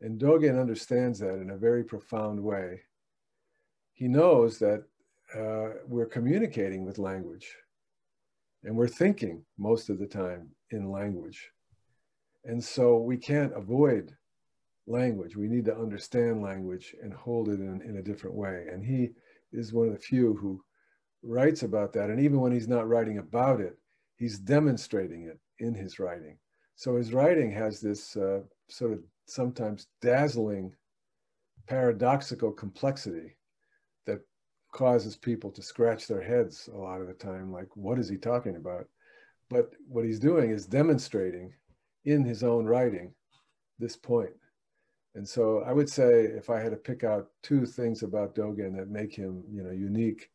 And 0.00 0.18
Dogen 0.18 0.58
understands 0.58 1.18
that 1.18 1.42
in 1.42 1.50
a 1.50 1.58
very 1.58 1.84
profound 1.84 2.42
way. 2.42 2.80
He 3.92 4.08
knows 4.08 4.58
that 4.60 4.82
uh, 5.38 5.76
we're 5.86 6.06
communicating 6.06 6.86
with 6.86 6.96
language 6.96 7.54
and 8.64 8.74
we're 8.74 8.88
thinking 8.88 9.44
most 9.58 9.90
of 9.90 9.98
the 9.98 10.06
time 10.06 10.48
in 10.70 10.90
language. 10.90 11.50
And 12.46 12.64
so 12.64 12.96
we 12.96 13.18
can't 13.18 13.54
avoid 13.54 14.16
language. 14.86 15.36
We 15.36 15.48
need 15.48 15.66
to 15.66 15.76
understand 15.76 16.40
language 16.40 16.96
and 17.02 17.12
hold 17.12 17.50
it 17.50 17.60
in, 17.60 17.82
in 17.82 17.98
a 17.98 18.02
different 18.02 18.36
way. 18.36 18.68
And 18.72 18.82
he 18.82 19.10
is 19.52 19.74
one 19.74 19.88
of 19.88 19.92
the 19.92 20.00
few 20.00 20.32
who 20.32 20.64
writes 21.22 21.62
about 21.62 21.92
that. 21.92 22.08
And 22.08 22.20
even 22.20 22.40
when 22.40 22.52
he's 22.52 22.68
not 22.68 22.88
writing 22.88 23.18
about 23.18 23.60
it, 23.60 23.76
he's 24.22 24.38
demonstrating 24.38 25.24
it 25.24 25.40
in 25.58 25.74
his 25.74 25.98
writing. 25.98 26.38
So 26.76 26.94
his 26.94 27.12
writing 27.12 27.50
has 27.50 27.80
this 27.80 28.16
uh, 28.16 28.42
sort 28.68 28.92
of 28.92 29.00
sometimes 29.26 29.88
dazzling, 30.00 30.72
paradoxical 31.66 32.52
complexity 32.52 33.36
that 34.06 34.20
causes 34.70 35.16
people 35.16 35.50
to 35.50 35.60
scratch 35.60 36.06
their 36.06 36.22
heads 36.22 36.68
a 36.72 36.76
lot 36.76 37.00
of 37.00 37.08
the 37.08 37.14
time, 37.14 37.50
like, 37.50 37.66
what 37.74 37.98
is 37.98 38.08
he 38.08 38.16
talking 38.16 38.54
about? 38.54 38.86
But 39.50 39.72
what 39.88 40.04
he's 40.04 40.20
doing 40.20 40.50
is 40.50 40.66
demonstrating 40.66 41.52
in 42.04 42.24
his 42.24 42.44
own 42.44 42.64
writing 42.64 43.12
this 43.80 43.96
point. 43.96 44.36
And 45.16 45.28
so 45.28 45.64
I 45.66 45.72
would 45.72 45.90
say 45.90 46.26
if 46.26 46.48
I 46.48 46.60
had 46.60 46.70
to 46.70 46.76
pick 46.76 47.02
out 47.02 47.26
two 47.42 47.66
things 47.66 48.04
about 48.04 48.36
Dogen 48.36 48.76
that 48.76 48.88
make 48.88 49.16
him, 49.16 49.42
you 49.50 49.64
know, 49.64 49.72
unique 49.72 50.30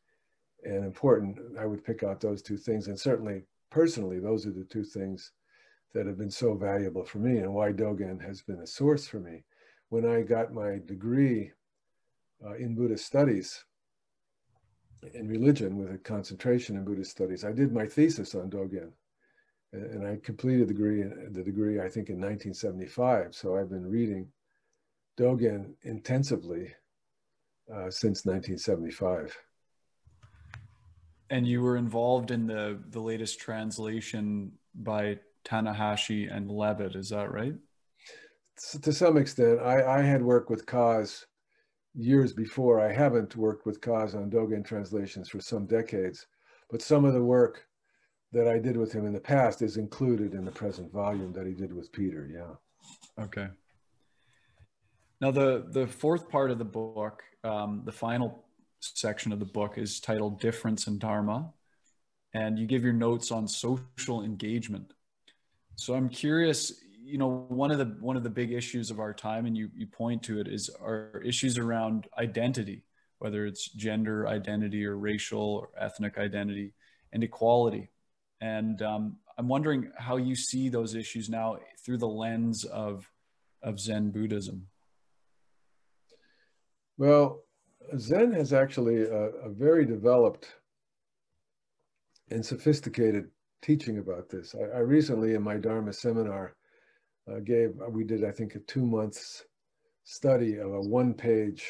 and 0.66 0.84
important, 0.84 1.40
I 1.58 1.66
would 1.66 1.86
pick 1.86 2.04
out 2.04 2.20
those 2.20 2.42
two 2.42 2.58
things. 2.58 2.88
And 2.88 3.00
certainly 3.00 3.44
personally, 3.70 4.20
those 4.20 4.46
are 4.46 4.52
the 4.52 4.66
two 4.66 4.84
things 4.84 5.32
that 5.94 6.06
have 6.06 6.18
been 6.18 6.32
so 6.32 6.54
valuable 6.54 7.04
for 7.04 7.20
me 7.20 7.40
and 7.40 7.54
why 7.54 7.72
Dogen 7.72 8.22
has 8.24 8.42
been 8.42 8.60
a 8.60 8.68
source 8.68 9.08
for 9.08 9.20
me. 9.20 9.44
When 9.90 10.06
I 10.06 10.22
got 10.22 10.54
my 10.54 10.80
degree 10.86 11.52
uh, 12.46 12.56
in 12.56 12.76
Buddhist 12.76 13.06
studies, 13.06 13.64
in 15.14 15.28
religion 15.28 15.78
with 15.78 15.92
a 15.92 15.98
concentration 15.98 16.76
in 16.76 16.84
Buddhist 16.84 17.12
studies, 17.12 17.44
I 17.44 17.52
did 17.52 17.72
my 17.72 17.86
thesis 17.86 18.36
on 18.36 18.50
Dogen. 18.50 18.92
And 19.74 20.08
I 20.08 20.18
completed 20.24 20.70
the 20.70 20.74
degree, 20.74 21.04
the 21.04 21.44
degree, 21.44 21.80
I 21.80 21.90
think, 21.90 22.10
in 22.10 22.16
1975. 22.16 23.36
So 23.36 23.58
I've 23.58 23.70
been 23.70 23.86
reading 23.86 24.28
Dogen 25.18 25.74
intensively 25.84 26.74
uh, 27.72 27.90
since 27.90 28.26
1975 28.26 29.38
and 31.30 31.48
you 31.48 31.62
were 31.62 31.78
involved 31.78 32.32
in 32.32 32.48
the 32.48 32.80
the 32.90 33.00
latest 33.00 33.40
translation 33.40 34.52
by 34.76 35.20
Tanahashi 35.46 36.34
and 36.34 36.52
Levitt, 36.52 36.96
is 36.96 37.10
that 37.10 37.32
right? 37.32 37.56
To 38.82 38.92
some 38.92 39.18
extent, 39.18 39.60
I, 39.62 40.00
I 40.00 40.02
had 40.02 40.22
worked 40.22 40.50
with 40.50 40.66
Kaz 40.66 41.26
years 41.94 42.34
before. 42.34 42.80
I 42.80 42.92
haven't 42.92 43.36
worked 43.36 43.66
with 43.66 43.82
Kaz 43.82 44.16
on 44.16 44.32
Dogen 44.32 44.66
translations 44.66 45.30
for 45.30 45.40
some 45.40 45.66
decades, 45.66 46.26
but 46.72 46.82
some 46.82 47.06
of 47.06 47.14
the 47.14 47.24
work 47.24 47.66
that 48.34 48.48
I 48.48 48.60
did 48.60 48.76
with 48.76 48.92
him 48.92 49.06
in 49.06 49.14
the 49.14 49.20
past 49.20 49.62
is 49.62 49.78
included 49.78 50.34
in 50.34 50.44
the 50.44 50.52
present 50.52 50.92
volume 50.92 51.32
that 51.34 51.48
he 51.48 51.54
did 51.54 51.72
with 51.72 51.92
Peter. 51.92 52.30
Yeah. 52.32 53.24
Okay. 53.24 53.48
Now 55.22 55.32
the 55.32 55.68
the 55.70 55.88
fourth 55.88 56.30
part 56.30 56.52
of 56.52 56.58
the 56.58 56.66
book, 56.66 57.24
um, 57.44 57.84
the 57.86 57.92
final 57.92 58.47
section 58.80 59.32
of 59.32 59.40
the 59.40 59.46
book 59.46 59.78
is 59.78 60.00
titled 60.00 60.40
Difference 60.40 60.88
in 60.88 61.00
Dharma. 61.00 61.54
And 62.34 62.60
you 62.60 62.68
give 62.68 62.84
your 62.84 62.94
notes 62.94 63.32
on 63.32 63.48
social 63.48 64.24
engagement. 64.24 64.94
So 65.76 65.94
I'm 65.94 66.10
curious, 66.10 66.74
you 67.04 67.18
know, 67.18 67.46
one 67.48 67.72
of 67.72 67.78
the 67.78 67.98
one 68.00 68.18
of 68.18 68.24
the 68.24 68.30
big 68.30 68.52
issues 68.52 68.92
of 68.92 69.00
our 69.00 69.14
time, 69.14 69.46
and 69.46 69.56
you 69.56 69.70
you 69.76 69.88
point 69.88 70.24
to 70.24 70.40
it, 70.40 70.48
is 70.48 70.70
our 70.82 71.22
issues 71.24 71.58
around 71.58 72.08
identity, 72.18 72.84
whether 73.20 73.46
it's 73.46 73.70
gender 73.70 74.28
identity 74.28 74.86
or 74.86 74.98
racial 74.98 75.40
or 75.40 75.70
ethnic 75.80 76.18
identity, 76.18 76.74
and 77.14 77.24
equality. 77.24 77.90
And 78.42 78.82
um, 78.82 79.18
I'm 79.38 79.48
wondering 79.48 79.92
how 79.98 80.18
you 80.18 80.36
see 80.36 80.70
those 80.70 80.96
issues 80.96 81.30
now 81.30 81.58
through 81.84 81.98
the 81.98 82.08
lens 82.08 82.66
of 82.66 83.10
of 83.64 83.80
Zen 83.80 84.12
Buddhism. 84.12 84.68
Well, 86.98 87.44
Zen 87.98 88.34
has 88.34 88.54
actually 88.54 89.04
a, 89.04 89.30
a, 89.46 89.50
very 89.50 89.86
developed 89.86 90.48
and 92.30 92.46
sophisticated 92.46 93.30
teaching 93.62 94.00
about 94.00 94.30
this. 94.30 94.56
I, 94.56 94.78
I 94.78 94.80
recently, 94.80 95.36
in 95.36 95.42
my 95.42 95.58
Dharma 95.58 95.94
seminar, 95.94 96.56
uh, 97.32 97.40
gave, 97.40 97.76
we 97.90 98.04
did, 98.04 98.24
I 98.24 98.32
think, 98.32 98.56
a 98.56 98.60
two 98.60 98.86
months 98.86 99.46
study 100.04 100.58
of 100.58 100.74
a 100.74 100.82
one 100.82 101.14
page 101.14 101.66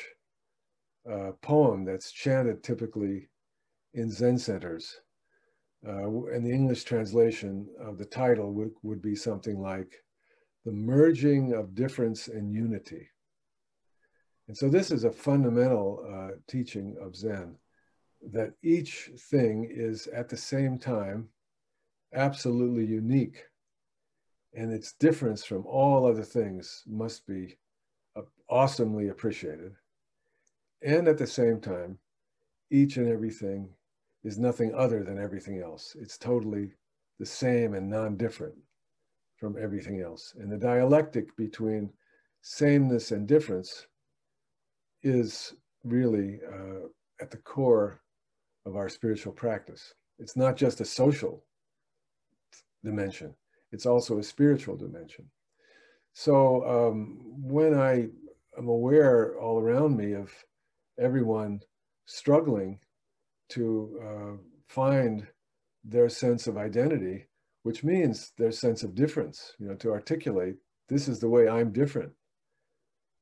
uh, 1.09 1.32
poem 1.41 1.86
that's 1.86 2.11
chanted 2.11 2.63
typically 2.63 3.30
in 3.93 4.09
Zen 4.09 4.38
centers. 4.38 4.99
Uh, 5.88 6.26
and 6.28 6.45
the 6.45 6.51
English 6.51 6.84
translation 6.84 7.68
of 7.80 7.97
the 7.97 8.05
title 8.05 8.51
would, 8.53 8.72
would 8.82 9.01
be 9.01 9.15
something 9.15 9.61
like 9.61 10.03
The 10.65 10.72
Merging 10.72 11.53
of 11.53 11.76
Difference 11.76 12.28
and 12.28 12.51
Unity. 12.51 13.07
And 14.48 14.58
so 14.58 14.70
this 14.70 14.91
is 14.91 15.04
a 15.04 15.12
fundamental 15.12 16.06
uh, 16.10 16.36
teaching 16.48 16.95
of 17.02 17.16
Zen, 17.16 17.56
that 18.32 18.54
each 18.64 19.12
thing 19.30 19.70
is 19.70 20.08
at 20.08 20.30
the 20.30 20.38
same 20.38 20.78
time 20.78 21.30
absolutely 22.14 22.86
unique. 22.86 23.43
And 24.54 24.72
its 24.72 24.93
difference 24.93 25.43
from 25.43 25.66
all 25.66 26.06
other 26.06 26.24
things 26.24 26.84
must 26.88 27.28
be 27.28 27.58
awesomely 28.50 29.10
appreciated. 29.10 29.74
And 30.82 31.08
at 31.08 31.18
the 31.18 31.28
same 31.28 31.60
time, 31.60 31.98
each 32.72 32.98
and 32.98 33.08
everything 33.08 33.70
is 34.24 34.38
nothing 34.38 34.74
other 34.74 35.04
than 35.04 35.20
everything 35.20 35.62
else. 35.62 35.95
It's 36.00 36.18
totally 36.18 36.72
the 37.20 37.26
same 37.26 37.74
and 37.74 37.89
non-different 37.89 38.56
from 39.38 39.58
everything 39.62 40.02
else. 40.02 40.34
And 40.39 40.52
the 40.52 40.58
dialectic 40.58 41.36
between 41.36 41.91
sameness 42.41 43.12
and 43.12 43.28
difference 43.28 43.88
is 45.08 45.53
really 45.84 46.39
uh, 46.53 46.88
at 47.22 47.32
the 47.32 47.38
core 47.38 48.01
of 48.66 48.76
our 48.76 48.89
spiritual 48.89 49.34
practice. 49.34 49.93
It's 50.20 50.36
not 50.36 50.58
just 50.58 50.82
a 50.82 50.86
social 50.86 51.43
dimension, 52.84 53.34
it's 53.72 53.86
also 53.86 54.20
a 54.20 54.24
spiritual 54.24 54.76
dimension. 54.76 55.26
So 56.14 56.64
um, 56.68 57.20
when 57.41 57.78
I 57.78 58.08
am 58.58 58.68
aware 58.68 59.39
all 59.39 59.60
around 59.60 59.95
me 59.95 60.14
of 60.14 60.32
everyone 60.99 61.62
struggling 62.05 62.80
to 63.49 63.99
uh, 64.03 64.38
find 64.68 65.28
their 65.84 66.10
sense 66.10 66.47
of 66.47 66.58
identity, 66.58 67.28
which 67.64 67.84
means 67.84 68.34
their 68.38 68.51
sense 68.51 68.84
of 68.84 68.95
difference, 68.95 69.53
you 69.60 69.68
know, 69.68 69.76
to 69.76 69.91
articulate 69.91 70.55
this 70.89 71.08
is 71.08 71.20
the 71.20 71.30
way 71.30 71.47
I'm 71.47 71.72
different 71.72 72.12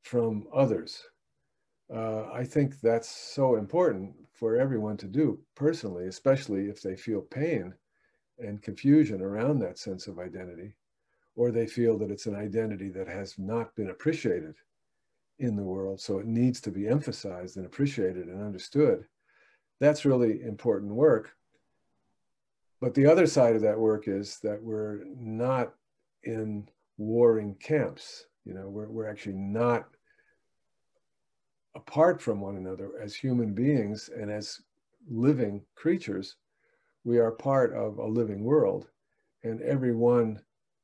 from 0.03 0.45
others. 0.53 1.03
Uh, 1.93 2.31
I 2.33 2.43
think 2.43 2.79
that's 2.81 3.09
so 3.09 3.55
important 3.55 4.13
for 4.33 4.57
everyone 4.57 4.97
to 4.97 5.07
do 5.07 5.39
personally, 5.55 6.07
especially 6.07 6.67
if 6.67 6.81
they 6.81 6.95
feel 6.95 7.21
pain 7.21 7.73
and 8.39 8.61
confusion 8.61 9.21
around 9.21 9.59
that 9.59 9.77
sense 9.77 10.07
of 10.07 10.19
identity, 10.19 10.75
or 11.35 11.51
they 11.51 11.67
feel 11.67 11.97
that 11.99 12.11
it's 12.11 12.25
an 12.25 12.35
identity 12.35 12.89
that 12.89 13.07
has 13.07 13.37
not 13.37 13.75
been 13.75 13.91
appreciated 13.91 14.55
in 15.39 15.55
the 15.55 15.63
world. 15.63 16.01
So 16.01 16.17
it 16.19 16.25
needs 16.25 16.59
to 16.61 16.71
be 16.71 16.87
emphasized 16.87 17.57
and 17.57 17.65
appreciated 17.65 18.27
and 18.27 18.41
understood. 18.41 19.05
That's 19.79 20.05
really 20.05 20.41
important 20.41 20.93
work. 20.93 21.35
But 22.81 22.93
the 22.93 23.05
other 23.05 23.27
side 23.27 23.55
of 23.55 23.61
that 23.61 23.79
work 23.79 24.07
is 24.07 24.39
that 24.43 24.61
we're 24.61 25.03
not 25.17 25.73
in 26.23 26.67
warring 26.97 27.55
camps. 27.55 28.25
You 28.43 28.53
know, 28.53 28.67
we're, 28.69 28.89
we're 28.89 29.09
actually 29.09 29.35
not 29.35 29.87
apart 31.75 32.21
from 32.21 32.41
one 32.41 32.55
another 32.55 32.91
as 33.01 33.13
human 33.13 33.53
beings 33.53 34.09
and 34.15 34.31
as 34.31 34.61
living 35.09 35.61
creatures. 35.75 36.37
We 37.03 37.19
are 37.19 37.31
part 37.31 37.73
of 37.73 37.99
a 37.99 38.05
living 38.05 38.43
world. 38.43 38.87
And 39.43 39.61
everyone 39.61 40.41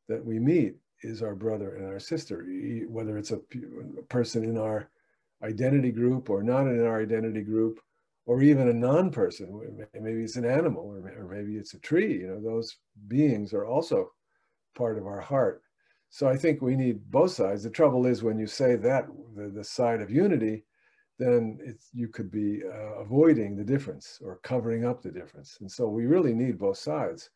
that 0.07 0.23
we 0.23 0.37
meet 0.37 0.75
is 1.01 1.23
our 1.23 1.33
brother 1.33 1.75
and 1.75 1.87
our 1.87 1.99
sister, 1.99 2.45
whether 2.87 3.17
it's 3.17 3.31
a, 3.31 3.39
person 4.09 4.43
in 4.43 4.57
our 4.57 4.89
identity 5.41 5.91
group 5.91 6.29
or 6.29 6.43
not 6.43 6.67
in 6.67 6.85
our 6.85 7.01
identity 7.01 7.41
group, 7.41 7.79
or 8.27 8.43
even 8.43 8.67
a 8.67 8.73
non-person. 8.73 9.87
Maybe 9.99 10.21
it's 10.21 10.35
an 10.35 10.45
animal, 10.45 10.83
or, 10.83 11.11
or 11.17 11.27
maybe 11.27 11.57
it's 11.57 11.73
a 11.73 11.79
tree. 11.79 12.19
You 12.19 12.27
know, 12.27 12.39
those 12.39 12.77
beings 13.07 13.51
are 13.53 13.65
also 13.65 14.11
part 14.75 14.99
of 14.99 15.07
our 15.07 15.19
heart. 15.19 15.63
So 16.11 16.27
I 16.27 16.37
think 16.37 16.61
we 16.61 16.75
need 16.75 17.09
both 17.09 17.31
sides. 17.31 17.63
The 17.63 17.71
trouble 17.71 18.05
is 18.05 18.21
when 18.21 18.37
you 18.37 18.45
say 18.45 18.75
that 18.75 19.07
the, 19.35 19.49
the 19.49 19.63
side 19.63 20.01
of 20.01 20.11
unity, 20.11 20.65
then 21.21 21.77
you 21.93 22.07
could 22.07 22.31
be 22.31 22.61
uh, 22.65 22.99
avoiding 22.99 23.55
the 23.55 23.63
difference 23.63 24.19
or 24.23 24.39
covering 24.43 24.85
up 24.85 25.01
the 25.01 25.11
difference. 25.11 25.57
And 25.61 25.71
so 25.71 25.87
we 25.87 26.05
really 26.05 26.33
need 26.33 26.57
both 26.57 26.77
sides. 26.77 27.29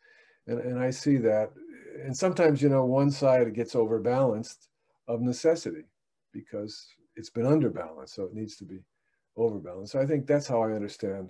And, 0.47 0.59
and 0.59 0.79
I 0.79 0.89
see 0.89 1.17
that. 1.17 1.51
And 2.03 2.15
sometimes, 2.15 2.61
you 2.61 2.69
know, 2.69 2.85
one 2.85 3.11
side 3.11 3.53
gets 3.53 3.75
overbalanced 3.75 4.69
of 5.07 5.21
necessity 5.21 5.85
because 6.33 6.87
it's 7.15 7.29
been 7.29 7.45
underbalanced. 7.45 8.09
So 8.09 8.23
it 8.23 8.33
needs 8.33 8.55
to 8.57 8.65
be 8.65 8.79
overbalanced. 9.37 9.93
So 9.93 10.01
I 10.01 10.05
think 10.05 10.25
that's 10.25 10.47
how 10.47 10.63
I 10.63 10.71
understand 10.71 11.29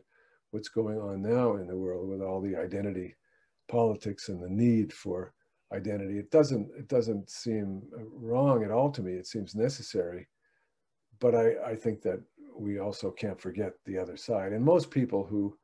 what's 0.51 0.69
going 0.69 0.99
on 0.99 1.21
now 1.21 1.57
in 1.57 1.67
the 1.67 1.77
world 1.77 2.07
with 2.07 2.21
all 2.21 2.41
the 2.41 2.55
identity 2.55 3.15
politics 3.67 4.29
and 4.29 4.41
the 4.41 4.49
need 4.49 4.93
for 4.93 5.33
identity. 5.73 6.17
It 6.19 6.31
doesn't, 6.31 6.69
it 6.77 6.87
doesn't 6.87 7.29
seem 7.29 7.81
wrong 8.13 8.63
at 8.63 8.71
all 8.71 8.91
to 8.91 9.01
me. 9.01 9.13
It 9.13 9.27
seems 9.27 9.55
necessary. 9.55 10.27
But 11.19 11.35
I, 11.35 11.71
I 11.71 11.75
think 11.75 12.01
that 12.01 12.21
we 12.57 12.79
also 12.79 13.11
can't 13.11 13.39
forget 13.39 13.73
the 13.85 13.97
other 13.97 14.17
side. 14.17 14.53
And 14.53 14.63
most 14.63 14.91
people 14.91 15.25
who 15.25 15.57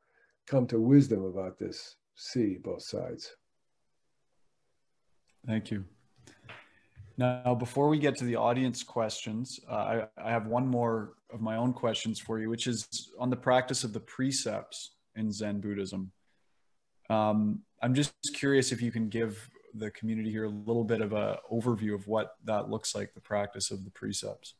come 0.46 0.66
to 0.68 0.80
wisdom 0.80 1.24
about 1.24 1.58
this 1.58 1.96
see 2.14 2.58
both 2.62 2.82
sides. 2.82 3.34
Thank 5.46 5.70
you. 5.70 5.84
Now, 7.18 7.54
before 7.54 7.88
we 7.88 7.98
get 7.98 8.16
to 8.16 8.24
the 8.24 8.36
audience 8.36 8.82
questions, 8.82 9.60
uh, 9.70 9.74
I, 9.74 10.06
I, 10.16 10.30
have 10.30 10.46
one 10.46 10.66
more 10.66 11.12
of 11.32 11.40
my 11.40 11.56
own 11.56 11.72
questions 11.72 12.18
for 12.18 12.38
you, 12.38 12.48
which 12.48 12.66
is 12.66 13.12
on 13.18 13.28
the 13.28 13.36
practice 13.36 13.84
of 13.84 13.92
the 13.92 14.00
precepts 14.00 14.92
in 15.14 15.30
Zen 15.30 15.60
Buddhism. 15.60 16.10
Um, 17.10 17.60
I'm 17.82 17.94
just 17.94 18.14
curious 18.34 18.72
if 18.72 18.80
you 18.80 18.90
can 18.90 19.08
give 19.08 19.50
the 19.74 19.90
community 19.90 20.30
here 20.30 20.44
a 20.44 20.48
little 20.48 20.84
bit 20.84 21.00
of 21.00 21.12
an 21.12 21.36
overview 21.50 21.94
of 21.94 22.06
what 22.06 22.36
that 22.44 22.70
looks 22.70 22.94
like, 22.94 23.12
the 23.14 23.20
practice 23.20 23.70
of 23.70 23.84
the 23.84 23.90
precepts. 23.90 24.54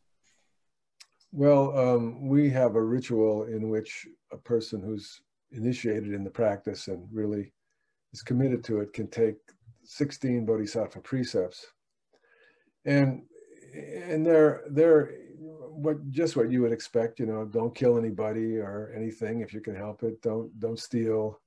Well, 1.33 1.77
um, 1.79 2.29
we 2.29 2.51
have 2.51 2.77
a 2.77 2.83
ritual 2.83 3.45
in 3.45 3.71
which 3.71 4.07
a 4.31 4.37
person 4.37 4.83
who's 4.83 5.23
initiated 5.51 6.13
in 6.13 6.25
the 6.25 6.31
practice 6.31 6.89
and 6.89 7.09
really 7.11 7.53
is 8.13 8.23
committed 8.23 8.63
to 8.65 8.81
it 8.81 8.93
can 8.93 9.09
take 9.09 9.37
16 9.85 10.45
bodhisattva 10.45 11.01
precepts. 11.01 11.67
And 12.85 13.23
and 13.75 14.27
they're 14.27 14.65
they're 14.71 15.15
what 15.39 16.11
just 16.11 16.37
what 16.37 16.51
you 16.51 16.61
would 16.61 16.73
expect 16.73 17.19
you 17.19 17.25
know 17.25 17.47
don't 17.47 17.75
kill 17.75 17.97
anybody 17.97 18.59
or 18.59 18.93
anything 18.95 19.41
if 19.41 19.55
you 19.55 19.61
can 19.61 19.75
help 19.75 20.03
it. 20.03 20.21
Don't 20.21 20.59
don't 20.61 20.79
steal. 20.79 21.41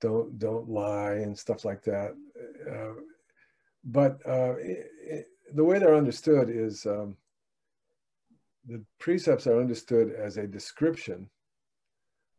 Don't 0.00 0.38
don't 0.38 0.68
lie 0.68 1.14
and 1.22 1.38
stuff 1.38 1.64
like 1.64 1.82
that. 1.84 2.14
Uh, 2.68 3.00
but 3.84 4.18
uh, 4.26 4.54
it, 4.56 4.90
it, 5.02 5.26
the 5.54 5.62
way 5.62 5.78
they're 5.78 5.94
understood 5.94 6.48
is 6.50 6.86
um, 6.86 7.16
the 8.66 8.82
precepts 8.98 9.46
are 9.46 9.60
understood 9.60 10.12
as 10.12 10.36
a 10.36 10.46
description 10.46 11.28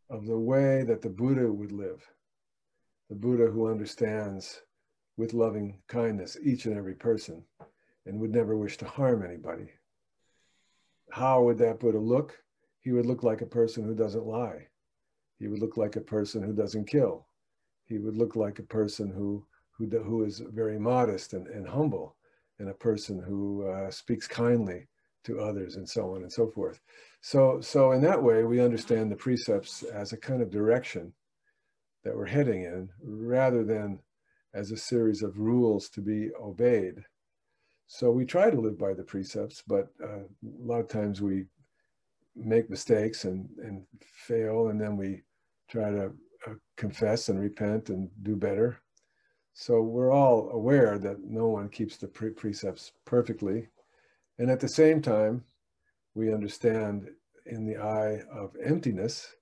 of 0.10 0.26
the 0.26 0.38
way 0.38 0.84
that 0.84 1.02
the 1.02 1.10
Buddha 1.10 1.52
would 1.52 1.72
live. 1.72 2.04
The 3.10 3.16
Buddha 3.16 3.46
who 3.46 3.70
understands 3.70 4.62
with 5.18 5.34
loving 5.34 5.80
kindness 5.88 6.38
each 6.44 6.66
and 6.66 6.76
every 6.76 6.96
person 6.96 7.44
and 8.06 8.20
would 8.20 8.32
never 8.32 8.58
wish 8.58 8.78
to 8.78 8.86
harm 8.86 9.24
anybody. 9.24 9.70
How 11.12 11.44
would 11.44 11.60
that 11.60 11.80
Buddha 11.80 12.00
look? 12.00 12.38
He 12.82 12.92
would 12.92 13.06
look 13.06 13.24
like 13.24 13.42
a 13.42 13.48
person 13.48 13.84
who 13.84 13.96
doesn't 13.96 14.26
lie. 14.26 14.68
He 15.40 15.48
would 15.48 15.60
look 15.60 15.78
like 15.78 15.96
a 15.96 16.02
person 16.02 16.42
who 16.42 16.54
doesn't 16.54 16.88
kill. 16.88 17.28
He 17.86 18.00
would 18.00 18.18
look 18.18 18.36
like 18.36 18.60
a 18.60 18.64
person 18.64 19.12
who, 19.12 19.46
who, 19.72 19.88
who 19.88 20.24
is 20.24 20.40
very 20.40 20.80
modest 20.80 21.34
and, 21.34 21.48
and 21.48 21.68
humble 21.68 22.16
and 22.60 22.70
a 22.70 22.74
person 22.74 23.22
who 23.22 23.68
uh, 23.68 23.92
speaks 23.92 24.28
kindly 24.28 24.88
to 25.26 25.40
others 25.40 25.76
and 25.76 25.88
so 25.88 26.16
on 26.16 26.22
and 26.22 26.32
so 26.32 26.48
forth. 26.48 26.80
So, 27.22 27.60
so 27.62 27.92
in 27.92 28.02
that 28.02 28.22
way, 28.22 28.44
we 28.44 28.62
understand 28.62 29.12
the 29.12 29.16
precepts 29.16 29.84
as 29.84 30.14
a 30.14 30.18
kind 30.18 30.42
of 30.42 30.50
direction 30.50 31.14
that 32.04 32.16
we're 32.16 32.26
heading 32.26 32.64
in 32.64 32.90
rather 33.04 33.64
than 33.64 34.00
as 34.54 34.72
a 34.72 34.78
series 34.78 35.22
of 35.22 35.40
rules 35.40 35.90
to 35.90 36.02
be 36.02 36.30
obeyed. 36.40 37.04
So 37.88 38.12
we 38.12 38.26
try 38.26 38.50
to 38.50 38.60
live 38.60 38.80
by 38.80 38.94
the 38.94 39.04
precepts, 39.04 39.64
but 39.68 39.88
uh, 40.04 40.24
a 40.24 40.64
lot 40.64 40.80
of 40.80 40.88
times 40.88 41.22
we 41.22 41.46
make 42.36 42.70
mistakes 42.70 43.26
and, 43.26 43.48
and 43.64 43.86
fail, 44.02 44.68
and 44.68 44.80
then 44.80 44.98
we 44.98 45.24
try 45.70 45.90
to 45.90 46.12
uh, 46.48 46.54
confess 46.78 47.30
and 47.30 47.40
repent 47.40 47.90
and 47.90 48.10
do 48.24 48.36
better. 48.36 48.80
So 49.54 49.82
we're 49.82 50.12
all 50.12 50.50
aware 50.52 50.98
that 51.00 51.24
no 51.24 51.48
one 51.48 51.70
keeps 51.70 51.98
the 51.98 52.08
pre 52.08 52.30
precepts 52.30 52.92
perfectly. 53.06 53.70
And 54.38 54.50
at 54.50 54.60
the 54.60 54.68
same 54.68 55.02
time, 55.02 55.44
we 56.14 56.34
understand 56.34 57.10
in 57.46 57.66
the 57.66 57.78
eye 57.78 58.22
of 58.32 58.56
emptiness 58.64 59.36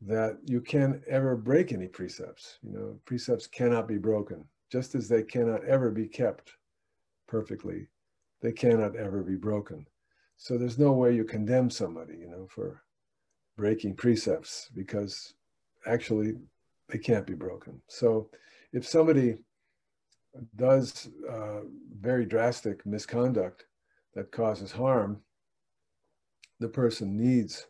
that 0.00 0.38
you 0.46 0.60
can't 0.60 1.02
ever 1.08 1.36
break 1.36 1.72
any 1.72 1.88
precepts. 1.88 2.58
You 2.62 2.72
know, 2.72 3.00
precepts 3.04 3.46
cannot 3.46 3.88
be 3.88 3.98
broken, 3.98 4.44
just 4.70 4.94
as 4.94 5.08
they 5.08 5.22
cannot 5.22 5.64
ever 5.64 5.90
be 5.90 6.06
kept 6.06 6.52
perfectly. 7.26 7.88
They 8.40 8.52
cannot 8.52 8.94
ever 8.94 9.22
be 9.22 9.34
broken. 9.34 9.86
So 10.36 10.56
there's 10.56 10.78
no 10.78 10.92
way 10.92 11.14
you 11.14 11.24
condemn 11.24 11.68
somebody, 11.68 12.16
you 12.18 12.28
know, 12.28 12.46
for 12.48 12.82
breaking 13.56 13.96
precepts 13.96 14.70
because 14.74 15.34
actually 15.86 16.34
they 16.88 16.98
can't 16.98 17.26
be 17.26 17.34
broken. 17.34 17.82
So 17.88 18.30
if 18.72 18.86
somebody 18.86 19.38
does 20.54 21.08
uh, 21.28 21.60
very 22.00 22.24
drastic 22.24 22.86
misconduct, 22.86 23.64
that 24.14 24.32
causes 24.32 24.72
harm, 24.72 25.20
the 26.60 26.68
person 26.68 27.16
needs 27.16 27.66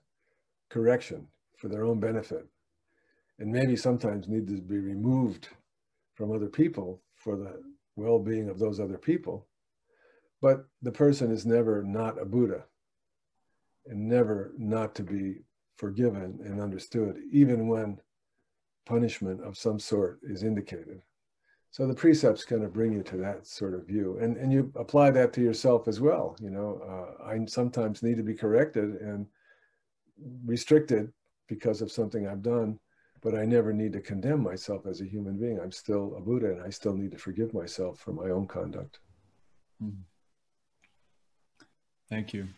correction 0.70 1.26
for 1.56 1.68
their 1.68 1.84
own 1.84 2.00
benefit 2.00 2.46
and 3.38 3.50
maybe 3.52 3.76
sometimes 3.76 4.28
need 4.28 4.46
to 4.46 4.60
be 4.60 4.78
removed 4.78 5.48
from 6.14 6.32
other 6.32 6.48
people 6.48 7.00
for 7.14 7.36
the 7.36 7.62
well-being 7.96 8.48
of 8.48 8.58
those 8.58 8.80
other 8.80 8.98
people. 8.98 9.46
But 10.40 10.66
the 10.82 10.92
person 10.92 11.30
is 11.30 11.46
never 11.46 11.82
not 11.82 12.20
a 12.20 12.24
Buddha 12.24 12.64
and 13.86 14.08
never 14.08 14.52
not 14.56 14.94
to 14.96 15.02
be 15.02 15.42
forgiven 15.76 16.40
and 16.44 16.60
understood, 16.60 17.18
even 17.32 17.68
when 17.68 18.00
punishment 18.86 19.42
of 19.42 19.56
some 19.56 19.78
sort 19.78 20.20
is 20.22 20.42
indicated. 20.42 21.00
So 21.78 21.86
the 21.86 21.94
precepts 21.94 22.44
kind 22.44 22.64
of 22.64 22.72
bring 22.72 22.92
you 22.92 23.04
to 23.04 23.16
that 23.18 23.46
sort 23.46 23.72
of 23.72 23.86
view, 23.86 24.18
and 24.20 24.36
and 24.36 24.52
you 24.52 24.72
apply 24.74 25.12
that 25.12 25.32
to 25.34 25.40
yourself 25.40 25.86
as 25.86 26.00
well. 26.00 26.34
You 26.40 26.50
know, 26.50 26.82
uh, 26.82 27.24
I 27.24 27.38
sometimes 27.46 28.02
need 28.02 28.16
to 28.16 28.24
be 28.24 28.34
corrected 28.34 28.96
and 28.96 29.28
restricted 30.44 31.12
because 31.46 31.80
of 31.80 31.92
something 31.92 32.26
I've 32.26 32.42
done, 32.42 32.80
but 33.22 33.36
I 33.36 33.44
never 33.44 33.72
need 33.72 33.92
to 33.92 34.00
condemn 34.00 34.42
myself 34.42 34.86
as 34.86 35.00
a 35.02 35.04
human 35.04 35.38
being. 35.38 35.60
I'm 35.60 35.70
still 35.70 36.16
a 36.16 36.20
Buddha, 36.20 36.50
and 36.50 36.62
I 36.64 36.70
still 36.70 36.94
need 36.94 37.12
to 37.12 37.18
forgive 37.18 37.54
myself 37.54 38.00
for 38.00 38.12
my 38.12 38.30
own 38.30 38.48
conduct. 38.48 38.98
Mm-hmm. 39.80 40.02
Thank 42.10 42.32
you. 42.32 42.48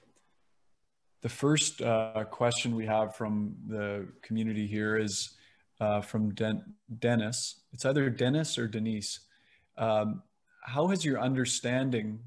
The 1.20 1.28
first 1.28 1.82
uh, 1.82 2.24
question 2.30 2.74
we 2.74 2.86
have 2.86 3.14
from 3.16 3.54
the 3.68 4.08
community 4.22 4.66
here 4.66 4.96
is 4.96 5.36
uh, 5.80 6.00
from 6.00 6.34
Den- 6.34 6.74
Dennis. 6.98 7.60
It's 7.72 7.84
either 7.84 8.08
Dennis 8.10 8.58
or 8.58 8.68
Denise. 8.68 9.20
Um, 9.78 10.22
how 10.62 10.88
has 10.88 11.04
your 11.04 11.20
understanding 11.20 12.20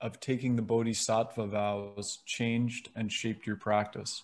of 0.00 0.20
taking 0.20 0.56
the 0.56 0.62
Bodhisattva 0.62 1.46
vows 1.46 2.18
changed 2.24 2.90
and 2.94 3.10
shaped 3.10 3.46
your 3.46 3.56
practice? 3.56 4.22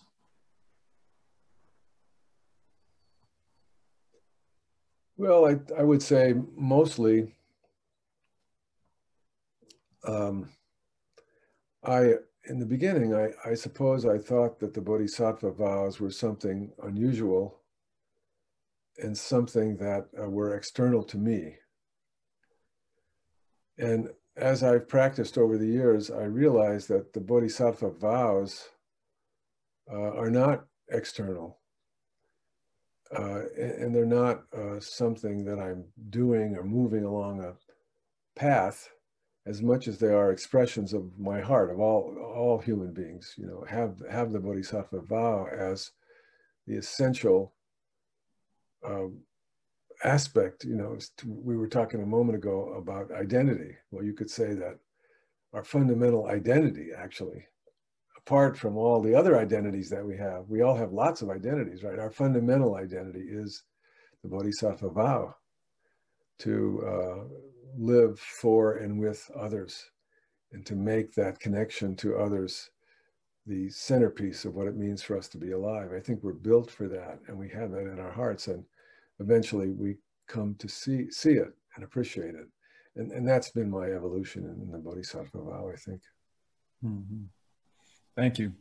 Well, 5.17 5.47
I, 5.47 5.59
I 5.79 5.83
would 5.83 6.03
say 6.03 6.35
mostly 6.57 7.35
um, 10.07 10.49
I 11.85 12.15
in 12.45 12.59
the 12.59 12.67
beginning, 12.67 13.15
I, 13.15 13.31
I 13.45 13.55
suppose 13.55 14.07
I 14.07 14.17
thought 14.17 14.59
that 14.61 14.73
the 14.73 14.81
Bodhisattva 14.81 15.53
vows 15.53 16.01
were 16.01 16.11
something 16.11 16.73
unusual 16.83 17.60
and 19.03 19.17
something 19.17 19.77
that 19.79 20.07
uh, 20.21 20.29
were 20.29 20.55
external 20.55 21.03
to 21.05 21.19
me. 21.19 21.57
And 23.79 24.09
as 24.37 24.63
I've 24.63 24.89
practiced 24.89 25.39
over 25.39 25.59
the 25.59 25.67
years, 25.67 26.11
I 26.11 26.25
realized 26.25 26.89
that 26.89 27.13
the 27.13 27.21
Bodhisattva 27.21 27.91
vows 27.93 28.69
uh, 29.91 30.13
are 30.13 30.31
not 30.31 30.65
external. 30.91 31.59
Uh, 33.17 33.43
and 33.59 33.95
they're 33.95 34.07
not 34.07 34.45
uh, 34.57 34.79
something 34.79 35.45
that 35.45 35.59
I'm 35.59 35.85
doing 36.11 36.57
or 36.57 36.63
moving 36.63 37.05
along 37.05 37.43
a 37.43 37.55
path 38.39 38.89
as 39.47 39.63
much 39.63 39.89
as 39.89 39.99
they 39.99 40.13
are 40.13 40.31
expressions 40.31 40.93
of 40.93 41.11
my 41.19 41.41
heart 41.41 41.71
of 41.71 41.81
all 41.81 42.15
all 42.35 42.59
human 42.59 42.93
beings 42.93 43.35
you 43.37 43.47
know 43.47 43.65
have 43.69 44.01
have 44.09 44.33
the 44.33 44.39
bodhisattva 44.39 45.01
vow 45.01 45.47
as 45.47 45.91
the 46.67 46.77
essential 46.77 47.53
um, 48.85 49.19
aspect 50.05 50.65
you 50.65 50.77
know 50.77 50.99
we 51.27 51.57
were 51.57 51.69
talking 51.69 52.03
a 52.03 52.07
moment 52.07 52.37
ago 52.37 52.75
about 52.77 53.13
identity. 53.13 53.77
Well 53.91 54.05
you 54.05 54.15
could 54.15 54.31
say 54.31 54.55
that 54.55 54.79
our 55.53 55.65
fundamental 55.65 56.27
identity 56.27 56.91
actually 56.97 57.47
apart 58.17 58.57
from 58.57 58.77
all 58.77 59.03
the 59.03 59.15
other 59.15 59.39
identities 59.39 59.91
that 59.91 60.05
we 60.05 60.17
have 60.17 60.49
we 60.49 60.63
all 60.63 60.77
have 60.77 60.93
lots 60.93 61.23
of 61.23 61.31
identities 61.31 61.83
right? 61.83 61.99
Our 61.99 62.11
fundamental 62.11 62.77
identity 62.77 63.27
is 63.29 63.63
the 64.23 64.29
bodhisattva 64.29 64.91
vow 64.91 65.35
to 66.41 66.83
uh, 66.87 67.25
live 67.77 68.19
for 68.19 68.77
and 68.79 68.99
with 68.99 69.31
others 69.39 69.91
and 70.53 70.65
to 70.67 70.75
make 70.75 71.15
that 71.15 71.39
connection 71.39 71.95
to 71.97 72.17
others 72.17 72.71
the 73.47 73.69
centerpiece 73.71 74.45
of 74.45 74.55
what 74.55 74.67
it 74.67 74.77
means 74.77 75.03
for 75.03 75.17
us 75.17 75.29
to 75.29 75.39
be 75.39 75.53
alive. 75.53 75.91
I 75.97 76.01
think 76.01 76.23
we're 76.23 76.33
built 76.33 76.71
for 76.71 76.89
that 76.89 77.19
and 77.27 77.37
we 77.37 77.49
have 77.51 77.71
that 77.73 77.91
in 77.91 77.99
our 77.99 78.13
hearts 78.13 78.49
and 78.49 78.65
eventually 79.19 79.71
we 79.71 79.97
come 80.29 80.55
to 80.59 80.69
see 80.69 81.11
see 81.11 81.33
it 81.33 81.53
and 81.75 81.85
appreciate 81.85 82.35
it. 82.35 82.49
And, 82.97 83.13
and 83.13 83.27
that's 83.27 83.51
been 83.51 83.71
my 83.71 83.87
evolution 83.87 84.45
in, 84.45 84.71
the 84.71 84.79
Bodhisattva 84.79 85.39
vow, 85.39 85.71
I 85.73 85.77
think. 85.77 86.03
Mm-hmm. 86.85 87.25
Thank 88.17 88.39
you. 88.39 88.53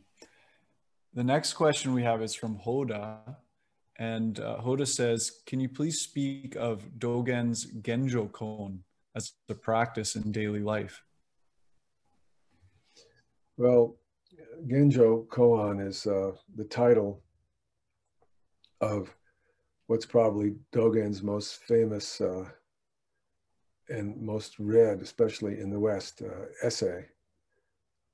The 1.14 1.24
next 1.24 1.54
question 1.54 1.92
we 1.92 2.04
have 2.04 2.22
is 2.22 2.34
from 2.34 2.58
Hoda. 2.58 3.18
And 3.98 4.38
uh, 4.40 4.58
Hoda 4.58 4.86
says, 4.86 5.42
can 5.44 5.60
you 5.60 5.68
please 5.68 6.00
speak 6.00 6.56
of 6.56 6.84
Dogen's 6.98 7.66
Genjo 7.82 8.30
Koan? 8.30 8.78
as 9.14 9.32
a 9.48 9.54
practice 9.54 10.16
in 10.16 10.32
daily 10.32 10.60
life? 10.60 11.02
Well, 13.56 13.96
Genjo 14.66 15.26
Koan 15.28 15.86
is 15.86 16.06
uh, 16.06 16.32
the 16.56 16.64
title 16.64 17.22
of 18.80 19.14
what's 19.86 20.06
probably 20.06 20.54
Dogen's 20.72 21.22
most 21.22 21.56
famous 21.64 22.20
uh, 22.20 22.44
and 23.88 24.20
most 24.20 24.58
read, 24.58 25.00
especially 25.00 25.58
in 25.60 25.70
the 25.70 25.80
West, 25.80 26.22
uh, 26.22 26.46
essay, 26.62 27.06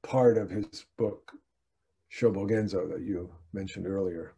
part 0.03 0.39
of 0.39 0.51
his 0.51 0.87
book, 0.97 1.33
Shobogenzo, 2.11 2.91
that 2.91 3.03
you 3.03 3.31
mentioned 3.53 3.87
earlier. 3.87 4.33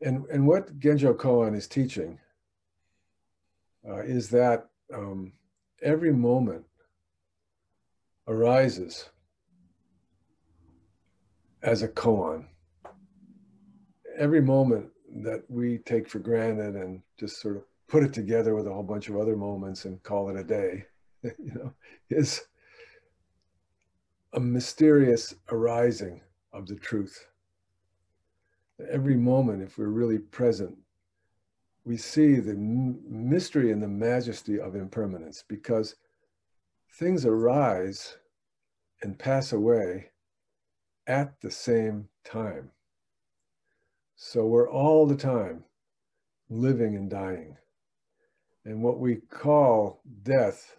And, 0.00 0.24
and 0.32 0.46
what 0.46 0.78
Genjo 0.80 1.14
Koan 1.14 1.54
is 1.54 1.68
teaching 1.68 2.18
uh, 3.88 4.00
is 4.00 4.30
that 4.30 4.68
um, 4.92 5.32
every 5.82 6.12
moment 6.12 6.64
arises 8.26 9.10
as 11.62 11.82
a 11.82 11.88
koan. 11.88 12.46
Every 14.18 14.40
moment 14.40 14.90
that 15.22 15.42
we 15.48 15.78
take 15.78 16.08
for 16.08 16.18
granted 16.18 16.74
and 16.74 17.02
just 17.18 17.40
sort 17.40 17.56
of 17.56 17.64
put 17.88 18.02
it 18.02 18.12
together 18.12 18.54
with 18.54 18.66
a 18.66 18.72
whole 18.72 18.82
bunch 18.82 19.08
of 19.08 19.16
other 19.16 19.36
moments 19.36 19.84
and 19.84 20.02
call 20.02 20.28
it 20.30 20.36
a 20.36 20.44
day, 20.44 20.84
you 21.22 21.52
know, 21.54 21.72
is 22.10 22.42
a 24.32 24.40
mysterious 24.40 25.34
arising 25.50 26.20
of 26.52 26.66
the 26.66 26.76
truth. 26.76 27.26
Every 28.90 29.16
moment, 29.16 29.62
if 29.62 29.78
we're 29.78 29.88
really 29.88 30.18
present, 30.18 30.76
we 31.84 31.96
see 31.96 32.36
the 32.36 32.54
mystery 32.54 33.72
and 33.72 33.82
the 33.82 33.88
majesty 33.88 34.58
of 34.58 34.74
impermanence 34.74 35.44
because 35.46 35.96
things 36.94 37.26
arise 37.26 38.16
and 39.02 39.18
pass 39.18 39.52
away 39.52 40.11
at 41.06 41.40
the 41.40 41.50
same 41.50 42.08
time. 42.24 42.70
So 44.16 44.46
we're 44.46 44.70
all 44.70 45.06
the 45.06 45.16
time 45.16 45.64
living 46.48 46.96
and 46.96 47.10
dying. 47.10 47.56
And 48.64 48.82
what 48.82 49.00
we 49.00 49.16
call 49.16 50.02
death 50.22 50.76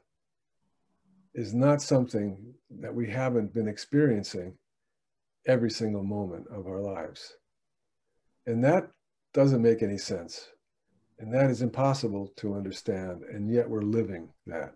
is 1.34 1.53
not 1.53 1.82
something 1.82 2.53
that 2.80 2.93
we 2.93 3.09
haven't 3.09 3.53
been 3.53 3.67
experiencing 3.67 4.57
every 5.47 5.69
single 5.69 6.03
moment 6.03 6.45
of 6.47 6.67
our 6.67 6.80
lives. 6.80 7.34
And 8.45 8.63
that 8.63 8.89
doesn't 9.34 9.61
make 9.61 9.82
any 9.82 9.97
sense. 9.97 10.49
And 11.19 11.34
that 11.34 11.49
is 11.49 11.61
impossible 11.61 12.32
to 12.38 12.55
understand. 12.55 13.24
And 13.24 13.51
yet 13.51 13.69
we're 13.69 13.82
living 13.82 14.30
that 14.47 14.76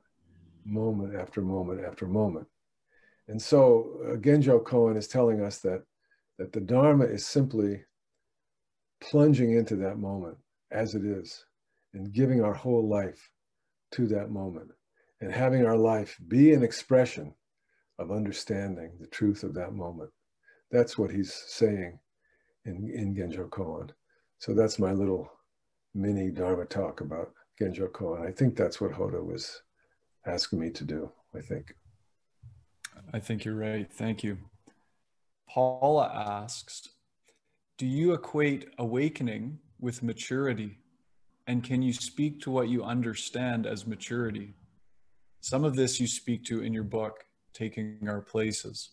moment 0.66 1.16
after 1.16 1.42
moment 1.42 1.86
after 1.86 2.06
moment. 2.06 2.48
And 3.28 3.42
so 3.42 4.00
uh, 4.06 4.16
Genjo 4.16 4.64
Koan 4.64 4.98
is 4.98 5.08
telling 5.08 5.42
us 5.42 5.60
that, 5.60 5.84
that 6.38 6.54
the 6.54 6.62
Dharma 6.62 7.06
is 7.06 7.26
simply 7.26 7.84
plunging 9.02 9.54
into 9.54 9.76
that 9.78 9.98
moment 9.98 10.38
as 10.72 10.96
it 10.96 11.06
is 11.06 11.46
and 11.94 12.14
giving 12.14 12.44
our 12.44 12.54
whole 12.54 12.88
life 12.88 13.32
to 13.92 14.08
that 14.08 14.30
moment 14.30 14.70
and 15.22 15.32
having 15.32 15.66
our 15.66 15.78
life 15.78 16.18
be 16.28 16.54
an 16.54 16.64
expression 16.64 17.34
of 18.00 18.12
understanding 18.12 18.92
the 19.00 19.08
truth 19.08 19.44
of 19.44 19.54
that 19.56 19.74
moment. 19.74 20.12
That's 20.72 20.98
what 20.98 21.12
he's 21.12 21.34
saying 21.34 22.00
in, 22.66 22.92
in 22.94 23.16
Genjo 23.16 23.50
Koan. 23.50 23.90
So 24.40 24.54
that's 24.54 24.80
my 24.80 24.92
little 24.92 25.32
mini 25.96 26.30
Dharma 26.30 26.66
talk 26.66 27.02
about 27.02 27.34
Genjo 27.60 27.90
Koan. 27.90 28.28
I 28.28 28.32
think 28.32 28.56
that's 28.56 28.80
what 28.80 28.92
Hoda 28.92 29.24
was 29.24 29.62
asking 30.26 30.60
me 30.60 30.70
to 30.72 30.84
do, 30.84 31.12
I 31.36 31.42
think. 31.42 31.76
I 33.14 33.20
think 33.20 33.46
you're 33.46 33.56
right. 33.56 33.92
Thank 33.92 34.24
you. 34.24 34.38
Paula 35.50 36.12
asks 36.14 36.90
Do 37.78 37.86
you 37.86 38.14
equate 38.14 38.68
awakening 38.78 39.60
with 39.80 40.04
maturity? 40.04 40.80
And 41.48 41.64
can 41.64 41.82
you 41.82 41.94
speak 41.94 42.42
to 42.42 42.52
what 42.52 42.68
you 42.68 42.84
understand 42.84 43.66
as 43.66 43.88
maturity? 43.88 44.54
Some 45.40 45.64
of 45.64 45.76
this 45.76 46.00
you 46.00 46.08
speak 46.08 46.44
to 46.46 46.62
in 46.62 46.74
your 46.74 46.84
book, 46.84 47.24
Taking 47.54 48.00
Our 48.08 48.22
Places. 48.22 48.90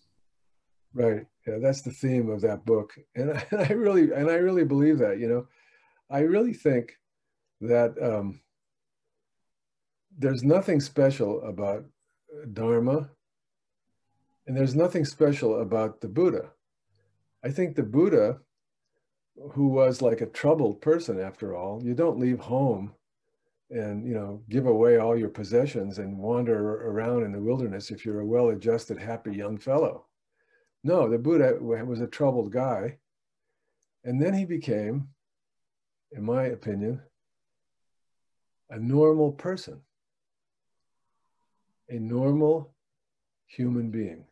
Right. 0.93 1.27
Yeah, 1.47 1.59
that's 1.61 1.83
the 1.83 1.91
theme 1.91 2.31
of 2.31 2.41
that 2.43 2.65
book. 2.65 2.97
And 3.17 3.33
I, 3.33 3.45
and 3.51 3.61
I 3.63 3.73
really 3.73 4.13
and 4.13 4.31
I 4.31 4.37
really 4.37 4.65
believe 4.65 4.99
that, 4.99 5.19
you 5.19 5.29
know. 5.29 5.47
I 6.11 6.21
really 6.21 6.53
think 6.53 6.97
that 7.61 7.95
um, 8.01 8.41
there's 10.17 10.45
nothing 10.45 10.81
special 10.81 11.43
about 11.43 11.85
Dharma, 12.53 13.11
and 14.47 14.57
there's 14.57 14.75
nothing 14.75 15.05
special 15.05 15.61
about 15.61 16.01
the 16.01 16.09
Buddha. 16.09 16.51
I 17.43 17.51
think 17.51 17.75
the 17.75 17.83
Buddha 17.83 18.41
who 19.53 19.69
was 19.69 20.01
like 20.01 20.21
a 20.21 20.27
troubled 20.27 20.81
person 20.81 21.19
after 21.19 21.57
all. 21.57 21.83
You 21.83 21.95
don't 21.95 22.21
leave 22.21 22.39
home 22.39 22.95
and 23.71 24.07
you 24.07 24.15
know 24.15 24.43
give 24.49 24.67
away 24.67 24.99
all 24.99 25.17
your 25.17 25.29
possessions 25.29 25.99
and 25.99 26.19
wander 26.19 26.89
around 26.89 27.25
in 27.25 27.33
the 27.33 27.41
wilderness 27.41 27.91
if 27.91 28.05
you're 28.05 28.21
a 28.21 28.27
well-adjusted 28.27 28.99
happy 28.99 29.35
young 29.35 29.57
fellow 29.57 30.05
no 30.83 31.09
the 31.09 31.19
buddha 31.19 31.57
was 31.61 32.01
a 32.01 32.07
troubled 32.07 32.53
guy 32.53 32.97
and 34.05 34.21
then 34.21 34.35
he 34.35 34.45
became 34.45 35.09
in 36.13 36.23
my 36.23 36.45
opinion 36.45 37.01
a 38.71 38.79
normal 38.79 39.33
person 39.33 39.81
a 41.89 41.99
normal 41.99 42.75
human 43.47 43.91
being 43.91 44.25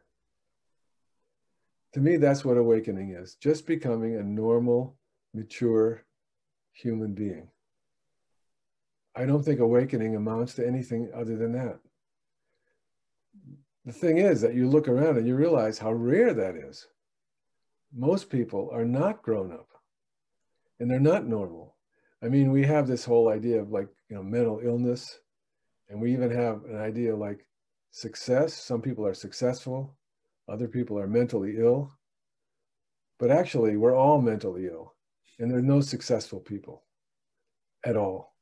to 1.93 2.01
me 2.01 2.16
that's 2.16 2.45
what 2.45 2.57
awakening 2.57 3.11
is 3.11 3.34
just 3.36 3.66
becoming 3.66 4.16
a 4.16 4.22
normal 4.22 4.97
mature 5.34 6.05
human 6.72 7.14
being 7.14 7.49
I 9.14 9.26
don't 9.26 9.45
think 9.45 9.61
awakening 9.61 10.16
amounts 10.16 10.55
to 10.55 10.66
anything 10.66 11.11
other 11.14 11.36
than 11.36 11.53
that. 11.53 11.80
The 13.84 13.93
thing 13.93 14.18
is 14.18 14.40
that 14.40 14.55
you 14.55 14.68
look 14.68 14.88
around 14.88 15.18
and 15.18 15.26
you 15.26 15.34
realize 15.34 15.78
how 15.78 15.93
rare 15.93 16.32
that 16.32 16.57
is. 16.57 16.86
Most 17.95 18.30
people 18.30 18.70
are 18.72 18.86
not 18.86 19.22
grown 19.22 19.53
up 19.53 19.68
and 20.80 20.90
they're 20.90 21.01
not 21.01 21.26
normal. 21.26 21.76
I 22.22 22.28
mean, 22.28 22.53
we 22.53 22.64
have 22.64 22.86
this 22.86 23.05
whole 23.05 23.28
idea 23.28 23.61
of 23.61 23.70
like, 23.70 23.88
you 24.09 24.16
know, 24.16 24.22
mental 24.22 24.61
illness, 24.64 25.18
and 25.88 26.01
we 26.01 26.12
even 26.12 26.30
have 26.30 26.64
an 26.64 26.78
idea 26.78 27.14
like 27.16 27.47
success. 27.90 28.55
Some 28.55 28.80
people 28.80 29.05
are 29.05 29.14
successful, 29.14 29.97
other 30.49 30.68
people 30.68 30.99
are 30.99 31.07
mentally 31.07 31.57
ill. 31.59 31.93
But 33.18 33.30
actually, 33.30 33.76
we're 33.76 33.97
all 33.97 34.20
mentally 34.20 34.66
ill, 34.66 34.95
and 35.38 35.51
there 35.51 35.59
are 35.59 35.62
no 35.62 35.80
successful 35.80 36.40
people 36.40 36.84
at 37.84 37.97
all 37.97 38.32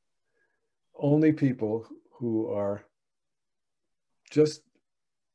only 1.01 1.33
people 1.33 1.87
who 2.13 2.51
are 2.53 2.85
just 4.31 4.63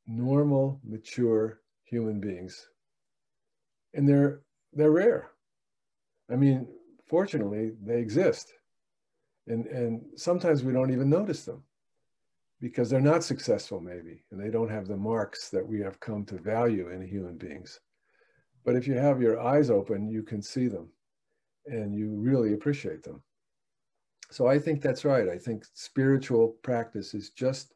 normal, 0.07 0.79
mature 0.83 1.59
human 1.83 2.21
beings. 2.21 2.69
And 3.93 4.07
they're 4.07 4.41
they're 4.73 4.91
rare. 4.91 5.31
I 6.29 6.35
mean, 6.35 6.67
fortunately, 7.07 7.71
they 7.83 7.99
exist. 7.99 8.53
And 9.47 9.65
and 9.67 10.01
sometimes 10.15 10.63
we 10.63 10.73
don't 10.73 10.91
even 10.91 11.09
notice 11.09 11.45
them 11.45 11.63
because 12.61 12.89
they're 12.89 13.01
not 13.01 13.23
successful 13.23 13.79
maybe 13.79 14.23
and 14.31 14.39
they 14.39 14.49
don't 14.49 14.69
have 14.69 14.87
the 14.87 14.97
marks 14.97 15.49
that 15.49 15.65
we 15.65 15.79
have 15.81 15.99
come 15.99 16.25
to 16.25 16.37
value 16.37 16.89
in 16.89 17.05
human 17.05 17.37
beings. 17.37 17.79
But 18.63 18.75
if 18.75 18.87
you 18.87 18.95
have 18.95 19.21
your 19.21 19.39
eyes 19.39 19.69
open, 19.69 20.09
you 20.09 20.23
can 20.23 20.41
see 20.41 20.67
them 20.67 20.89
and 21.67 21.93
you 21.95 22.11
really 22.15 22.53
appreciate 22.53 23.03
them. 23.03 23.21
So 24.31 24.47
I 24.47 24.57
think 24.57 24.81
that's 24.81 25.05
right. 25.05 25.29
I 25.29 25.37
think 25.37 25.65
spiritual 25.73 26.55
practice 26.63 27.13
is 27.13 27.29
just 27.29 27.73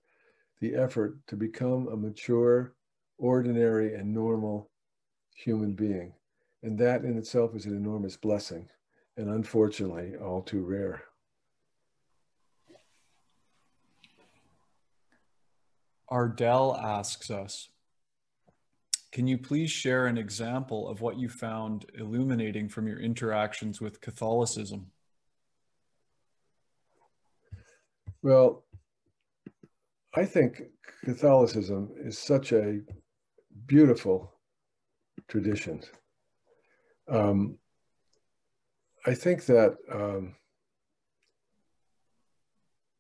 the 0.62 0.76
effort 0.76 1.18
to 1.28 1.36
become 1.36 1.88
a 1.88 1.96
mature, 1.96 2.74
ordinary, 3.18 3.96
and 3.96 4.12
normal 4.12 4.72
human 5.36 5.74
being. 5.74 6.14
And 6.64 6.78
that 6.80 7.04
in 7.04 7.18
itself 7.18 7.56
is 7.56 7.66
an 7.66 7.76
enormous 7.76 8.18
blessing, 8.18 8.68
and 9.16 9.30
unfortunately, 9.30 10.16
all 10.18 10.42
too 10.42 10.66
rare. 10.66 11.04
Ardell 16.10 16.76
asks 16.76 17.30
us 17.30 17.70
Can 19.12 19.28
you 19.28 19.38
please 19.38 19.72
share 19.72 20.08
an 20.08 20.18
example 20.18 20.88
of 20.88 21.02
what 21.02 21.18
you 21.18 21.30
found 21.30 21.86
illuminating 21.98 22.70
from 22.70 22.88
your 22.88 23.00
interactions 23.00 23.80
with 23.80 24.02
Catholicism? 24.02 24.92
Well, 28.22 28.66
I 30.16 30.26
think 30.26 30.64
Catholicism 31.06 31.92
is 32.04 32.18
such 32.18 32.52
a 32.52 32.82
beautiful 33.68 34.34
tradition. 35.28 35.82
Um, 37.08 37.58
I 39.06 39.14
think 39.14 39.46
that 39.46 39.78
um, 39.92 40.36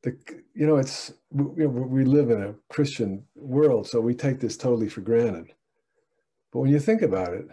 the 0.03 0.17
you 0.53 0.65
know 0.65 0.77
it's 0.77 1.13
we, 1.31 1.67
we 1.67 2.05
live 2.05 2.29
in 2.29 2.41
a 2.41 2.55
Christian 2.69 3.25
world, 3.35 3.87
so 3.87 3.99
we 3.99 4.13
take 4.13 4.39
this 4.39 4.57
totally 4.57 4.89
for 4.89 5.01
granted. 5.01 5.53
But 6.51 6.59
when 6.59 6.71
you 6.71 6.79
think 6.79 7.01
about 7.01 7.33
it, 7.33 7.47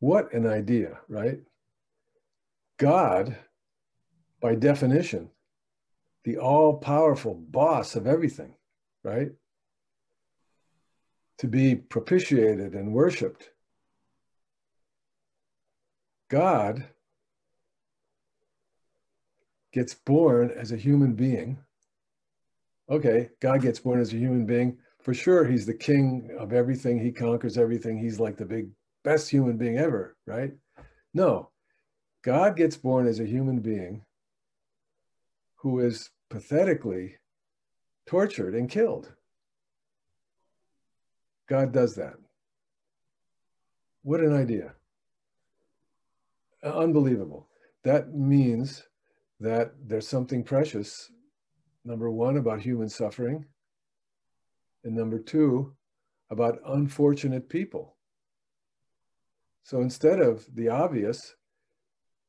what 0.00 0.32
an 0.32 0.46
idea, 0.46 0.98
right? 1.08 1.38
God, 2.78 3.36
by 4.40 4.54
definition, 4.54 5.30
the 6.24 6.38
all 6.38 6.78
powerful 6.78 7.34
boss 7.34 7.94
of 7.96 8.06
everything, 8.06 8.54
right? 9.02 9.30
To 11.38 11.46
be 11.46 11.76
propitiated 11.76 12.74
and 12.74 12.92
worshiped. 12.92 13.50
God 16.28 16.84
gets 19.76 19.92
born 19.92 20.50
as 20.50 20.72
a 20.72 20.76
human 20.78 21.12
being. 21.12 21.58
Okay, 22.88 23.28
God 23.40 23.60
gets 23.60 23.78
born 23.78 24.00
as 24.00 24.10
a 24.10 24.16
human 24.16 24.46
being. 24.46 24.78
For 25.02 25.12
sure, 25.12 25.44
he's 25.44 25.66
the 25.66 25.74
king 25.74 26.30
of 26.38 26.54
everything. 26.54 26.98
He 26.98 27.12
conquers 27.12 27.58
everything. 27.58 27.98
He's 27.98 28.18
like 28.18 28.38
the 28.38 28.46
big, 28.46 28.70
best 29.04 29.28
human 29.28 29.58
being 29.58 29.76
ever, 29.76 30.16
right? 30.24 30.52
No, 31.12 31.50
God 32.22 32.56
gets 32.56 32.74
born 32.74 33.06
as 33.06 33.20
a 33.20 33.26
human 33.26 33.60
being 33.60 34.02
who 35.56 35.80
is 35.80 36.08
pathetically 36.30 37.16
tortured 38.06 38.54
and 38.54 38.70
killed. 38.70 39.12
God 41.50 41.70
does 41.70 41.96
that. 41.96 42.14
What 44.04 44.20
an 44.20 44.34
idea. 44.34 44.72
Unbelievable. 46.62 47.46
That 47.84 48.14
means 48.14 48.82
that 49.40 49.72
there's 49.84 50.08
something 50.08 50.42
precious, 50.42 51.10
number 51.84 52.10
one, 52.10 52.36
about 52.36 52.60
human 52.60 52.88
suffering, 52.88 53.44
and 54.84 54.94
number 54.94 55.18
two, 55.18 55.74
about 56.30 56.58
unfortunate 56.66 57.48
people. 57.48 57.96
So 59.62 59.80
instead 59.80 60.20
of 60.20 60.46
the 60.54 60.68
obvious, 60.68 61.34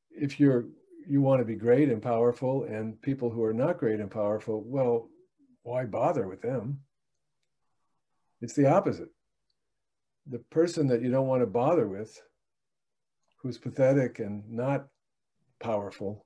if 0.10 0.40
you're 0.40 0.66
you 1.10 1.22
want 1.22 1.40
to 1.40 1.46
be 1.46 1.56
great 1.56 1.90
and 1.90 2.02
powerful, 2.02 2.66
and 2.66 3.02
people 3.02 3.30
who 3.30 3.44
are 3.44 3.54
not 3.54 3.78
great 3.78 4.00
and 4.00 4.12
powerful, 4.12 4.62
well, 4.66 5.08
why 5.64 5.86
bother 5.86 6.28
with 6.28 6.42
them? 6.42 6.82
It's 8.42 8.54
the 8.54 8.70
opposite. 8.70 9.10
The 10.30 10.40
person 10.40 10.88
that 10.88 11.02
you 11.02 11.10
don't 11.10 11.28
want 11.28 11.42
to 11.42 11.48
bother 11.48 11.88
with, 11.88 12.22
who's 13.42 13.58
pathetic 13.58 14.20
and 14.20 14.44
not 14.52 14.88
powerful, 15.62 16.26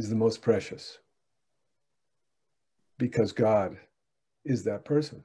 is 0.00 0.08
the 0.08 0.16
most 0.16 0.40
precious 0.40 0.96
because 2.96 3.32
God 3.32 3.76
is 4.46 4.64
that 4.64 4.82
person. 4.82 5.22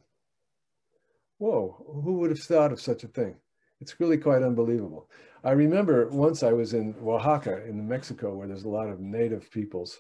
Whoa, 1.38 2.02
who 2.04 2.16
would 2.16 2.30
have 2.30 2.42
thought 2.42 2.74
of 2.74 2.82
such 2.82 3.06
a 3.06 3.08
thing? 3.08 3.36
It's 3.80 4.02
really 4.02 4.18
quite 4.18 4.44
unbelievable. 4.44 5.10
I 5.46 5.52
remember 5.52 6.10
once 6.10 6.44
I 6.44 6.52
was 6.52 6.74
in 6.74 6.94
Oaxaca 7.02 7.66
in 7.66 7.88
Mexico 7.88 8.36
where 8.36 8.50
there's 8.50 8.66
a 8.66 8.70
lot 8.70 8.90
of 8.90 9.00
native 9.00 9.50
peoples. 9.50 9.98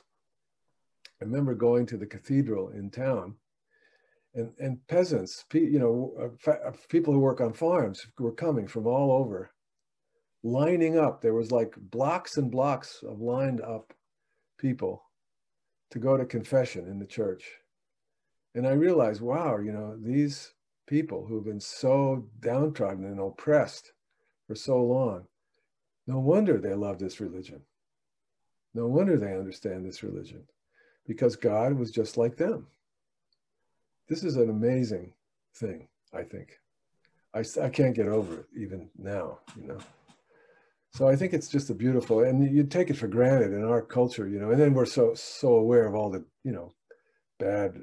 I 1.22 1.24
remember 1.24 1.56
going 1.56 1.86
to 1.86 1.98
the 1.98 2.06
cathedral 2.06 2.68
in 2.70 2.90
town 2.90 3.36
and, 4.34 4.52
and 4.60 4.86
peasants, 4.88 5.46
you 5.54 5.80
know, 5.80 6.36
uh, 6.46 6.52
uh, 6.52 6.72
people 6.90 7.14
who 7.14 7.22
work 7.22 7.40
on 7.40 7.54
farms 7.54 8.06
were 8.20 8.34
coming 8.34 8.68
from 8.68 8.88
all 8.88 9.14
over, 9.14 9.52
lining 10.44 10.98
up. 10.98 11.22
There 11.22 11.34
was 11.34 11.50
like 11.50 11.76
blocks 11.78 12.36
and 12.36 12.52
blocks 12.52 13.02
of 13.08 13.22
lined 13.22 13.62
up 13.62 13.94
people 14.66 15.03
to 15.91 15.99
go 15.99 16.18
to 16.18 16.26
confession 16.26 16.88
in 16.88 16.97
the 16.97 17.05
church. 17.05 17.43
And 18.55 18.66
I 18.66 18.72
realized, 18.72 19.22
wow, 19.22 19.59
you 19.59 19.72
know, 19.72 19.95
these 19.95 20.53
people 20.88 21.24
who've 21.24 21.45
been 21.45 21.59
so 21.59 22.26
downtrodden 22.39 23.05
and 23.05 23.20
oppressed 23.20 23.91
for 24.47 24.55
so 24.55 24.82
long. 24.84 25.28
No 26.07 26.18
wonder 26.20 26.57
they 26.57 26.74
love 26.74 26.97
this 26.97 27.20
religion. 27.20 27.61
No 28.74 28.88
wonder 28.88 29.18
they 29.18 29.36
understand 29.36 29.86
this 29.86 30.01
religion 30.01 30.43
because 31.05 31.36
God 31.36 31.74
was 31.74 31.91
just 31.91 32.18
like 32.18 32.36
them. 32.36 32.66
This 34.09 34.24
is 34.24 34.36
an 34.36 34.49
amazing 34.49 35.13
thing, 35.53 35.88
I 36.11 36.24
think. 36.24 36.59
I, 37.36 37.43
I 37.61 37.70
can't 37.70 37.95
get 37.95 38.07
over 38.07 38.39
it 38.39 38.45
even 38.57 38.89
now, 38.97 39.39
you 39.59 39.68
know. 39.68 39.80
So 40.96 41.10
I 41.10 41.18
think 41.18 41.34
it's 41.34 41.50
just 41.50 41.70
a 41.70 41.74
beautiful, 41.74 42.22
and 42.22 42.50
you 42.56 42.64
take 42.64 42.89
it 42.89 42.96
for 42.96 43.10
granted 43.10 43.52
in 43.52 43.66
our 43.66 43.82
culture, 43.82 44.30
you 44.30 44.39
know, 44.39 44.52
and 44.52 44.62
then 44.62 44.74
we're 44.74 44.86
so, 44.86 45.14
so 45.14 45.56
aware 45.56 45.86
of 45.86 45.93
all 45.93 46.10
the, 46.10 46.24
you 46.46 46.54
know, 46.54 46.74
bad 47.38 47.76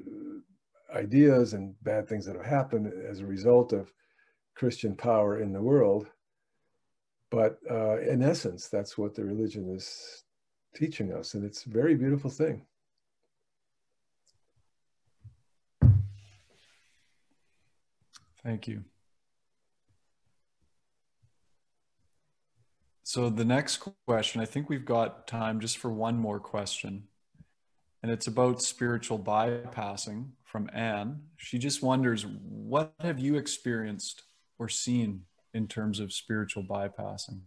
ideas 0.95 1.53
and 1.53 1.75
bad 1.83 2.09
things 2.09 2.25
that 2.25 2.35
have 2.35 2.45
happened 2.45 2.91
as 3.07 3.19
a 3.19 3.25
result 3.27 3.71
of 3.71 3.93
Christian 4.55 4.95
power 4.95 5.39
in 5.39 5.53
the 5.53 5.61
world. 5.61 6.07
but 7.29 7.57
uh, 7.69 7.97
in 8.01 8.21
essence, 8.21 8.67
that's 8.67 8.95
what 8.95 9.15
the 9.15 9.25
religion 9.25 9.67
is 9.75 10.23
teaching 10.75 11.11
us, 11.13 11.33
and 11.33 11.43
it's 11.43 11.65
a 11.65 11.69
very 11.69 11.95
beautiful 11.95 12.29
thing. 12.29 12.63
Thank 18.43 18.67
you. 18.67 18.83
So 23.13 23.29
the 23.29 23.45
next 23.45 23.77
question, 24.07 24.41
I 24.41 24.45
think 24.45 24.69
we've 24.69 24.85
got 24.85 25.27
time 25.27 25.59
just 25.59 25.77
for 25.77 25.91
one 25.91 26.17
more 26.17 26.39
question. 26.39 27.03
And 28.01 28.11
it's 28.11 28.25
about 28.25 28.59
spiritual 28.59 29.19
bypassing 29.19 30.29
from 30.43 30.67
Anne. 30.73 31.21
She 31.37 31.59
just 31.59 31.83
wonders, 31.83 32.25
what 32.25 32.95
have 33.01 33.19
you 33.19 33.35
experienced 33.35 34.23
or 34.57 34.67
seen 34.67 35.25
in 35.53 35.67
terms 35.67 35.99
of 35.99 36.11
spiritual 36.11 36.63
bypassing? 36.63 37.41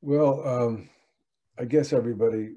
Well, 0.00 0.46
um, 0.46 0.90
I 1.58 1.64
guess 1.64 1.92
everybody 1.92 2.50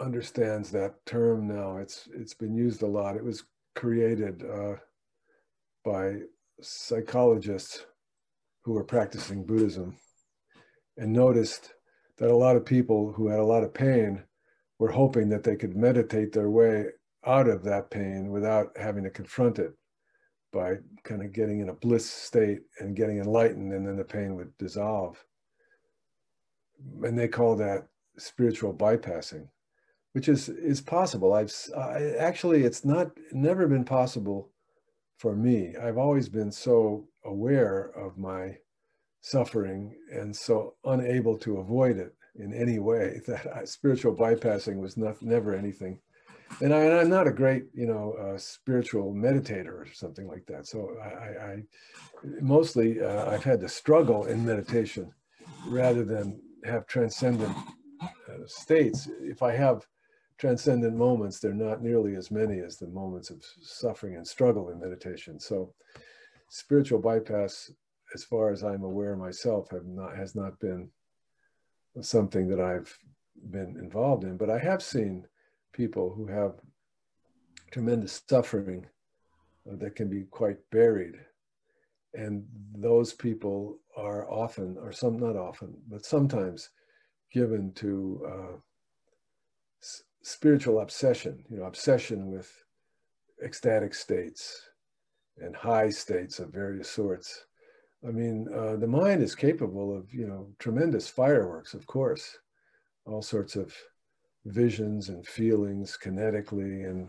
understands 0.00 0.70
that 0.70 1.04
term 1.04 1.46
now. 1.46 1.76
It's 1.76 2.08
it's 2.14 2.32
been 2.32 2.54
used 2.54 2.80
a 2.80 2.86
lot. 2.86 3.16
It 3.16 3.24
was 3.24 3.44
created 3.74 4.42
uh, 4.50 4.76
by 5.84 6.20
psychologists 6.62 7.84
who 8.64 8.72
were 8.72 8.84
practicing 8.84 9.44
Buddhism 9.44 9.96
and 10.96 11.12
noticed 11.12 11.74
that 12.18 12.30
a 12.30 12.36
lot 12.36 12.56
of 12.56 12.64
people 12.64 13.12
who 13.12 13.28
had 13.28 13.40
a 13.40 13.44
lot 13.44 13.64
of 13.64 13.74
pain 13.74 14.22
were 14.78 14.90
hoping 14.90 15.28
that 15.28 15.44
they 15.44 15.56
could 15.56 15.76
meditate 15.76 16.32
their 16.32 16.50
way 16.50 16.86
out 17.26 17.48
of 17.48 17.64
that 17.64 17.90
pain 17.90 18.30
without 18.30 18.76
having 18.76 19.04
to 19.04 19.10
confront 19.10 19.58
it 19.58 19.72
by 20.52 20.76
kind 21.02 21.22
of 21.22 21.32
getting 21.32 21.60
in 21.60 21.68
a 21.68 21.74
bliss 21.74 22.08
state 22.08 22.60
and 22.78 22.96
getting 22.96 23.18
enlightened 23.18 23.72
and 23.72 23.86
then 23.86 23.96
the 23.96 24.04
pain 24.04 24.36
would 24.36 24.56
dissolve 24.58 25.24
and 27.02 27.18
they 27.18 27.26
call 27.26 27.56
that 27.56 27.86
spiritual 28.18 28.72
bypassing 28.72 29.48
which 30.14 30.28
is 30.28 30.48
is 30.48 30.80
possible. 30.80 31.34
I've 31.34 31.52
I, 31.76 32.14
actually 32.18 32.62
it's 32.62 32.84
not 32.84 33.10
never 33.32 33.66
been 33.68 33.84
possible 33.84 34.50
for 35.16 35.34
me. 35.34 35.74
I've 35.76 35.98
always 35.98 36.28
been 36.28 36.52
so 36.52 37.06
aware 37.24 37.90
of 37.96 38.18
my 38.18 38.56
suffering 39.20 39.96
and 40.12 40.34
so 40.34 40.74
unable 40.84 41.38
to 41.38 41.58
avoid 41.58 41.96
it 41.96 42.14
in 42.36 42.52
any 42.52 42.78
way 42.78 43.20
that 43.26 43.46
I, 43.54 43.64
spiritual 43.64 44.14
bypassing 44.14 44.80
was 44.80 44.96
not 44.96 45.22
never 45.22 45.54
anything. 45.54 45.98
And, 46.60 46.74
I, 46.74 46.82
am 46.82 47.08
not 47.08 47.26
a 47.26 47.32
great, 47.32 47.64
you 47.72 47.86
know, 47.86 48.12
uh, 48.12 48.38
spiritual 48.38 49.12
meditator 49.12 49.72
or 49.72 49.86
something 49.92 50.28
like 50.28 50.46
that. 50.46 50.66
So 50.66 50.96
I, 51.02 51.52
I 51.52 51.62
mostly 52.40 53.02
uh, 53.02 53.30
I've 53.30 53.42
had 53.42 53.60
to 53.60 53.68
struggle 53.68 54.26
in 54.26 54.44
meditation 54.44 55.12
rather 55.66 56.04
than 56.04 56.40
have 56.64 56.86
transcendent 56.86 57.56
uh, 58.02 58.46
states. 58.46 59.08
If 59.20 59.42
I 59.42 59.52
have 59.52 59.86
transcendent 60.44 60.94
moments, 60.94 61.40
they're 61.40 61.54
not 61.54 61.82
nearly 61.82 62.16
as 62.16 62.30
many 62.30 62.60
as 62.60 62.76
the 62.76 62.86
moments 62.88 63.30
of 63.30 63.42
suffering 63.62 64.16
and 64.16 64.26
struggle 64.26 64.68
in 64.68 64.78
meditation. 64.78 65.40
So 65.40 65.72
spiritual 66.50 66.98
bypass, 66.98 67.72
as 68.14 68.24
far 68.24 68.52
as 68.52 68.62
I'm 68.62 68.82
aware 68.82 69.16
myself, 69.16 69.70
have 69.70 69.86
not 69.86 70.14
has 70.14 70.34
not 70.34 70.60
been 70.60 70.90
something 72.02 72.46
that 72.48 72.60
I've 72.60 72.94
been 73.52 73.78
involved 73.78 74.24
in, 74.24 74.36
but 74.36 74.50
I 74.50 74.58
have 74.58 74.82
seen 74.82 75.26
people 75.72 76.12
who 76.14 76.26
have 76.26 76.56
tremendous 77.70 78.20
suffering 78.28 78.84
uh, 79.66 79.76
that 79.76 79.96
can 79.96 80.10
be 80.10 80.24
quite 80.24 80.58
buried. 80.70 81.14
And 82.12 82.44
those 82.76 83.14
people 83.14 83.78
are 83.96 84.30
often, 84.30 84.76
or 84.78 84.92
some 84.92 85.18
not 85.18 85.36
often, 85.36 85.72
but 85.88 86.04
sometimes 86.04 86.68
given 87.32 87.72
to 87.76 88.26
uh, 88.28 88.56
spiritual 90.24 90.80
obsession, 90.80 91.44
you 91.50 91.58
know, 91.58 91.64
obsession 91.64 92.30
with 92.30 92.50
ecstatic 93.44 93.94
states 93.94 94.62
and 95.38 95.54
high 95.54 95.90
states 95.90 96.38
of 96.38 96.48
various 96.50 96.88
sorts. 96.88 97.44
I 98.06 98.10
mean, 98.10 98.48
uh, 98.54 98.76
the 98.76 98.86
mind 98.86 99.22
is 99.22 99.34
capable 99.34 99.94
of, 99.96 100.12
you 100.12 100.26
know, 100.26 100.48
tremendous 100.58 101.08
fireworks, 101.08 101.74
of 101.74 101.86
course, 101.86 102.38
all 103.04 103.20
sorts 103.20 103.54
of 103.54 103.74
visions 104.46 105.10
and 105.10 105.26
feelings 105.26 105.98
kinetically 106.02 106.88
and 106.88 107.08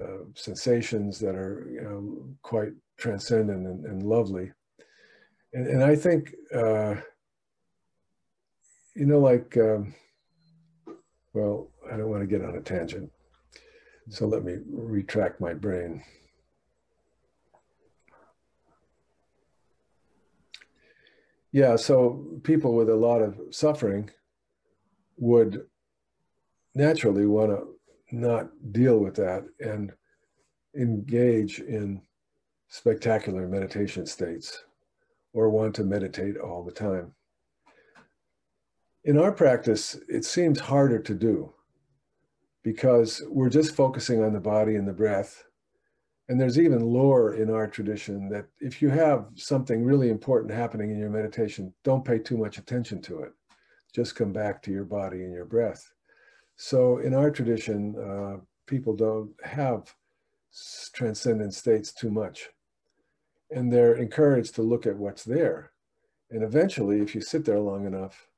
uh, 0.00 0.24
sensations 0.34 1.18
that 1.18 1.34
are, 1.34 1.66
you 1.70 1.82
know, 1.82 2.28
quite 2.42 2.72
transcendent 2.98 3.66
and, 3.66 3.84
and 3.84 4.02
lovely. 4.04 4.52
And, 5.54 5.66
and 5.66 5.82
I 5.82 5.96
think, 5.96 6.34
uh, 6.54 6.94
you 8.94 9.06
know, 9.06 9.18
like, 9.18 9.56
um, 9.56 9.94
well, 11.32 11.70
I 11.90 11.96
don't 11.96 12.10
want 12.10 12.22
to 12.22 12.26
get 12.26 12.44
on 12.44 12.56
a 12.56 12.60
tangent. 12.60 13.10
So 14.10 14.26
let 14.26 14.44
me 14.44 14.56
retract 14.70 15.40
my 15.40 15.54
brain. 15.54 16.02
Yeah, 21.52 21.76
so 21.76 22.40
people 22.42 22.74
with 22.74 22.90
a 22.90 22.94
lot 22.94 23.22
of 23.22 23.38
suffering 23.50 24.10
would 25.16 25.66
naturally 26.74 27.26
want 27.26 27.50
to 27.50 27.66
not 28.12 28.50
deal 28.72 28.98
with 28.98 29.14
that 29.16 29.44
and 29.60 29.92
engage 30.76 31.60
in 31.60 32.02
spectacular 32.68 33.48
meditation 33.48 34.06
states 34.06 34.64
or 35.32 35.48
want 35.48 35.74
to 35.74 35.84
meditate 35.84 36.36
all 36.36 36.62
the 36.62 36.72
time. 36.72 37.12
In 39.04 39.18
our 39.18 39.32
practice, 39.32 39.98
it 40.08 40.24
seems 40.24 40.60
harder 40.60 40.98
to 40.98 41.14
do 41.14 41.52
because 42.72 43.22
we're 43.30 43.48
just 43.48 43.74
focusing 43.74 44.22
on 44.22 44.34
the 44.34 44.38
body 44.38 44.76
and 44.76 44.86
the 44.86 44.92
breath. 44.92 45.42
And 46.28 46.38
there's 46.38 46.58
even 46.58 46.84
lore 46.84 47.32
in 47.32 47.48
our 47.48 47.66
tradition 47.66 48.28
that 48.28 48.44
if 48.60 48.82
you 48.82 48.90
have 48.90 49.24
something 49.36 49.82
really 49.82 50.10
important 50.10 50.52
happening 50.52 50.90
in 50.90 50.98
your 50.98 51.08
meditation, 51.08 51.72
don't 51.82 52.04
pay 52.04 52.18
too 52.18 52.36
much 52.36 52.58
attention 52.58 53.00
to 53.02 53.20
it. 53.20 53.32
Just 53.94 54.16
come 54.16 54.34
back 54.34 54.60
to 54.62 54.70
your 54.70 54.84
body 54.84 55.22
and 55.24 55.32
your 55.32 55.46
breath. 55.46 55.82
So 56.56 56.98
in 56.98 57.14
our 57.14 57.30
tradition, 57.30 57.96
uh, 57.96 58.44
people 58.66 58.94
don't 58.94 59.30
have 59.42 59.90
transcendent 60.92 61.54
states 61.54 61.94
too 61.94 62.10
much. 62.10 62.50
And 63.50 63.72
they're 63.72 63.94
encouraged 63.94 64.56
to 64.56 64.62
look 64.62 64.84
at 64.86 64.98
what's 64.98 65.24
there. 65.24 65.70
And 66.30 66.42
eventually, 66.42 67.00
if 67.00 67.14
you 67.14 67.22
sit 67.22 67.46
there 67.46 67.60
long 67.60 67.86
enough, 67.86 68.28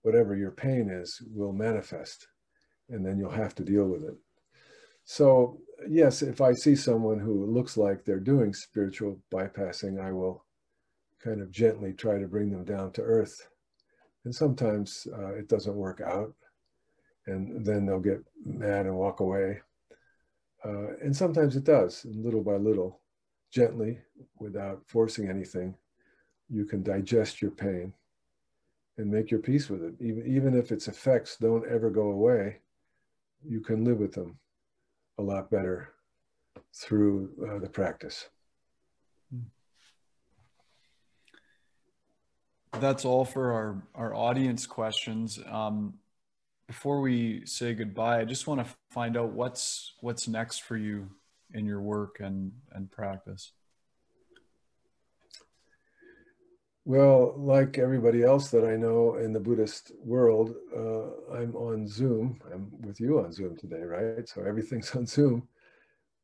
whatever 0.00 0.34
your 0.34 0.50
pain 0.50 0.88
is 0.88 1.20
will 1.34 1.52
manifest 1.52 2.26
and 2.90 3.04
then 3.04 3.18
you'll 3.18 3.30
have 3.30 3.54
to 3.56 3.64
deal 3.64 3.86
with 3.86 4.04
it. 4.04 4.16
So 5.04 5.58
yes, 5.88 6.22
if 6.22 6.40
I 6.40 6.52
see 6.52 6.76
someone 6.76 7.18
who 7.18 7.46
looks 7.46 7.76
like 7.76 8.04
they're 8.04 8.20
doing 8.20 8.52
spiritual 8.52 9.18
bypassing, 9.32 10.00
I 10.00 10.12
will 10.12 10.44
kind 11.22 11.40
of 11.40 11.50
gently 11.50 11.92
try 11.92 12.18
to 12.18 12.26
bring 12.26 12.50
them 12.50 12.64
down 12.64 12.92
to 12.92 13.02
earth. 13.02 13.48
And 14.24 14.34
sometimes 14.34 15.06
uh, 15.16 15.34
it 15.34 15.48
doesn't 15.48 15.74
work 15.74 16.00
out 16.00 16.34
and 17.26 17.64
then 17.64 17.86
they'll 17.86 18.00
get 18.00 18.24
mad 18.44 18.86
and 18.86 18.96
walk 18.96 19.20
away. 19.20 19.60
Uh, 20.64 20.96
and 21.02 21.16
sometimes 21.16 21.56
it 21.56 21.64
does, 21.64 22.04
little 22.04 22.42
by 22.42 22.56
little, 22.56 23.00
gently, 23.50 23.98
without 24.38 24.82
forcing 24.86 25.28
anything, 25.28 25.74
you 26.48 26.64
can 26.64 26.82
digest 26.82 27.40
your 27.40 27.50
pain 27.50 27.92
and 28.98 29.10
make 29.10 29.30
your 29.30 29.40
peace 29.40 29.70
with 29.70 29.82
it. 29.82 29.94
Even, 30.00 30.26
even 30.26 30.58
if 30.58 30.70
its 30.70 30.88
effects 30.88 31.36
don't 31.40 31.68
ever 31.70 31.90
go 31.90 32.10
away, 32.10 32.58
you 33.46 33.60
can 33.60 33.84
live 33.84 33.98
with 33.98 34.12
them 34.12 34.38
a 35.18 35.22
lot 35.22 35.50
better 35.50 35.90
through 36.74 37.30
uh, 37.48 37.58
the 37.58 37.68
practice. 37.68 38.28
That's 42.78 43.04
all 43.04 43.24
for 43.24 43.52
our, 43.52 43.82
our 43.94 44.14
audience 44.14 44.66
questions. 44.66 45.40
Um, 45.50 45.94
before 46.68 47.00
we 47.00 47.44
say 47.44 47.74
goodbye, 47.74 48.20
I 48.20 48.24
just 48.24 48.46
want 48.46 48.64
to 48.64 48.74
find 48.90 49.16
out 49.16 49.32
what's 49.32 49.94
what's 50.00 50.28
next 50.28 50.62
for 50.62 50.76
you 50.76 51.10
in 51.52 51.66
your 51.66 51.80
work 51.80 52.18
and, 52.20 52.52
and 52.72 52.88
practice. 52.90 53.50
Well, 56.90 57.34
like 57.36 57.78
everybody 57.78 58.24
else 58.24 58.50
that 58.50 58.64
I 58.64 58.74
know 58.74 59.14
in 59.14 59.32
the 59.32 59.38
Buddhist 59.38 59.92
world, 60.02 60.56
uh, 60.76 61.32
I'm 61.32 61.54
on 61.54 61.86
Zoom. 61.86 62.40
I'm 62.52 62.68
with 62.80 62.98
you 62.98 63.20
on 63.20 63.32
Zoom 63.32 63.56
today, 63.56 63.82
right? 63.82 64.28
So 64.28 64.42
everything's 64.42 64.90
on 64.96 65.06
Zoom, 65.06 65.46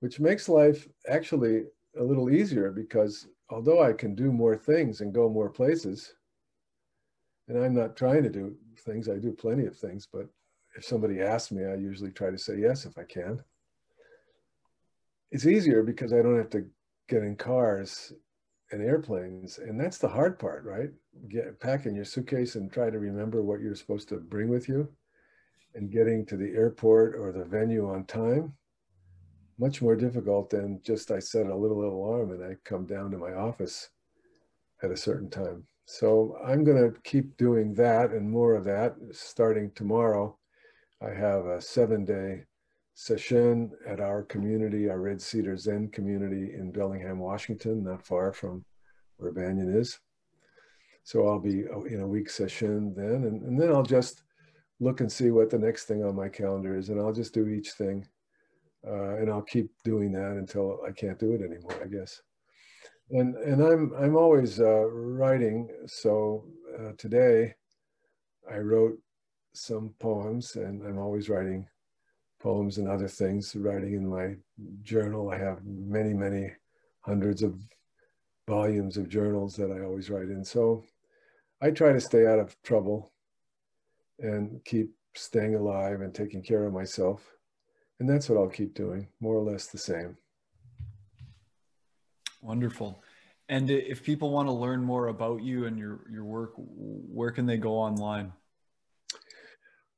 which 0.01 0.19
makes 0.19 0.49
life 0.49 0.89
actually 1.09 1.67
a 1.97 2.03
little 2.03 2.31
easier 2.31 2.73
because 2.73 3.29
although 3.49 3.81
I 3.81 3.93
can 3.93 4.17
do 4.17 4.33
more 4.33 4.57
things 4.57 5.03
and 5.03 5.15
go 5.15 5.29
more 5.29 5.51
places, 5.51 6.15
and 7.47 7.63
I'm 7.63 7.73
not 7.73 7.95
trying 7.95 8.25
to 8.25 8.29
do 8.29 8.57
things, 8.81 9.09
I 9.09 9.19
do 9.19 9.31
plenty 9.31 9.67
of 9.67 9.77
things, 9.77 10.09
but 10.13 10.27
if 10.77 10.85
somebody 10.85 11.23
asks 11.23 11.53
me, 11.53 11.65
I 11.65 11.77
usually 11.77 12.11
try 12.11 12.31
to 12.31 12.39
say 12.39 12.59
yes 12.59 12.87
if 12.87 12.99
I 12.99 13.05
can. 13.05 13.39
It's 15.31 15.47
easier 15.47 15.85
because 15.85 16.13
I 16.13 16.23
don't 16.23 16.39
have 16.39 16.51
to 16.51 16.67
get 17.09 17.23
in 17.23 17.37
cars 17.37 18.13
and 18.73 18.83
airplanes. 18.83 19.59
And 19.59 19.81
that's 19.81 19.99
the 19.99 20.09
hard 20.09 20.39
part, 20.39 20.65
right? 20.65 20.91
Get 21.29 21.61
packing 21.61 21.95
your 21.95 22.05
suitcase 22.05 22.57
and 22.57 22.73
try 22.73 22.91
to 22.91 22.99
remember 22.99 23.43
what 23.43 23.61
you're 23.61 23.75
supposed 23.75 24.09
to 24.11 24.17
bring 24.17 24.49
with 24.49 24.69
you 24.69 24.89
and 25.75 25.91
getting 25.91 26.25
to 26.27 26.37
the 26.37 26.53
airport 26.55 27.15
or 27.15 27.33
the 27.33 27.45
venue 27.45 27.89
on 27.89 28.05
time. 28.05 28.55
Much 29.59 29.81
more 29.81 29.97
difficult 29.97 30.51
than 30.51 30.81
just 30.85 31.11
I 31.11 31.19
set 31.19 31.47
a 31.47 31.57
little 31.57 31.85
alarm 31.85 32.33
and 32.33 32.45
I 32.45 32.57
come 32.65 32.87
down 32.87 33.11
to 33.11 33.19
my 33.19 33.33
office 33.33 33.91
at 34.83 34.91
a 34.91 34.97
certain 34.97 35.31
time. 35.31 35.65
So 35.87 36.37
I'm 36.45 36.65
going 36.65 36.93
to 36.93 37.01
keep 37.03 37.37
doing 37.37 37.73
that 37.75 38.11
and 38.11 38.29
more 38.29 38.55
of 38.55 38.65
that 38.65 38.97
starting 39.13 39.71
tomorrow. 39.75 40.37
I 41.01 41.11
have 41.11 41.47
a 41.47 41.61
seven 41.61 42.05
day 42.05 42.45
session 42.99 43.71
at 43.87 44.01
our 44.01 44.23
community, 44.23 44.89
our 44.89 44.99
Red 44.99 45.21
Cedar 45.21 45.55
Zen 45.59 45.89
community 45.89 46.55
in 46.55 46.73
Bellingham, 46.73 47.19
Washington, 47.19 47.85
not 47.85 48.03
far 48.03 48.33
from 48.33 48.65
where 49.19 49.33
Banyen 49.33 49.79
is. 49.79 49.99
So 51.05 51.29
I'll 51.29 51.39
be 51.39 51.65
oh, 51.69 51.85
in 51.85 52.01
a 52.01 52.09
week 52.09 52.31
session 52.31 52.95
then, 52.97 53.25
and, 53.25 53.43
and 53.43 53.61
then 53.61 53.71
I'll 53.71 53.83
just 53.83 54.23
look 54.81 55.01
and 55.01 55.13
see 55.13 55.31
what 55.31 55.51
the 55.51 55.59
next 55.59 55.85
thing 55.85 56.03
on 56.03 56.17
my 56.17 56.31
calendar 56.31 56.75
is, 56.77 56.89
and 56.89 56.99
I'll 56.99 57.13
just 57.13 57.35
do 57.35 57.47
each 57.49 57.73
thing. 57.73 58.09
Uh, 58.87 59.17
and 59.17 59.31
I'll 59.31 59.43
keep 59.43 59.71
doing 59.85 60.11
that 60.13 60.33
until 60.33 60.81
I 60.87 60.91
can't 60.91 61.19
do 61.19 61.33
it 61.33 61.43
anymore, 61.43 61.79
I 61.83 61.89
guess. 61.89 62.23
And 63.11 63.37
and 63.37 63.63
I'm 63.63 63.93
I'm 63.99 64.17
always 64.17 64.59
uh, 64.59 64.87
writing. 64.87 65.69
So 65.87 66.47
uh, 66.79 66.93
today, 66.97 67.55
I 68.51 68.57
wrote 68.57 68.99
some 69.53 69.93
poems, 69.99 70.57
and 70.57 70.83
I'm 70.83 70.99
always 70.99 71.29
writing 71.29 71.67
poems 72.41 72.79
and 72.79 72.89
other 72.89 73.09
things, 73.09 73.55
writing 73.57 73.95
in 73.95 74.07
my 74.09 74.35
journal. 74.83 75.31
I 75.31 75.39
have 75.39 75.65
many, 75.65 76.15
many 76.15 76.53
hundreds 77.01 77.43
of 77.43 77.59
volumes 78.49 78.97
of 78.97 79.09
journals 79.09 79.57
that 79.57 79.71
I 79.71 79.85
always 79.85 80.11
write 80.11 80.29
in. 80.29 80.45
So 80.45 80.85
I 81.61 81.71
try 81.71 81.93
to 81.93 82.01
stay 82.01 82.27
out 82.27 82.39
of 82.39 82.57
trouble 82.63 83.13
and 84.19 84.61
keep 84.65 84.93
staying 85.15 85.55
alive 85.55 86.01
and 86.01 86.15
taking 86.15 86.43
care 86.43 86.65
of 86.65 86.73
myself. 86.73 87.23
And 87.99 88.09
that's 88.09 88.29
what 88.29 88.39
I'll 88.39 88.49
keep 88.49 88.75
doing, 88.75 89.09
more 89.21 89.37
or 89.37 89.43
less 89.43 89.69
the 89.69 89.79
same. 89.79 90.17
Wonderful. 92.43 93.03
And 93.49 93.71
if 93.71 94.03
people 94.03 94.31
want 94.31 94.49
to 94.49 94.53
learn 94.53 94.83
more 94.83 95.09
about 95.09 95.43
you 95.43 95.67
and 95.67 95.79
your, 95.79 96.01
your 96.11 96.25
work, 96.25 96.53
where 96.57 97.31
can 97.31 97.47
they 97.47 97.57
go 97.57 97.73
online? 97.73 98.33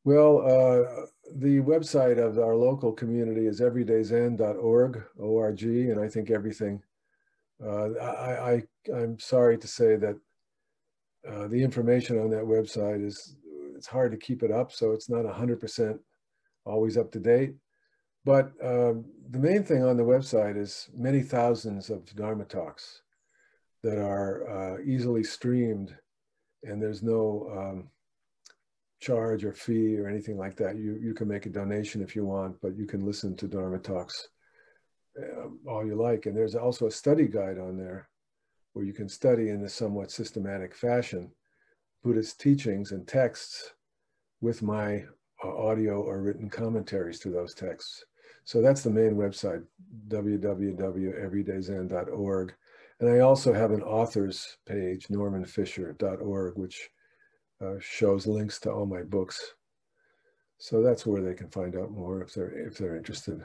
Well, 0.08 0.38
uh, 0.38 1.04
the 1.36 1.60
website 1.60 2.16
of 2.16 2.38
our 2.38 2.56
local 2.56 2.92
community 2.92 3.46
is 3.46 3.60
everydayzen.org, 3.60 5.04
O-R-G, 5.20 5.90
and 5.90 6.00
I 6.00 6.08
think 6.08 6.30
everything. 6.30 6.82
Uh, 7.62 7.90
I, 7.90 8.52
I, 8.52 8.62
I'm 8.90 9.18
sorry 9.18 9.58
to 9.58 9.68
say 9.68 9.96
that 9.96 10.18
uh, 11.30 11.48
the 11.48 11.62
information 11.62 12.18
on 12.18 12.30
that 12.30 12.44
website 12.44 13.04
is, 13.04 13.36
it's 13.76 13.86
hard 13.86 14.10
to 14.12 14.16
keep 14.16 14.42
it 14.42 14.50
up, 14.50 14.72
so 14.72 14.92
it's 14.92 15.10
not 15.10 15.26
100% 15.26 15.98
always 16.64 16.96
up 16.96 17.12
to 17.12 17.20
date. 17.20 17.52
But 18.24 18.52
um, 18.64 19.04
the 19.28 19.38
main 19.38 19.62
thing 19.62 19.84
on 19.84 19.98
the 19.98 20.04
website 20.04 20.56
is 20.56 20.88
many 20.96 21.20
thousands 21.20 21.90
of 21.90 22.06
Dharma 22.16 22.46
talks 22.46 23.02
that 23.82 23.98
are 23.98 24.48
uh, 24.48 24.80
easily 24.82 25.22
streamed, 25.22 25.94
and 26.62 26.80
there's 26.80 27.02
no 27.02 27.50
um, 27.54 27.90
charge 29.00 29.44
or 29.44 29.52
fee 29.52 29.96
or 29.96 30.08
anything 30.08 30.36
like 30.36 30.56
that. 30.56 30.76
You, 30.76 30.98
you 31.00 31.14
can 31.14 31.28
make 31.28 31.46
a 31.46 31.50
donation 31.50 32.02
if 32.02 32.16
you 32.16 32.24
want, 32.24 32.56
but 32.60 32.76
you 32.76 32.86
can 32.86 33.04
listen 33.04 33.36
to 33.36 33.48
Dharma 33.48 33.78
talks 33.78 34.28
uh, 35.18 35.70
all 35.70 35.86
you 35.86 35.94
like. 35.94 36.26
And 36.26 36.36
there's 36.36 36.54
also 36.54 36.86
a 36.86 36.90
study 36.90 37.28
guide 37.28 37.58
on 37.58 37.76
there 37.76 38.08
where 38.72 38.84
you 38.84 38.92
can 38.92 39.08
study 39.08 39.50
in 39.50 39.64
a 39.64 39.68
somewhat 39.68 40.10
systematic 40.10 40.74
fashion 40.74 41.30
Buddhist 42.02 42.40
teachings 42.40 42.92
and 42.92 43.06
texts 43.06 43.74
with 44.40 44.62
my 44.62 45.04
uh, 45.44 45.56
audio 45.56 46.00
or 46.00 46.22
written 46.22 46.48
commentaries 46.48 47.18
to 47.20 47.30
those 47.30 47.54
texts. 47.54 48.04
So 48.44 48.62
that's 48.62 48.82
the 48.82 48.90
main 48.90 49.14
website, 49.14 49.62
www.everydayzen.org. 50.08 52.54
And 53.00 53.10
I 53.10 53.20
also 53.20 53.52
have 53.52 53.70
an 53.72 53.82
author's 53.82 54.56
page, 54.66 55.06
normanfischer.org, 55.08 56.56
which 56.56 56.88
uh, 57.60 57.74
shows 57.80 58.26
links 58.26 58.58
to 58.60 58.70
all 58.70 58.86
my 58.86 59.02
books. 59.02 59.54
So 60.58 60.82
that's 60.82 61.06
where 61.06 61.22
they 61.22 61.34
can 61.34 61.48
find 61.50 61.76
out 61.76 61.90
more 61.92 62.22
if 62.22 62.34
they're 62.34 62.50
if 62.50 62.76
they're 62.78 62.96
interested. 62.96 63.44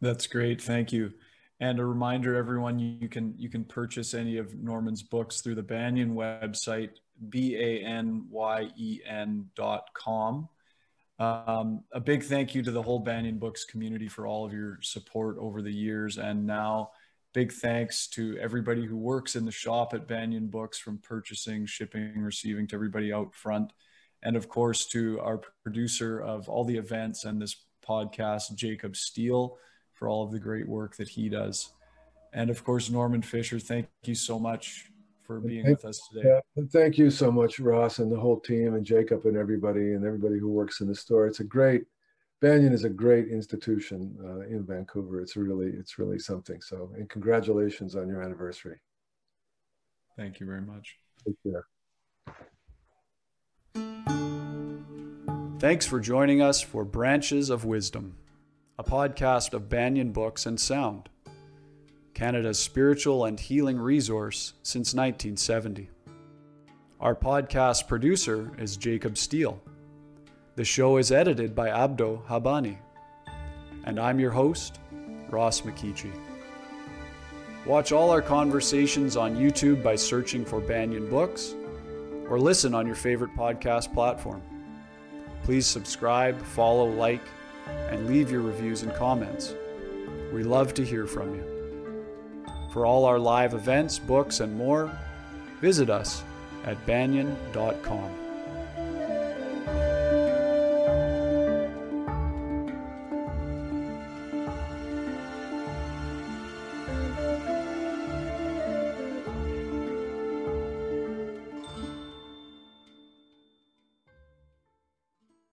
That's 0.00 0.26
great. 0.26 0.62
Thank 0.62 0.92
you. 0.92 1.12
And 1.60 1.78
a 1.78 1.84
reminder, 1.84 2.36
everyone, 2.36 2.78
you 2.78 3.08
can 3.08 3.34
you 3.36 3.50
can 3.50 3.64
purchase 3.64 4.14
any 4.14 4.38
of 4.38 4.54
Norman's 4.54 5.02
books 5.02 5.40
through 5.40 5.56
the 5.56 5.62
Banyen 5.62 6.14
website, 6.14 6.92
b-a-n-y-e-n 7.28 8.30
dot 9.54 9.84
com. 9.94 10.48
Um, 11.18 11.84
a 11.92 12.00
big 12.00 12.22
thank 12.22 12.54
you 12.54 12.62
to 12.62 12.70
the 12.70 12.80
whole 12.80 13.00
Banyen 13.00 13.38
Books 13.38 13.66
community 13.66 14.08
for 14.08 14.26
all 14.26 14.46
of 14.46 14.54
your 14.54 14.78
support 14.80 15.36
over 15.38 15.60
the 15.60 15.70
years 15.70 16.16
and 16.16 16.46
now 16.46 16.92
big 17.32 17.52
thanks 17.52 18.06
to 18.08 18.36
everybody 18.38 18.84
who 18.84 18.96
works 18.96 19.36
in 19.36 19.44
the 19.44 19.52
shop 19.52 19.94
at 19.94 20.08
Banyen 20.08 20.48
Books 20.48 20.78
from 20.78 20.98
purchasing, 20.98 21.66
shipping, 21.66 22.20
receiving 22.20 22.66
to 22.68 22.74
everybody 22.74 23.12
out 23.12 23.34
front. 23.34 23.72
And 24.22 24.36
of 24.36 24.48
course, 24.48 24.86
to 24.88 25.20
our 25.20 25.40
producer 25.62 26.20
of 26.20 26.48
all 26.48 26.64
the 26.64 26.76
events 26.76 27.24
and 27.24 27.40
this 27.40 27.64
podcast, 27.86 28.54
Jacob 28.54 28.96
Steele, 28.96 29.56
for 29.94 30.08
all 30.08 30.24
of 30.24 30.32
the 30.32 30.38
great 30.38 30.68
work 30.68 30.96
that 30.96 31.08
he 31.08 31.28
does. 31.28 31.72
And 32.32 32.50
of 32.50 32.64
course, 32.64 32.90
Norman 32.90 33.22
Fischer, 33.22 33.58
thank 33.58 33.88
you 34.04 34.14
so 34.14 34.38
much 34.38 34.90
for 35.22 35.40
being 35.40 35.64
thank, 35.64 35.78
with 35.78 35.84
us 35.84 36.00
today. 36.12 36.28
Yeah, 36.28 36.40
and 36.56 36.70
thank 36.70 36.98
you 36.98 37.10
so 37.10 37.30
much, 37.30 37.60
Ross, 37.60 37.98
and 37.98 38.10
the 38.10 38.18
whole 38.18 38.40
team, 38.40 38.74
and 38.74 38.84
Jacob, 38.84 39.24
and 39.26 39.36
everybody, 39.36 39.94
and 39.94 40.04
everybody 40.04 40.38
who 40.38 40.48
works 40.48 40.80
in 40.80 40.88
the 40.88 40.94
store. 40.94 41.26
It's 41.26 41.40
a 41.40 41.44
great 41.44 41.84
Banyen 42.40 42.72
is 42.72 42.84
a 42.84 42.88
great 42.88 43.28
institution 43.28 44.16
uh, 44.24 44.40
in 44.40 44.64
Vancouver. 44.64 45.20
It's 45.20 45.36
really, 45.36 45.66
it's 45.66 45.98
really 45.98 46.18
something. 46.18 46.62
So, 46.62 46.90
and 46.96 47.08
congratulations 47.08 47.94
on 47.96 48.08
your 48.08 48.22
anniversary. 48.22 48.80
Thank 50.16 50.40
you 50.40 50.46
very 50.46 50.62
much. 50.62 50.96
Take 51.26 51.36
care. 51.42 51.66
Thanks 55.58 55.84
for 55.84 56.00
joining 56.00 56.40
us 56.40 56.62
for 56.62 56.86
Branches 56.86 57.50
of 57.50 57.66
Wisdom, 57.66 58.16
a 58.78 58.84
podcast 58.84 59.52
of 59.52 59.68
Banyen 59.68 60.10
Books 60.10 60.46
and 60.46 60.58
Sound, 60.58 61.10
Canada's 62.14 62.58
spiritual 62.58 63.26
and 63.26 63.38
healing 63.38 63.78
resource 63.78 64.54
since 64.62 64.94
1970. 64.94 65.90
Our 66.98 67.14
podcast 67.14 67.86
producer 67.86 68.52
is 68.58 68.78
Jacob 68.78 69.18
Steele. 69.18 69.60
The 70.60 70.66
show 70.66 70.98
is 70.98 71.10
edited 71.10 71.54
by 71.54 71.70
Abdo 71.70 72.22
Habani. 72.26 72.76
And 73.84 73.98
I'm 73.98 74.20
your 74.20 74.30
host, 74.30 74.78
Ross 75.30 75.62
McKeechee. 75.62 76.12
Watch 77.64 77.92
all 77.92 78.10
our 78.10 78.20
conversations 78.20 79.16
on 79.16 79.36
YouTube 79.36 79.82
by 79.82 79.96
searching 79.96 80.44
for 80.44 80.60
Banyen 80.60 81.08
Books 81.08 81.54
or 82.28 82.38
listen 82.38 82.74
on 82.74 82.86
your 82.86 82.94
favorite 82.94 83.34
podcast 83.34 83.94
platform. 83.94 84.42
Please 85.44 85.66
subscribe, 85.66 86.38
follow, 86.42 86.90
like, 86.90 87.24
and 87.88 88.06
leave 88.06 88.30
your 88.30 88.42
reviews 88.42 88.82
and 88.82 88.94
comments. 88.94 89.54
We 90.30 90.42
love 90.42 90.74
to 90.74 90.84
hear 90.84 91.06
from 91.06 91.36
you. 91.36 92.04
For 92.70 92.84
all 92.84 93.06
our 93.06 93.18
live 93.18 93.54
events, 93.54 93.98
books, 93.98 94.40
and 94.40 94.54
more, 94.54 94.92
visit 95.62 95.88
us 95.88 96.22
at 96.66 96.76
banyen.com. 96.84 98.19